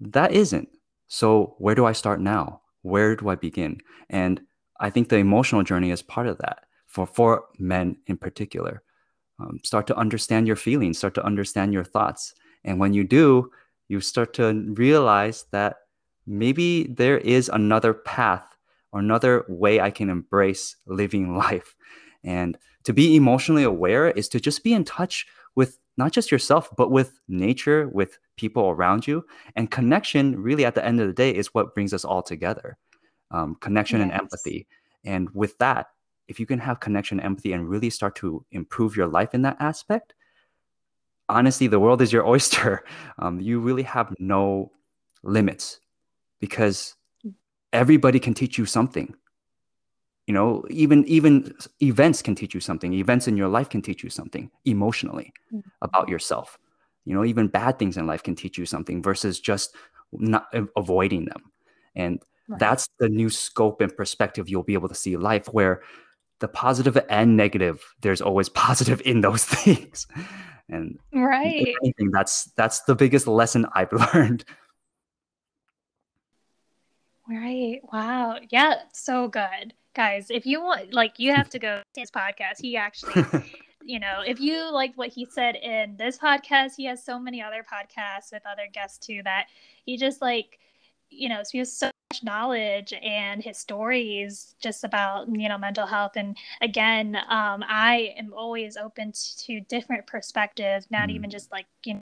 that 0.00 0.32
isn't. 0.32 0.68
So 1.08 1.54
where 1.58 1.74
do 1.74 1.86
I 1.86 1.92
start 1.92 2.20
now? 2.20 2.60
Where 2.82 3.16
do 3.16 3.28
I 3.28 3.34
begin? 3.34 3.80
And 4.10 4.40
I 4.78 4.90
think 4.90 5.08
the 5.08 5.16
emotional 5.16 5.62
journey 5.62 5.90
is 5.90 6.02
part 6.02 6.26
of 6.26 6.38
that 6.38 6.64
for 6.86 7.06
for 7.06 7.44
men 7.58 7.96
in 8.06 8.16
particular. 8.16 8.82
Um, 9.38 9.58
start 9.64 9.86
to 9.88 9.96
understand 9.96 10.46
your 10.46 10.56
feelings, 10.56 10.98
start 10.98 11.14
to 11.14 11.24
understand 11.24 11.72
your 11.72 11.84
thoughts, 11.84 12.34
and 12.64 12.80
when 12.80 12.94
you 12.94 13.04
do, 13.04 13.50
you 13.88 14.00
start 14.00 14.32
to 14.34 14.52
realize 14.74 15.44
that 15.52 15.76
maybe 16.26 16.84
there 16.84 17.18
is 17.18 17.50
another 17.50 17.92
path 17.92 18.55
or 18.96 19.00
another 19.00 19.44
way 19.46 19.78
I 19.78 19.90
can 19.90 20.08
embrace 20.08 20.76
living 20.86 21.36
life. 21.36 21.76
And 22.24 22.56
to 22.84 22.94
be 22.94 23.14
emotionally 23.14 23.62
aware 23.62 24.10
is 24.10 24.28
to 24.30 24.40
just 24.40 24.64
be 24.64 24.72
in 24.72 24.84
touch 24.84 25.26
with 25.54 25.78
not 25.98 26.12
just 26.12 26.30
yourself, 26.30 26.70
but 26.76 26.90
with 26.90 27.20
nature, 27.28 27.88
with 27.88 28.18
people 28.36 28.68
around 28.68 29.06
you. 29.06 29.24
And 29.54 29.70
connection, 29.70 30.40
really, 30.40 30.64
at 30.64 30.74
the 30.74 30.84
end 30.84 31.00
of 31.00 31.06
the 31.06 31.12
day, 31.12 31.30
is 31.34 31.54
what 31.54 31.74
brings 31.74 31.92
us 31.92 32.04
all 32.04 32.22
together 32.22 32.78
um, 33.32 33.56
connection 33.60 34.00
and 34.00 34.12
empathy. 34.12 34.66
And 35.04 35.28
with 35.34 35.58
that, 35.58 35.88
if 36.28 36.40
you 36.40 36.46
can 36.46 36.58
have 36.60 36.80
connection, 36.80 37.20
empathy, 37.20 37.52
and 37.52 37.68
really 37.68 37.90
start 37.90 38.14
to 38.16 38.44
improve 38.50 38.96
your 38.96 39.08
life 39.08 39.34
in 39.34 39.42
that 39.42 39.56
aspect, 39.60 40.14
honestly, 41.28 41.66
the 41.66 41.80
world 41.80 42.00
is 42.00 42.12
your 42.12 42.26
oyster. 42.34 42.84
Um, 43.18 43.40
you 43.40 43.60
really 43.60 43.82
have 43.82 44.14
no 44.18 44.72
limits 45.22 45.80
because 46.40 46.94
everybody 47.76 48.18
can 48.18 48.34
teach 48.34 48.58
you 48.58 48.66
something. 48.66 49.14
You 50.26 50.34
know, 50.34 50.64
even 50.70 51.04
even 51.06 51.54
events 51.80 52.22
can 52.22 52.34
teach 52.34 52.54
you 52.54 52.60
something. 52.60 52.92
Events 52.94 53.28
in 53.28 53.36
your 53.36 53.48
life 53.48 53.68
can 53.68 53.82
teach 53.82 54.02
you 54.02 54.10
something 54.10 54.50
emotionally 54.64 55.32
Mhm. 55.52 55.62
about 55.82 56.08
yourself. 56.08 56.58
You 57.04 57.14
know, 57.14 57.24
even 57.24 57.46
bad 57.46 57.78
things 57.78 57.96
in 57.96 58.06
life 58.06 58.22
can 58.24 58.34
teach 58.34 58.58
you 58.58 58.66
something 58.66 59.02
versus 59.02 59.38
just 59.38 59.76
not 60.12 60.46
avoiding 60.76 61.26
them. 61.26 61.52
And 61.94 62.22
Right. 62.48 62.58
that's 62.60 62.88
the 62.98 63.08
new 63.08 63.30
scope 63.30 63.80
and 63.80 63.96
perspective 63.96 64.48
you'll 64.48 64.62
be 64.64 64.74
able 64.74 64.88
to 64.88 64.94
see 64.94 65.16
life 65.16 65.46
where 65.52 65.82
the 66.40 66.48
positive 66.48 66.98
and 67.08 67.36
negative, 67.36 67.82
there's 68.02 68.20
always 68.20 68.48
positive 68.66 69.00
in 69.04 69.20
those 69.20 69.44
things. 69.44 70.06
And 70.68 70.98
right 71.12 71.68
anything, 71.82 72.10
that's 72.10 72.46
that's 72.56 72.80
the 72.82 72.96
biggest 72.96 73.26
lesson 73.28 73.66
I've 73.74 73.92
learned. 74.14 74.44
Right. 77.28 77.80
Wow. 77.92 78.38
Yeah. 78.50 78.82
So 78.92 79.28
good. 79.28 79.74
Guys, 79.94 80.26
if 80.30 80.46
you 80.46 80.62
want, 80.62 80.92
like, 80.92 81.18
you 81.18 81.34
have 81.34 81.48
to 81.50 81.58
go 81.58 81.80
to 81.94 82.00
his 82.00 82.10
podcast. 82.10 82.60
He 82.60 82.76
actually 82.76 83.24
you 83.86 84.00
know, 84.00 84.22
if 84.26 84.40
you 84.40 84.70
like 84.72 84.92
what 84.96 85.08
he 85.10 85.24
said 85.24 85.54
in 85.54 85.96
this 85.96 86.18
podcast, 86.18 86.72
he 86.76 86.84
has 86.86 87.04
so 87.04 87.18
many 87.18 87.40
other 87.40 87.62
podcasts 87.64 88.32
with 88.32 88.42
other 88.44 88.66
guests 88.72 88.98
too 88.98 89.22
that 89.24 89.46
he 89.84 89.96
just 89.96 90.20
like, 90.20 90.58
you 91.08 91.28
know, 91.28 91.40
he 91.50 91.58
has 91.58 91.72
so 91.72 91.86
much 92.10 92.24
knowledge 92.24 92.92
and 93.00 93.42
his 93.42 93.56
stories 93.56 94.56
just 94.60 94.82
about, 94.82 95.28
you 95.28 95.48
know, 95.48 95.56
mental 95.56 95.86
health. 95.86 96.12
And 96.16 96.36
again, 96.60 97.16
um, 97.28 97.64
I 97.68 98.14
am 98.18 98.34
always 98.36 98.76
open 98.76 99.12
to 99.38 99.60
different 99.60 100.06
perspectives, 100.06 100.88
not 100.90 101.08
mm. 101.08 101.12
even 101.12 101.30
just 101.30 101.52
like, 101.52 101.66
you 101.84 101.94
know, 101.94 102.00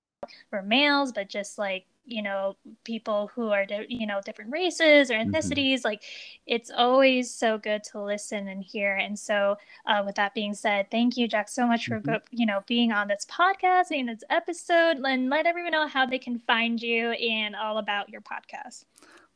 for 0.49 0.62
males, 0.62 1.12
but 1.12 1.29
just 1.29 1.59
like 1.59 1.85
you 2.07 2.23
know 2.23 2.57
people 2.85 3.31
who 3.35 3.51
are 3.51 3.67
you 3.89 4.07
know 4.07 4.21
different 4.25 4.51
races 4.51 5.11
or 5.11 5.15
mm-hmm. 5.15 5.31
ethnicities 5.31 5.77
mm-hmm. 5.77 5.89
like 5.89 6.03
it's 6.47 6.71
always 6.71 7.33
so 7.33 7.59
good 7.59 7.83
to 7.83 8.01
listen 8.03 8.49
and 8.49 8.63
hear 8.63 8.95
and 8.97 9.19
so 9.19 9.57
uh, 9.87 10.03
with 10.05 10.15
that 10.15 10.35
being 10.35 10.55
said 10.55 10.91
thank 10.91 11.17
you 11.17 11.27
jack 11.27 11.49
so 11.49 11.67
much 11.67 11.87
for 11.87 12.01
mm-hmm. 12.01 12.17
you 12.31 12.47
know 12.47 12.63
being 12.67 12.93
on 12.93 13.09
this 13.09 13.27
podcast 13.27 13.87
and 13.91 14.09
this 14.09 14.25
episode 14.31 14.99
and 14.99 15.31
let 15.31 15.47
everyone 15.47 15.73
know 15.73 15.87
how 15.87 16.05
they 16.05 16.19
can 16.19 16.39
find 16.39 16.81
you 16.83 17.11
and 17.13 17.57
all 17.57 17.79
about 17.79 18.09
your 18.09 18.21
podcast 18.21 18.85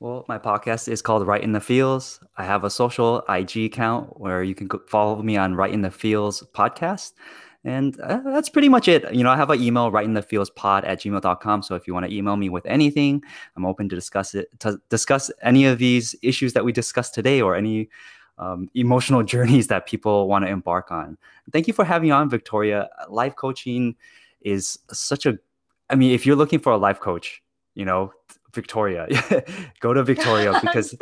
well, 0.00 0.24
my 0.28 0.38
podcast 0.38 0.86
is 0.86 1.02
called 1.02 1.26
Right 1.26 1.42
in 1.42 1.50
the 1.50 1.60
Feels. 1.60 2.20
I 2.36 2.44
have 2.44 2.62
a 2.62 2.70
social 2.70 3.24
IG 3.28 3.56
account 3.64 4.20
where 4.20 4.44
you 4.44 4.54
can 4.54 4.68
follow 4.86 5.20
me 5.22 5.36
on 5.36 5.56
Right 5.56 5.72
in 5.72 5.82
the 5.82 5.90
Feels 5.90 6.44
podcast. 6.54 7.14
And 7.64 7.98
uh, 8.00 8.20
that's 8.24 8.48
pretty 8.48 8.68
much 8.68 8.88
it. 8.88 9.12
You 9.12 9.24
know, 9.24 9.30
I 9.30 9.36
have 9.36 9.50
an 9.50 9.60
email 9.60 9.90
right 9.90 10.04
in 10.04 10.14
the 10.14 10.22
feels 10.22 10.48
pod 10.50 10.84
at 10.84 11.00
gmail.com. 11.00 11.62
So 11.62 11.74
if 11.74 11.86
you 11.86 11.94
want 11.94 12.06
to 12.06 12.14
email 12.14 12.36
me 12.36 12.48
with 12.48 12.64
anything, 12.66 13.22
I'm 13.56 13.66
open 13.66 13.88
to 13.88 13.96
discuss 13.96 14.34
it, 14.34 14.48
to 14.60 14.80
discuss 14.90 15.30
any 15.42 15.66
of 15.66 15.78
these 15.78 16.14
issues 16.22 16.52
that 16.52 16.64
we 16.64 16.72
discussed 16.72 17.14
today 17.14 17.40
or 17.40 17.56
any 17.56 17.88
um, 18.38 18.70
emotional 18.74 19.22
journeys 19.34 19.66
that 19.68 19.86
people 19.86 20.28
want 20.28 20.44
to 20.44 20.50
embark 20.50 20.90
on. 20.90 21.18
Thank 21.52 21.66
you 21.66 21.74
for 21.74 21.84
having 21.84 22.12
on, 22.12 22.30
Victoria. 22.30 22.88
Life 23.08 23.34
coaching 23.34 23.96
is 24.40 24.78
such 24.92 25.26
a, 25.26 25.38
I 25.90 25.96
mean, 25.96 26.12
if 26.12 26.24
you're 26.24 26.36
looking 26.36 26.60
for 26.60 26.72
a 26.72 26.76
life 26.76 27.00
coach, 27.00 27.42
you 27.74 27.84
know, 27.84 28.12
Victoria, 28.54 29.08
go 29.80 29.92
to 29.92 30.02
Victoria 30.04 30.58
because, 30.62 30.94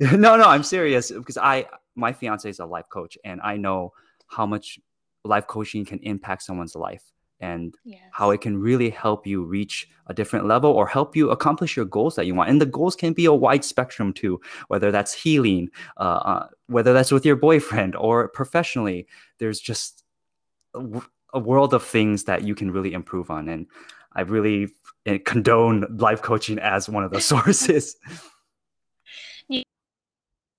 no, 0.00 0.36
no, 0.36 0.44
I'm 0.44 0.62
serious 0.62 1.10
because 1.10 1.36
I, 1.36 1.66
my 1.96 2.12
fiance 2.12 2.48
is 2.48 2.60
a 2.60 2.66
life 2.66 2.88
coach 2.88 3.18
and 3.24 3.40
I 3.42 3.56
know 3.56 3.92
how 4.28 4.46
much 4.46 4.78
life 5.24 5.46
coaching 5.46 5.84
can 5.84 5.98
impact 6.00 6.42
someone's 6.42 6.74
life 6.74 7.12
and 7.42 7.74
yes. 7.84 8.00
how 8.12 8.30
it 8.30 8.40
can 8.40 8.56
really 8.56 8.88
help 8.88 9.26
you 9.26 9.42
reach 9.42 9.88
a 10.06 10.14
different 10.14 10.46
level 10.46 10.70
or 10.70 10.86
help 10.86 11.16
you 11.16 11.30
accomplish 11.30 11.76
your 11.76 11.84
goals 11.84 12.14
that 12.14 12.24
you 12.24 12.34
want. 12.34 12.48
And 12.48 12.60
the 12.60 12.66
goals 12.66 12.94
can 12.94 13.12
be 13.12 13.24
a 13.24 13.32
wide 13.32 13.64
spectrum 13.64 14.12
too, 14.12 14.40
whether 14.68 14.90
that's 14.92 15.12
healing, 15.12 15.68
uh, 15.96 16.20
uh, 16.24 16.46
whether 16.68 16.92
that's 16.92 17.10
with 17.10 17.26
your 17.26 17.36
boyfriend 17.36 17.96
or 17.96 18.28
professionally. 18.28 19.08
There's 19.38 19.60
just 19.60 20.04
a, 20.74 21.02
a, 21.34 21.40
world 21.40 21.74
of 21.74 21.82
things 21.82 22.24
that 22.24 22.44
you 22.44 22.54
can 22.54 22.70
really 22.70 22.92
improve 22.92 23.30
on. 23.30 23.48
And 23.48 23.66
I 24.12 24.22
really 24.22 24.68
eh, 25.06 25.18
condone 25.24 25.96
life 25.98 26.22
coaching 26.22 26.60
as 26.60 26.88
one 26.88 27.02
of 27.02 27.10
the 27.10 27.20
sources. 27.32 27.96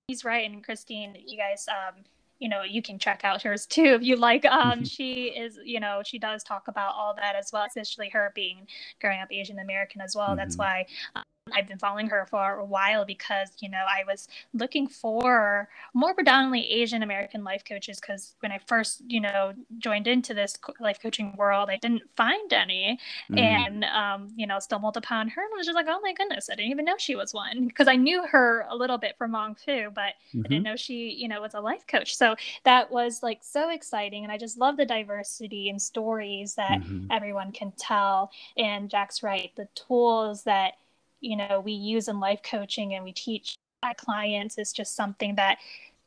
He's 0.06 0.22
right. 0.22 0.48
And 0.50 0.62
Christine, 0.62 1.16
you 1.26 1.38
guys, 1.38 1.66
um, 1.66 2.04
you 2.38 2.48
know 2.48 2.62
you 2.62 2.82
can 2.82 2.98
check 2.98 3.20
out 3.24 3.42
hers 3.42 3.66
too 3.66 3.94
if 3.94 4.02
you 4.02 4.16
like 4.16 4.44
um 4.44 4.72
mm-hmm. 4.72 4.84
she 4.84 5.24
is 5.24 5.58
you 5.64 5.80
know 5.80 6.02
she 6.04 6.18
does 6.18 6.42
talk 6.42 6.68
about 6.68 6.94
all 6.94 7.14
that 7.14 7.36
as 7.36 7.50
well 7.52 7.64
especially 7.66 8.08
her 8.08 8.32
being 8.34 8.66
growing 9.00 9.20
up 9.20 9.28
asian 9.30 9.58
american 9.58 10.00
as 10.00 10.14
well 10.14 10.28
mm-hmm. 10.28 10.36
that's 10.36 10.56
why 10.56 10.84
um, 11.14 11.22
I've 11.52 11.68
been 11.68 11.78
following 11.78 12.08
her 12.08 12.26
for 12.30 12.58
a 12.58 12.64
while 12.64 13.04
because, 13.04 13.50
you 13.60 13.68
know, 13.68 13.84
I 13.86 14.02
was 14.06 14.28
looking 14.54 14.86
for 14.86 15.68
more 15.92 16.14
predominantly 16.14 16.66
Asian 16.70 17.02
American 17.02 17.44
life 17.44 17.64
coaches 17.68 18.00
because 18.00 18.34
when 18.40 18.50
I 18.50 18.58
first, 18.66 19.02
you 19.06 19.20
know, 19.20 19.52
joined 19.78 20.06
into 20.06 20.32
this 20.32 20.56
life 20.80 20.98
coaching 21.02 21.34
world, 21.36 21.68
I 21.68 21.76
didn't 21.76 22.02
find 22.16 22.50
any 22.52 22.98
mm. 23.30 23.38
and, 23.38 23.84
um, 23.84 24.32
you 24.36 24.46
know, 24.46 24.58
stumbled 24.58 24.96
upon 24.96 25.28
her 25.28 25.42
and 25.42 25.50
was 25.54 25.66
just 25.66 25.76
like, 25.76 25.86
oh 25.88 26.00
my 26.02 26.14
goodness, 26.14 26.48
I 26.50 26.54
didn't 26.54 26.70
even 26.70 26.86
know 26.86 26.96
she 26.98 27.14
was 27.14 27.34
one 27.34 27.66
because 27.66 27.88
I 27.88 27.96
knew 27.96 28.26
her 28.26 28.66
a 28.70 28.76
little 28.76 28.98
bit 28.98 29.16
from 29.18 29.32
Wong 29.32 29.54
Fu, 29.54 29.90
but 29.94 30.14
mm-hmm. 30.34 30.40
I 30.40 30.48
didn't 30.48 30.50
mm-hmm. 30.50 30.62
know 30.62 30.76
she, 30.76 31.10
you 31.10 31.28
know, 31.28 31.42
was 31.42 31.52
a 31.54 31.60
life 31.60 31.86
coach. 31.86 32.16
So 32.16 32.36
that 32.64 32.90
was 32.90 33.22
like 33.22 33.40
so 33.42 33.68
exciting. 33.68 34.24
And 34.24 34.32
I 34.32 34.38
just 34.38 34.56
love 34.56 34.78
the 34.78 34.86
diversity 34.86 35.68
and 35.68 35.80
stories 35.80 36.54
that 36.54 36.80
mm-hmm. 36.80 37.08
everyone 37.10 37.52
can 37.52 37.72
tell. 37.76 38.30
And 38.56 38.88
Jack's 38.88 39.22
right, 39.22 39.50
the 39.56 39.68
tools 39.74 40.44
that, 40.44 40.74
you 41.20 41.36
know 41.36 41.60
we 41.60 41.72
use 41.72 42.08
in 42.08 42.20
life 42.20 42.40
coaching 42.42 42.94
and 42.94 43.04
we 43.04 43.12
teach 43.12 43.56
our 43.82 43.94
clients 43.94 44.58
is 44.58 44.72
just 44.72 44.96
something 44.96 45.34
that 45.36 45.58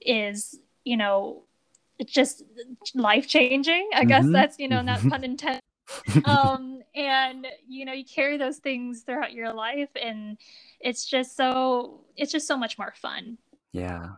is 0.01 0.59
you 0.83 0.97
know 0.97 1.43
it's 1.99 2.11
just 2.11 2.43
life 2.93 3.27
changing 3.27 3.89
i 3.93 3.99
mm-hmm. 3.99 4.07
guess 4.07 4.25
that's 4.29 4.59
you 4.59 4.67
know 4.67 4.81
not 4.81 5.01
pun 5.09 5.23
intended. 5.23 5.61
Um 6.25 6.81
and 6.95 7.47
you 7.65 7.85
know 7.85 7.93
you 7.93 8.03
carry 8.03 8.35
those 8.37 8.57
things 8.57 9.03
throughout 9.03 9.31
your 9.31 9.53
life 9.53 9.89
and 9.95 10.37
it's 10.81 11.05
just 11.05 11.37
so 11.37 12.01
it's 12.17 12.33
just 12.33 12.45
so 12.45 12.57
much 12.57 12.77
more 12.77 12.93
fun. 12.97 13.37
Yeah 13.71 14.15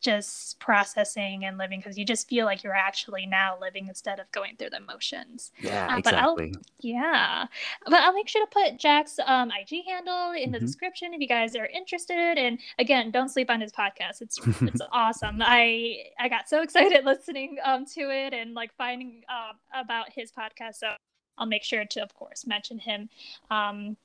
just 0.00 0.58
processing 0.60 1.44
and 1.44 1.58
living 1.58 1.80
because 1.80 1.98
you 1.98 2.04
just 2.04 2.28
feel 2.28 2.46
like 2.46 2.62
you're 2.62 2.74
actually 2.74 3.26
now 3.26 3.58
living 3.60 3.88
instead 3.88 4.20
of 4.20 4.30
going 4.32 4.56
through 4.56 4.70
the 4.70 4.80
motions. 4.80 5.52
Yeah, 5.60 5.92
uh, 5.92 5.98
exactly. 5.98 6.54
yeah, 6.80 7.46
but 7.86 7.94
I'll 7.94 8.12
make 8.12 8.28
sure 8.28 8.44
to 8.44 8.50
put 8.50 8.78
Jack's 8.78 9.18
um, 9.26 9.50
IG 9.50 9.84
handle 9.86 10.32
in 10.32 10.44
mm-hmm. 10.44 10.52
the 10.52 10.60
description 10.60 11.14
if 11.14 11.20
you 11.20 11.28
guys 11.28 11.56
are 11.56 11.66
interested. 11.66 12.38
And 12.38 12.58
again, 12.78 13.10
don't 13.10 13.28
sleep 13.28 13.50
on 13.50 13.60
his 13.60 13.72
podcast. 13.72 14.20
It's 14.20 14.38
it's 14.62 14.80
awesome. 14.92 15.38
I 15.40 16.04
I 16.18 16.28
got 16.28 16.48
so 16.48 16.62
excited 16.62 17.04
listening 17.04 17.58
um, 17.64 17.84
to 17.94 18.10
it 18.10 18.34
and 18.34 18.54
like 18.54 18.74
finding 18.76 19.22
uh, 19.28 19.52
about 19.74 20.12
his 20.12 20.32
podcast. 20.32 20.76
So 20.76 20.88
I'll 21.36 21.46
make 21.46 21.64
sure 21.64 21.84
to, 21.84 22.02
of 22.02 22.14
course, 22.14 22.46
mention 22.46 22.78
him. 22.78 23.08
Um, 23.50 23.96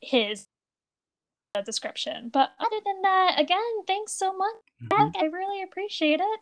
his 0.00 0.46
description. 1.64 2.30
But 2.32 2.50
other 2.58 2.76
than 2.84 3.02
that, 3.02 3.36
again, 3.38 3.58
thanks 3.86 4.12
so 4.12 4.36
much. 4.36 4.54
Mm-hmm. 4.84 5.16
I 5.18 5.24
really 5.26 5.62
appreciate 5.62 6.20
it. 6.20 6.40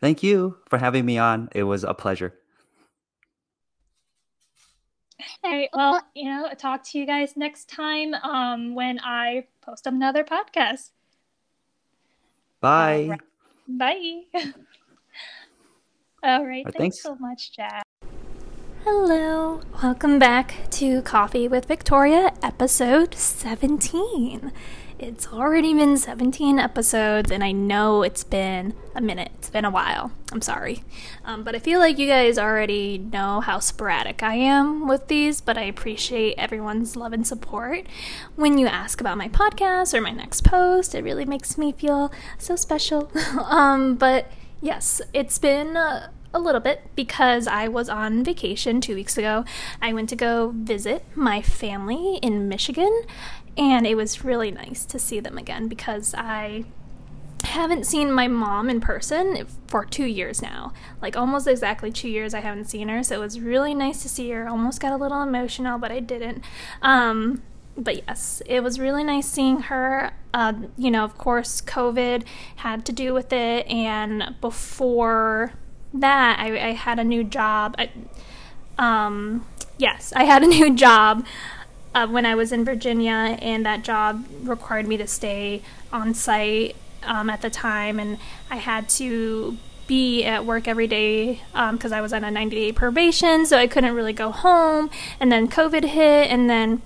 Thank 0.00 0.22
you 0.22 0.58
for 0.68 0.78
having 0.78 1.04
me 1.04 1.18
on. 1.18 1.48
It 1.54 1.64
was 1.64 1.84
a 1.84 1.94
pleasure. 1.94 2.34
All 5.42 5.50
right. 5.50 5.68
Well, 5.72 6.02
you 6.14 6.26
know, 6.26 6.48
talk 6.56 6.84
to 6.84 6.98
you 6.98 7.06
guys 7.06 7.36
next 7.36 7.68
time 7.68 8.14
um, 8.14 8.74
when 8.74 9.00
I 9.00 9.46
post 9.60 9.86
another 9.86 10.24
podcast. 10.24 10.90
Bye. 12.60 13.08
Right. 13.68 14.28
Bye. 14.32 14.42
All 16.22 16.46
right. 16.46 16.64
Thanks, 16.64 16.78
thanks 16.78 17.02
so 17.02 17.16
much, 17.16 17.52
Jack. 17.52 17.84
Hello, 18.90 19.60
welcome 19.82 20.18
back 20.18 20.70
to 20.70 21.02
Coffee 21.02 21.46
with 21.46 21.66
Victoria, 21.66 22.32
episode 22.42 23.14
17. 23.14 24.50
It's 24.98 25.28
already 25.28 25.74
been 25.74 25.98
17 25.98 26.58
episodes, 26.58 27.30
and 27.30 27.44
I 27.44 27.52
know 27.52 28.02
it's 28.02 28.24
been 28.24 28.72
a 28.94 29.02
minute. 29.02 29.30
It's 29.34 29.50
been 29.50 29.66
a 29.66 29.70
while. 29.70 30.12
I'm 30.32 30.40
sorry. 30.40 30.84
Um, 31.22 31.44
but 31.44 31.54
I 31.54 31.58
feel 31.58 31.80
like 31.80 31.98
you 31.98 32.06
guys 32.06 32.38
already 32.38 32.96
know 32.96 33.40
how 33.40 33.58
sporadic 33.58 34.22
I 34.22 34.36
am 34.36 34.88
with 34.88 35.08
these, 35.08 35.42
but 35.42 35.58
I 35.58 35.64
appreciate 35.64 36.36
everyone's 36.38 36.96
love 36.96 37.12
and 37.12 37.26
support. 37.26 37.86
When 38.36 38.56
you 38.56 38.68
ask 38.68 39.02
about 39.02 39.18
my 39.18 39.28
podcast 39.28 39.92
or 39.92 40.00
my 40.00 40.12
next 40.12 40.44
post, 40.44 40.94
it 40.94 41.04
really 41.04 41.26
makes 41.26 41.58
me 41.58 41.72
feel 41.72 42.10
so 42.38 42.56
special. 42.56 43.12
um, 43.44 43.96
but 43.96 44.32
yes, 44.62 45.02
it's 45.12 45.38
been. 45.38 45.76
Uh, 45.76 46.08
a 46.34 46.38
little 46.38 46.60
bit 46.60 46.82
because 46.94 47.46
I 47.46 47.68
was 47.68 47.88
on 47.88 48.24
vacation 48.24 48.80
two 48.80 48.94
weeks 48.94 49.16
ago. 49.16 49.44
I 49.80 49.92
went 49.92 50.08
to 50.10 50.16
go 50.16 50.52
visit 50.54 51.04
my 51.14 51.42
family 51.42 52.18
in 52.22 52.48
Michigan, 52.48 53.02
and 53.56 53.86
it 53.86 53.96
was 53.96 54.24
really 54.24 54.50
nice 54.50 54.84
to 54.86 54.98
see 54.98 55.20
them 55.20 55.38
again 55.38 55.68
because 55.68 56.14
I 56.16 56.64
haven't 57.44 57.86
seen 57.86 58.12
my 58.12 58.28
mom 58.28 58.68
in 58.68 58.80
person 58.80 59.46
for 59.68 59.84
two 59.84 60.04
years 60.04 60.42
now. 60.42 60.72
Like 61.00 61.16
almost 61.16 61.46
exactly 61.46 61.90
two 61.90 62.08
years 62.08 62.34
I 62.34 62.40
haven't 62.40 62.66
seen 62.66 62.88
her, 62.88 63.02
so 63.02 63.16
it 63.16 63.20
was 63.20 63.40
really 63.40 63.74
nice 63.74 64.02
to 64.02 64.08
see 64.08 64.30
her. 64.30 64.48
Almost 64.48 64.80
got 64.80 64.92
a 64.92 64.96
little 64.96 65.22
emotional, 65.22 65.78
but 65.78 65.90
I 65.90 66.00
didn't. 66.00 66.44
Um, 66.82 67.42
but 67.76 68.06
yes, 68.06 68.42
it 68.44 68.60
was 68.60 68.78
really 68.80 69.04
nice 69.04 69.26
seeing 69.28 69.60
her. 69.62 70.12
Uh, 70.34 70.52
you 70.76 70.90
know, 70.90 71.04
of 71.04 71.16
course, 71.16 71.60
COVID 71.60 72.24
had 72.56 72.84
to 72.86 72.92
do 72.92 73.14
with 73.14 73.32
it, 73.32 73.66
and 73.68 74.34
before 74.40 75.52
that, 75.94 76.38
I, 76.38 76.68
I 76.68 76.72
had 76.72 76.98
a 76.98 77.04
new 77.04 77.24
job. 77.24 77.74
I, 77.78 77.90
um, 78.78 79.46
yes, 79.78 80.12
I 80.14 80.24
had 80.24 80.42
a 80.42 80.46
new 80.58 80.74
job 80.74 81.24
uh, 81.94 82.06
when 82.06 82.26
I 82.26 82.34
was 82.34 82.52
in 82.52 82.64
Virginia, 82.64 83.38
and 83.40 83.64
that 83.66 83.82
job 83.82 84.24
required 84.42 84.86
me 84.86 84.96
to 84.98 85.06
stay 85.06 85.62
on 85.92 86.14
site 86.14 86.76
um, 87.02 87.30
at 87.30 87.42
the 87.42 87.50
time, 87.50 87.98
and 87.98 88.18
I 88.50 88.56
had 88.56 88.88
to 88.90 89.56
be 89.86 90.22
at 90.24 90.44
work 90.44 90.68
every 90.68 90.86
day 90.86 91.40
because 91.52 91.92
um, 91.92 91.98
I 91.98 92.00
was 92.00 92.12
on 92.12 92.22
a 92.22 92.30
90 92.30 92.56
day 92.56 92.72
probation, 92.72 93.46
so 93.46 93.56
I 93.56 93.66
couldn't 93.66 93.94
really 93.94 94.12
go 94.12 94.30
home. 94.30 94.90
And 95.18 95.32
then 95.32 95.48
COVID 95.48 95.84
hit, 95.84 96.30
and 96.30 96.48
then 96.48 96.82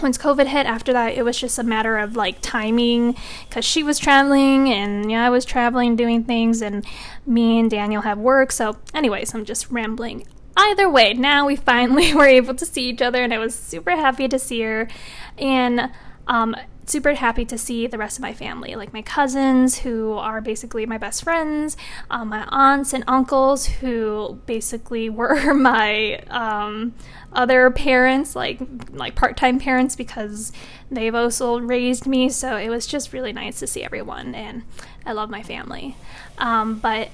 once 0.00 0.16
COVID 0.16 0.46
hit, 0.46 0.66
after 0.66 0.92
that, 0.92 1.14
it 1.14 1.24
was 1.24 1.38
just 1.38 1.58
a 1.58 1.62
matter 1.62 1.98
of 1.98 2.16
like 2.16 2.40
timing 2.40 3.16
because 3.48 3.64
she 3.64 3.82
was 3.82 3.98
traveling 3.98 4.68
and 4.68 5.10
yeah, 5.10 5.26
I 5.26 5.30
was 5.30 5.44
traveling 5.44 5.96
doing 5.96 6.24
things, 6.24 6.62
and 6.62 6.84
me 7.26 7.60
and 7.60 7.70
Daniel 7.70 8.02
have 8.02 8.18
work. 8.18 8.52
So, 8.52 8.76
anyways, 8.94 9.34
I'm 9.34 9.44
just 9.44 9.70
rambling. 9.70 10.26
Either 10.56 10.88
way, 10.88 11.14
now 11.14 11.46
we 11.46 11.56
finally 11.56 12.14
were 12.14 12.26
able 12.26 12.54
to 12.54 12.66
see 12.66 12.88
each 12.88 13.02
other, 13.02 13.22
and 13.22 13.34
I 13.34 13.38
was 13.38 13.54
super 13.54 13.92
happy 13.92 14.28
to 14.28 14.38
see 14.38 14.60
her. 14.62 14.88
And 15.38 15.90
um, 16.26 16.54
super 16.86 17.14
happy 17.14 17.44
to 17.44 17.56
see 17.56 17.86
the 17.86 17.98
rest 17.98 18.18
of 18.18 18.22
my 18.22 18.32
family, 18.32 18.74
like 18.74 18.92
my 18.92 19.02
cousins, 19.02 19.78
who 19.78 20.14
are 20.14 20.40
basically 20.40 20.86
my 20.86 20.98
best 20.98 21.22
friends, 21.22 21.76
um, 22.10 22.28
my 22.28 22.46
aunts 22.50 22.92
and 22.92 23.04
uncles, 23.06 23.66
who 23.66 24.40
basically 24.46 25.08
were 25.20 25.54
my 25.54 26.18
um, 26.28 26.94
other 27.34 27.70
parents, 27.70 28.36
like 28.36 28.60
like 28.92 29.14
part 29.14 29.36
time 29.36 29.58
parents, 29.58 29.96
because 29.96 30.52
they've 30.90 31.14
also 31.14 31.58
raised 31.58 32.06
me. 32.06 32.28
So 32.28 32.56
it 32.56 32.68
was 32.68 32.86
just 32.86 33.12
really 33.12 33.32
nice 33.32 33.58
to 33.60 33.66
see 33.66 33.82
everyone, 33.82 34.34
and 34.34 34.62
I 35.06 35.12
love 35.12 35.30
my 35.30 35.42
family. 35.42 35.96
Um, 36.38 36.78
but 36.78 37.10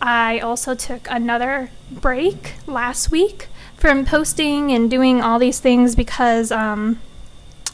I 0.00 0.38
also 0.40 0.74
took 0.74 1.08
another 1.10 1.70
break 1.90 2.54
last 2.66 3.10
week 3.10 3.48
from 3.76 4.04
posting 4.04 4.72
and 4.72 4.90
doing 4.90 5.20
all 5.20 5.38
these 5.38 5.60
things 5.60 5.94
because 5.94 6.50
um, 6.50 7.00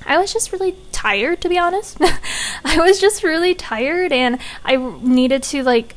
I 0.07 0.19
was 0.19 0.33
just 0.33 0.53
really 0.53 0.77
tired, 0.91 1.41
to 1.43 1.49
be 1.49 1.59
honest. 1.59 1.99
I 2.65 2.79
was 2.79 3.01
just 3.01 3.23
really 3.23 3.55
tired, 3.55 4.13
and 4.13 4.39
I 4.65 4.77
needed 4.77 5.43
to 5.45 5.63
like 5.63 5.95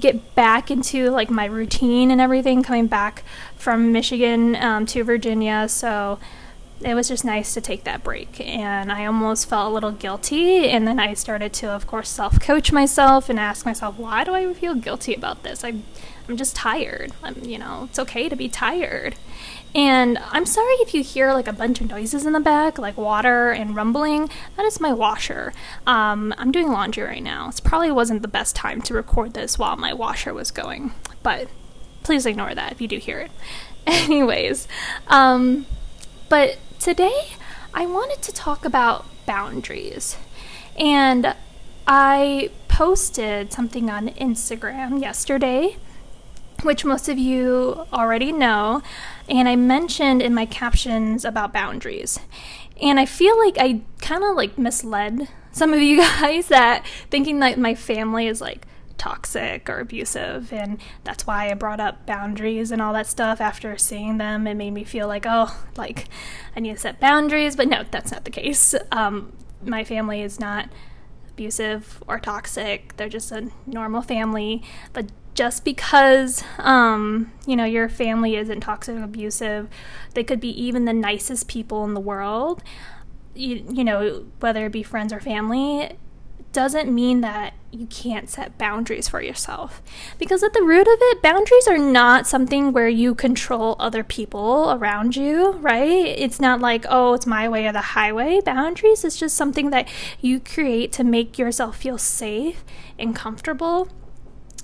get 0.00 0.34
back 0.34 0.70
into 0.70 1.10
like 1.10 1.30
my 1.30 1.44
routine 1.44 2.10
and 2.10 2.20
everything 2.20 2.62
coming 2.62 2.86
back 2.86 3.24
from 3.56 3.92
Michigan 3.92 4.56
um, 4.56 4.86
to 4.86 5.04
Virginia. 5.04 5.68
So 5.68 6.18
it 6.80 6.94
was 6.94 7.08
just 7.08 7.24
nice 7.24 7.54
to 7.54 7.60
take 7.60 7.84
that 7.84 8.04
break. 8.04 8.40
And 8.40 8.92
I 8.92 9.06
almost 9.06 9.48
felt 9.48 9.70
a 9.70 9.74
little 9.74 9.92
guilty. 9.92 10.68
And 10.68 10.86
then 10.86 10.98
I 10.98 11.14
started 11.14 11.52
to, 11.54 11.70
of 11.70 11.86
course, 11.86 12.08
self 12.08 12.40
coach 12.40 12.72
myself 12.72 13.28
and 13.28 13.38
ask 13.38 13.64
myself, 13.64 13.98
why 13.98 14.24
do 14.24 14.34
I 14.34 14.52
feel 14.54 14.74
guilty 14.74 15.14
about 15.14 15.42
this? 15.42 15.64
I, 15.64 15.74
I'm 16.28 16.36
just 16.36 16.54
tired. 16.54 17.12
I'm, 17.22 17.42
you 17.42 17.58
know, 17.58 17.84
it's 17.88 17.98
okay 17.98 18.28
to 18.28 18.36
be 18.36 18.48
tired. 18.48 19.14
And 19.74 20.18
I'm 20.30 20.46
sorry 20.46 20.74
if 20.74 20.94
you 20.94 21.02
hear 21.02 21.32
like 21.32 21.48
a 21.48 21.52
bunch 21.52 21.80
of 21.80 21.88
noises 21.88 22.24
in 22.24 22.32
the 22.32 22.40
back, 22.40 22.78
like 22.78 22.96
water 22.96 23.50
and 23.50 23.74
rumbling. 23.74 24.30
That 24.56 24.64
is 24.66 24.80
my 24.80 24.92
washer. 24.92 25.52
Um, 25.86 26.32
I'm 26.38 26.52
doing 26.52 26.70
laundry 26.70 27.02
right 27.02 27.22
now. 27.22 27.48
It 27.48 27.60
probably 27.64 27.90
wasn't 27.90 28.22
the 28.22 28.28
best 28.28 28.54
time 28.54 28.80
to 28.82 28.94
record 28.94 29.34
this 29.34 29.58
while 29.58 29.76
my 29.76 29.92
washer 29.92 30.32
was 30.32 30.52
going, 30.52 30.92
but 31.24 31.48
please 32.04 32.24
ignore 32.24 32.54
that 32.54 32.70
if 32.70 32.80
you 32.80 32.86
do 32.86 32.98
hear 32.98 33.18
it. 33.18 33.32
Anyways, 33.86 34.68
um, 35.08 35.66
but 36.28 36.58
today 36.78 37.32
I 37.72 37.86
wanted 37.86 38.22
to 38.22 38.32
talk 38.32 38.64
about 38.64 39.06
boundaries. 39.26 40.16
And 40.78 41.34
I 41.86 42.50
posted 42.68 43.52
something 43.52 43.90
on 43.90 44.08
Instagram 44.10 45.00
yesterday 45.00 45.76
which 46.64 46.84
most 46.84 47.08
of 47.08 47.18
you 47.18 47.86
already 47.92 48.32
know, 48.32 48.82
and 49.28 49.48
I 49.48 49.56
mentioned 49.56 50.22
in 50.22 50.34
my 50.34 50.46
captions 50.46 51.24
about 51.24 51.52
boundaries. 51.52 52.18
And 52.80 52.98
I 52.98 53.06
feel 53.06 53.38
like 53.38 53.56
I 53.58 53.82
kind 54.00 54.24
of 54.24 54.36
like 54.36 54.58
misled 54.58 55.28
some 55.52 55.72
of 55.72 55.80
you 55.80 55.98
guys 56.20 56.48
that 56.48 56.84
thinking 57.10 57.40
that 57.40 57.58
my 57.58 57.74
family 57.74 58.26
is 58.26 58.40
like 58.40 58.66
toxic 58.96 59.68
or 59.68 59.80
abusive 59.80 60.52
and 60.52 60.80
that's 61.02 61.26
why 61.26 61.50
I 61.50 61.54
brought 61.54 61.80
up 61.80 62.06
boundaries 62.06 62.70
and 62.70 62.80
all 62.80 62.92
that 62.92 63.06
stuff 63.06 63.40
after 63.40 63.76
seeing 63.76 64.18
them. 64.18 64.46
It 64.46 64.54
made 64.54 64.70
me 64.70 64.84
feel 64.84 65.08
like 65.08 65.24
oh 65.26 65.56
like 65.76 66.08
I 66.56 66.60
need 66.60 66.74
to 66.74 66.80
set 66.80 67.00
boundaries. 67.00 67.56
But 67.56 67.68
no 67.68 67.84
that's 67.90 68.12
not 68.12 68.24
the 68.24 68.30
case. 68.30 68.74
Um, 68.92 69.32
my 69.62 69.84
family 69.84 70.22
is 70.22 70.38
not 70.38 70.68
abusive 71.30 72.02
or 72.06 72.18
toxic. 72.18 72.96
They're 72.96 73.08
just 73.08 73.32
a 73.32 73.50
normal 73.66 74.02
family. 74.02 74.62
But 74.92 75.06
just 75.34 75.64
because 75.64 76.42
um, 76.58 77.32
you 77.46 77.56
know 77.56 77.64
your 77.64 77.88
family 77.88 78.36
isn't 78.36 78.60
toxic 78.60 78.96
or 78.96 79.02
abusive 79.02 79.68
they 80.14 80.24
could 80.24 80.40
be 80.40 80.50
even 80.62 80.84
the 80.84 80.92
nicest 80.92 81.48
people 81.48 81.84
in 81.84 81.94
the 81.94 82.00
world 82.00 82.62
you, 83.34 83.64
you 83.68 83.84
know 83.84 84.24
whether 84.40 84.66
it 84.66 84.72
be 84.72 84.82
friends 84.82 85.12
or 85.12 85.20
family 85.20 85.96
doesn't 86.54 86.94
mean 86.94 87.20
that 87.20 87.52
you 87.72 87.84
can't 87.86 88.30
set 88.30 88.56
boundaries 88.56 89.08
for 89.08 89.20
yourself. 89.20 89.82
Because 90.18 90.44
at 90.44 90.52
the 90.52 90.62
root 90.62 90.86
of 90.86 90.98
it 90.98 91.20
boundaries 91.20 91.66
are 91.66 91.78
not 91.78 92.28
something 92.28 92.72
where 92.72 92.88
you 92.88 93.12
control 93.14 93.74
other 93.80 94.04
people 94.04 94.70
around 94.72 95.16
you 95.16 95.50
right? 95.54 95.82
It's 95.82 96.40
not 96.40 96.60
like 96.60 96.86
oh 96.88 97.12
it's 97.14 97.26
my 97.26 97.48
way 97.48 97.66
or 97.66 97.72
the 97.72 97.80
highway. 97.80 98.40
Boundaries 98.40 99.04
is 99.04 99.16
just 99.16 99.36
something 99.36 99.70
that 99.70 99.88
you 100.20 100.38
create 100.38 100.92
to 100.92 101.04
make 101.04 101.38
yourself 101.38 101.76
feel 101.76 101.98
safe 101.98 102.64
and 102.98 103.14
comfortable 103.16 103.88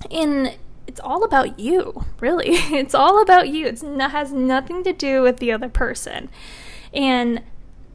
and 0.09 0.55
it's 0.87 0.99
all 0.99 1.23
about 1.23 1.59
you, 1.59 2.05
really. 2.19 2.49
It's 2.71 2.95
all 2.95 3.21
about 3.21 3.49
you. 3.49 3.67
It 3.67 3.81
has 3.81 4.31
nothing 4.31 4.83
to 4.83 4.93
do 4.93 5.21
with 5.21 5.37
the 5.37 5.51
other 5.51 5.69
person. 5.69 6.29
And, 6.93 7.41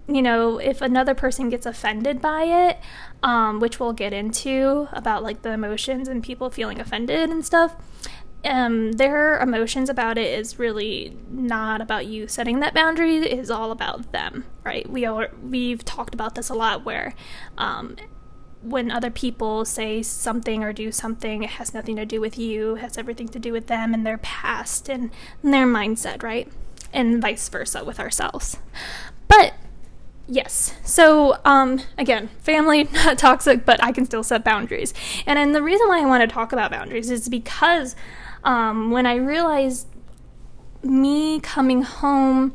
you 0.08 0.22
know, 0.22 0.58
if 0.58 0.80
another 0.80 1.14
person 1.14 1.48
gets 1.48 1.66
offended 1.66 2.20
by 2.20 2.44
it, 2.44 2.78
um, 3.22 3.60
which 3.60 3.80
we'll 3.80 3.92
get 3.92 4.12
into 4.12 4.88
about 4.92 5.22
like 5.22 5.42
the 5.42 5.52
emotions 5.52 6.08
and 6.08 6.22
people 6.22 6.48
feeling 6.48 6.80
offended 6.80 7.30
and 7.30 7.44
stuff, 7.44 7.76
um, 8.44 8.92
their 8.92 9.38
emotions 9.40 9.90
about 9.90 10.18
it 10.18 10.38
is 10.38 10.58
really 10.58 11.16
not 11.30 11.80
about 11.80 12.06
you 12.06 12.28
setting 12.28 12.60
that 12.60 12.74
boundary. 12.74 13.16
It 13.16 13.38
is 13.38 13.50
all 13.50 13.72
about 13.72 14.12
them, 14.12 14.44
right? 14.64 14.88
We 14.88 15.04
are 15.04 15.30
we've 15.42 15.84
talked 15.84 16.14
about 16.14 16.34
this 16.34 16.48
a 16.48 16.54
lot, 16.54 16.84
where 16.84 17.14
um, 17.58 17.96
when 18.62 18.90
other 18.90 19.10
people 19.10 19.64
say 19.64 20.02
something 20.02 20.62
or 20.62 20.72
do 20.72 20.90
something, 20.90 21.42
it 21.42 21.50
has 21.50 21.74
nothing 21.74 21.96
to 21.96 22.04
do 22.04 22.20
with 22.20 22.38
you, 22.38 22.76
has 22.76 22.98
everything 22.98 23.28
to 23.28 23.38
do 23.38 23.52
with 23.52 23.66
them 23.66 23.94
and 23.94 24.06
their 24.06 24.18
past 24.18 24.88
and, 24.88 25.10
their 25.42 25.66
mindset, 25.66 26.22
right? 26.22 26.50
And 26.92 27.20
vice 27.20 27.48
versa 27.48 27.84
with 27.84 28.00
ourselves. 28.00 28.58
But 29.28 29.54
yes, 30.26 30.74
so 30.82 31.38
um, 31.44 31.80
again, 31.98 32.28
family, 32.40 32.84
not 32.92 33.18
toxic, 33.18 33.64
but 33.64 33.82
I 33.82 33.92
can 33.92 34.04
still 34.04 34.24
set 34.24 34.44
boundaries. 34.44 34.94
And, 35.26 35.38
and 35.38 35.54
the 35.54 35.62
reason 35.62 35.88
why 35.88 36.02
I 36.02 36.06
want 36.06 36.28
to 36.28 36.32
talk 36.32 36.52
about 36.52 36.70
boundaries 36.70 37.10
is 37.10 37.28
because 37.28 37.94
um, 38.42 38.90
when 38.90 39.06
I 39.06 39.16
realized 39.16 39.86
me 40.82 41.40
coming 41.40 41.82
home, 41.82 42.54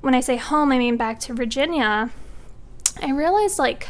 when 0.00 0.14
I 0.14 0.20
say 0.20 0.36
home, 0.36 0.72
I 0.72 0.78
mean 0.78 0.96
back 0.96 1.20
to 1.20 1.34
Virginia, 1.34 2.10
I 3.02 3.12
realized 3.12 3.58
like 3.58 3.88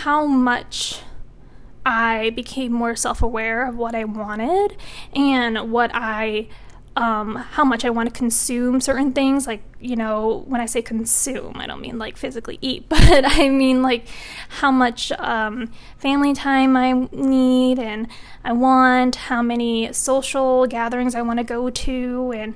how 0.00 0.26
much 0.26 1.00
I 1.84 2.30
became 2.30 2.72
more 2.72 2.96
self 2.96 3.22
aware 3.22 3.66
of 3.66 3.76
what 3.76 3.94
I 3.94 4.04
wanted 4.04 4.76
and 5.14 5.70
what 5.70 5.90
I, 5.92 6.48
um, 6.96 7.36
how 7.36 7.64
much 7.64 7.84
I 7.84 7.90
want 7.90 8.08
to 8.08 8.14
consume 8.14 8.80
certain 8.80 9.12
things. 9.12 9.46
Like, 9.46 9.62
you 9.80 9.96
know, 9.96 10.44
when 10.46 10.60
I 10.60 10.66
say 10.66 10.80
consume, 10.80 11.56
I 11.56 11.66
don't 11.66 11.80
mean 11.80 11.98
like 11.98 12.16
physically 12.16 12.58
eat, 12.62 12.88
but 12.88 13.24
I 13.26 13.48
mean 13.48 13.82
like 13.82 14.06
how 14.48 14.70
much 14.70 15.12
um, 15.12 15.70
family 15.98 16.32
time 16.32 16.76
I 16.76 16.92
need 17.12 17.78
and 17.78 18.08
I 18.44 18.52
want, 18.52 19.16
how 19.16 19.42
many 19.42 19.92
social 19.92 20.66
gatherings 20.66 21.14
I 21.14 21.22
want 21.22 21.38
to 21.38 21.44
go 21.44 21.68
to, 21.68 22.32
and, 22.34 22.54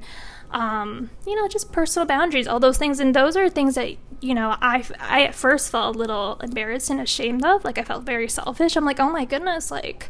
um, 0.53 1.11
you 1.27 1.35
know, 1.35 1.49
just 1.49 1.71
personal 1.71 2.07
boundaries, 2.07 2.47
all 2.47 2.61
those 2.61 2.79
things. 2.79 2.99
And 2.99 3.15
those 3.15 3.37
are 3.37 3.49
things 3.49 3.75
that 3.75 3.97
you 4.21 4.35
know, 4.35 4.57
I, 4.61 4.85
I 4.99 5.25
at 5.25 5.35
first 5.35 5.71
felt 5.71 5.95
a 5.95 5.99
little 5.99 6.39
embarrassed 6.43 6.91
and 6.91 7.01
ashamed 7.01 7.45
of. 7.45 7.65
Like, 7.65 7.79
I 7.79 7.83
felt 7.83 8.05
very 8.05 8.29
selfish. 8.29 8.77
I'm 8.77 8.85
like, 8.85 9.01
oh 9.01 9.11
my 9.11 9.25
goodness, 9.25 9.71
like, 9.71 10.09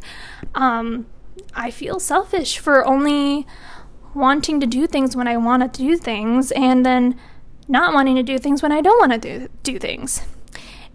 um, 0.55 1.07
I 1.55 1.71
feel 1.71 2.01
selfish 2.01 2.59
for 2.59 2.87
only 2.87 3.47
wanting 4.15 4.61
to 4.61 4.67
do 4.67 4.87
things 4.87 5.15
when 5.15 5.29
I 5.29 5.37
want 5.37 5.73
to 5.73 5.83
do 5.83 5.97
things 5.97 6.51
and 6.53 6.85
then 6.85 7.19
not 7.69 7.93
wanting 7.93 8.17
to 8.17 8.23
do 8.23 8.39
things 8.39 8.63
when 8.63 8.73
I 8.73 8.81
don't 8.81 8.99
want 8.99 9.21
to 9.21 9.39
do, 9.39 9.49
do 9.63 9.79
things. 9.79 10.23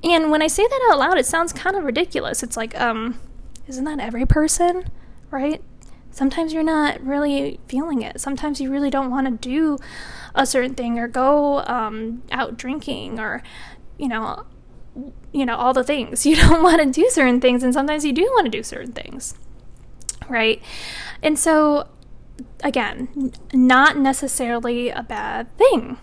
And 0.03 0.31
when 0.31 0.41
I 0.41 0.47
say 0.47 0.63
that 0.67 0.89
out 0.91 0.99
loud, 0.99 1.17
it 1.17 1.25
sounds 1.25 1.53
kind 1.53 1.75
of 1.75 1.83
ridiculous. 1.83 2.41
It's 2.41 2.57
like, 2.57 2.79
um, 2.79 3.19
isn't 3.67 3.83
that 3.83 3.99
every 3.99 4.25
person, 4.25 4.85
right? 5.29 5.61
Sometimes 6.09 6.53
you're 6.53 6.63
not 6.63 6.99
really 7.01 7.59
feeling 7.67 8.01
it. 8.01 8.19
Sometimes 8.19 8.59
you 8.59 8.71
really 8.71 8.89
don't 8.89 9.11
want 9.11 9.27
to 9.27 9.49
do 9.49 9.77
a 10.35 10.45
certain 10.45 10.75
thing 10.75 10.97
or 10.99 11.07
go 11.07 11.59
um, 11.65 12.23
out 12.31 12.57
drinking 12.57 13.19
or, 13.19 13.43
you 13.97 14.07
know, 14.07 14.45
you 15.31 15.45
know 15.45 15.55
all 15.55 15.73
the 15.73 15.83
things. 15.83 16.25
You 16.31 16.35
don't 16.35 16.63
want 16.63 16.81
to 16.81 16.89
do 16.89 17.09
certain 17.09 17.41
things, 17.41 17.63
and 17.63 17.73
sometimes 17.73 18.05
you 18.05 18.13
do 18.13 18.23
want 18.23 18.45
to 18.45 18.51
do 18.51 18.63
certain 18.63 18.91
things, 18.91 19.35
right? 20.29 20.61
And 21.21 21.37
so, 21.37 21.87
again, 22.63 23.33
not 23.53 23.97
necessarily 23.97 24.89
a 24.89 25.03
bad 25.03 25.55
thing. 25.57 25.97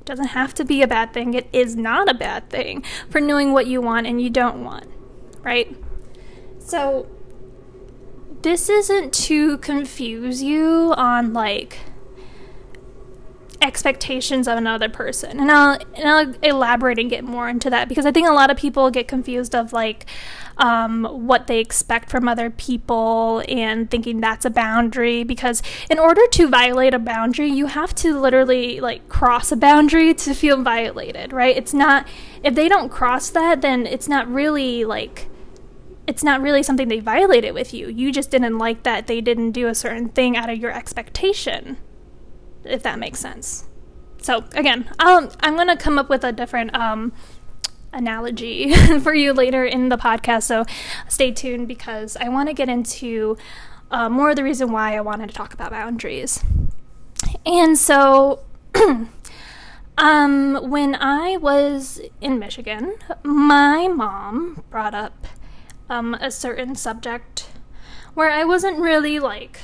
It 0.00 0.06
doesn't 0.06 0.28
have 0.28 0.54
to 0.54 0.64
be 0.64 0.82
a 0.82 0.88
bad 0.88 1.12
thing. 1.12 1.34
It 1.34 1.48
is 1.52 1.76
not 1.76 2.08
a 2.10 2.14
bad 2.14 2.50
thing 2.50 2.82
for 3.08 3.20
knowing 3.20 3.52
what 3.52 3.66
you 3.66 3.80
want 3.80 4.06
and 4.06 4.20
you 4.20 4.30
don't 4.30 4.64
want, 4.64 4.86
right? 5.42 5.76
So 6.58 7.06
this 8.42 8.68
isn't 8.68 9.12
to 9.12 9.58
confuse 9.58 10.42
you 10.42 10.94
on 10.96 11.32
like 11.32 11.80
expectations 13.62 14.48
of 14.48 14.56
another 14.56 14.88
person. 14.88 15.38
And 15.38 15.50
I'll, 15.50 15.78
and 15.94 16.08
I'll 16.08 16.34
elaborate 16.42 16.98
and 16.98 17.10
get 17.10 17.24
more 17.24 17.48
into 17.48 17.70
that 17.70 17.88
because 17.88 18.06
i 18.06 18.12
think 18.12 18.28
a 18.28 18.32
lot 18.32 18.50
of 18.50 18.56
people 18.56 18.90
get 18.90 19.08
confused 19.08 19.54
of 19.54 19.72
like 19.72 20.06
um, 20.56 21.04
what 21.04 21.46
they 21.46 21.58
expect 21.58 22.10
from 22.10 22.28
other 22.28 22.50
people 22.50 23.42
and 23.48 23.90
thinking 23.90 24.20
that's 24.20 24.44
a 24.44 24.50
boundary 24.50 25.24
because 25.24 25.62
in 25.88 25.98
order 25.98 26.26
to 26.32 26.48
violate 26.48 26.92
a 26.92 26.98
boundary 26.98 27.48
you 27.48 27.66
have 27.66 27.94
to 27.94 28.18
literally 28.18 28.80
like 28.80 29.08
cross 29.08 29.50
a 29.52 29.56
boundary 29.56 30.12
to 30.14 30.34
feel 30.34 30.62
violated 30.62 31.32
right? 31.32 31.56
It's 31.56 31.74
not 31.74 32.06
if 32.42 32.54
they 32.54 32.68
don't 32.68 32.90
cross 32.90 33.30
that 33.30 33.62
then 33.62 33.86
it's 33.86 34.08
not 34.08 34.30
really 34.30 34.84
like 34.84 35.28
it's 36.06 36.24
not 36.24 36.40
really 36.40 36.62
something 36.62 36.88
they 36.88 36.98
violated 36.98 37.54
with 37.54 37.72
you. 37.72 37.88
You 37.88 38.10
just 38.10 38.30
didn't 38.30 38.58
like 38.58 38.82
that 38.82 39.06
they 39.06 39.20
didn't 39.20 39.52
do 39.52 39.68
a 39.68 39.74
certain 39.74 40.08
thing 40.08 40.36
out 40.36 40.50
of 40.50 40.58
your 40.58 40.72
expectation 40.72 41.76
if 42.70 42.82
that 42.82 42.98
makes 42.98 43.18
sense. 43.18 43.64
So 44.22 44.44
again, 44.54 44.88
I'll, 44.98 45.32
I'm 45.40 45.54
going 45.54 45.68
to 45.68 45.76
come 45.76 45.98
up 45.98 46.08
with 46.08 46.24
a 46.24 46.32
different 46.32 46.74
um, 46.74 47.12
analogy 47.92 48.74
for 49.00 49.14
you 49.14 49.32
later 49.32 49.64
in 49.64 49.88
the 49.88 49.96
podcast. 49.96 50.44
So 50.44 50.64
stay 51.08 51.32
tuned 51.32 51.68
because 51.68 52.16
I 52.16 52.28
want 52.28 52.48
to 52.48 52.54
get 52.54 52.68
into 52.68 53.36
uh, 53.90 54.08
more 54.08 54.30
of 54.30 54.36
the 54.36 54.44
reason 54.44 54.72
why 54.72 54.96
I 54.96 55.00
wanted 55.00 55.28
to 55.28 55.34
talk 55.34 55.54
about 55.54 55.70
boundaries. 55.70 56.44
And 57.44 57.76
so, 57.76 58.40
um, 59.98 60.70
when 60.70 60.94
I 60.94 61.36
was 61.36 62.00
in 62.20 62.38
Michigan, 62.38 62.94
my 63.22 63.88
mom 63.88 64.64
brought 64.70 64.94
up 64.94 65.26
um, 65.88 66.14
a 66.14 66.30
certain 66.30 66.74
subject 66.76 67.48
where 68.14 68.30
I 68.30 68.44
wasn't 68.44 68.78
really 68.78 69.18
like 69.18 69.60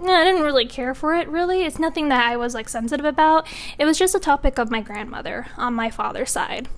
I 0.00 0.24
didn't 0.24 0.42
really 0.42 0.66
care 0.66 0.94
for 0.94 1.14
it, 1.14 1.28
really. 1.28 1.64
It's 1.64 1.78
nothing 1.78 2.08
that 2.08 2.24
I 2.24 2.36
was 2.36 2.54
like 2.54 2.68
sensitive 2.68 3.06
about. 3.06 3.46
It 3.78 3.84
was 3.84 3.98
just 3.98 4.14
a 4.14 4.20
topic 4.20 4.58
of 4.58 4.70
my 4.70 4.80
grandmother 4.80 5.46
on 5.56 5.74
my 5.74 5.90
father's 5.90 6.30
side. 6.30 6.68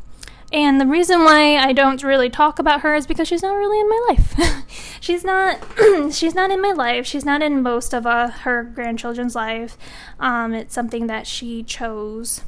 And 0.53 0.81
the 0.81 0.87
reason 0.87 1.21
why 1.21 1.57
I 1.57 1.73
don't 1.73 2.03
really 2.03 2.29
talk 2.29 2.59
about 2.59 2.81
her 2.81 2.95
is 2.95 3.07
because 3.07 3.29
she's 3.29 3.43
not 3.43 3.55
really 3.55 3.79
in 3.79 3.89
my 3.89 4.07
life. 4.09 4.66
she's 5.01 5.23
not 5.23 5.64
she's 6.12 6.35
not 6.35 6.51
in 6.51 6.61
my 6.61 6.73
life. 6.73 7.07
She's 7.07 7.25
not 7.25 7.41
in 7.43 7.62
most 7.62 7.95
of 7.95 8.05
uh, 8.05 8.29
her 8.29 8.64
grandchildren's 8.64 9.37
life. 9.37 9.79
Um, 10.18 10.53
it's 10.53 10.75
something 10.75 11.07
that 11.07 11.27
she 11.27 11.62
chose 11.62 12.43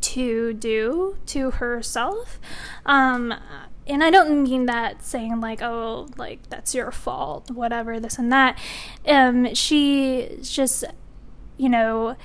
to 0.00 0.54
do 0.54 1.16
to 1.26 1.50
herself. 1.52 2.38
Um, 2.86 3.34
and 3.86 4.02
I 4.02 4.10
don't 4.10 4.42
mean 4.42 4.66
that 4.66 5.04
saying 5.04 5.40
like, 5.40 5.60
oh, 5.62 6.08
like 6.16 6.48
that's 6.48 6.74
your 6.74 6.90
fault, 6.90 7.50
whatever, 7.50 8.00
this 8.00 8.18
and 8.18 8.32
that. 8.32 8.58
Um, 9.06 9.54
she 9.54 10.38
just, 10.42 10.84
you 11.56 11.68
know, 11.68 12.16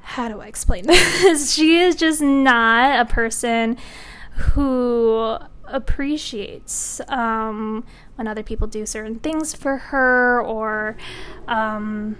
how 0.00 0.28
do 0.28 0.40
I 0.40 0.46
explain 0.46 0.86
this? 0.86 1.54
she 1.54 1.78
is 1.78 1.96
just 1.96 2.22
not 2.22 3.00
a 3.00 3.04
person 3.10 3.76
who 4.52 5.36
appreciates 5.66 7.00
um, 7.08 7.84
when 8.16 8.26
other 8.26 8.42
people 8.42 8.66
do 8.66 8.86
certain 8.86 9.18
things 9.18 9.54
for 9.54 9.76
her 9.76 10.42
or 10.42 10.96
um, 11.48 12.16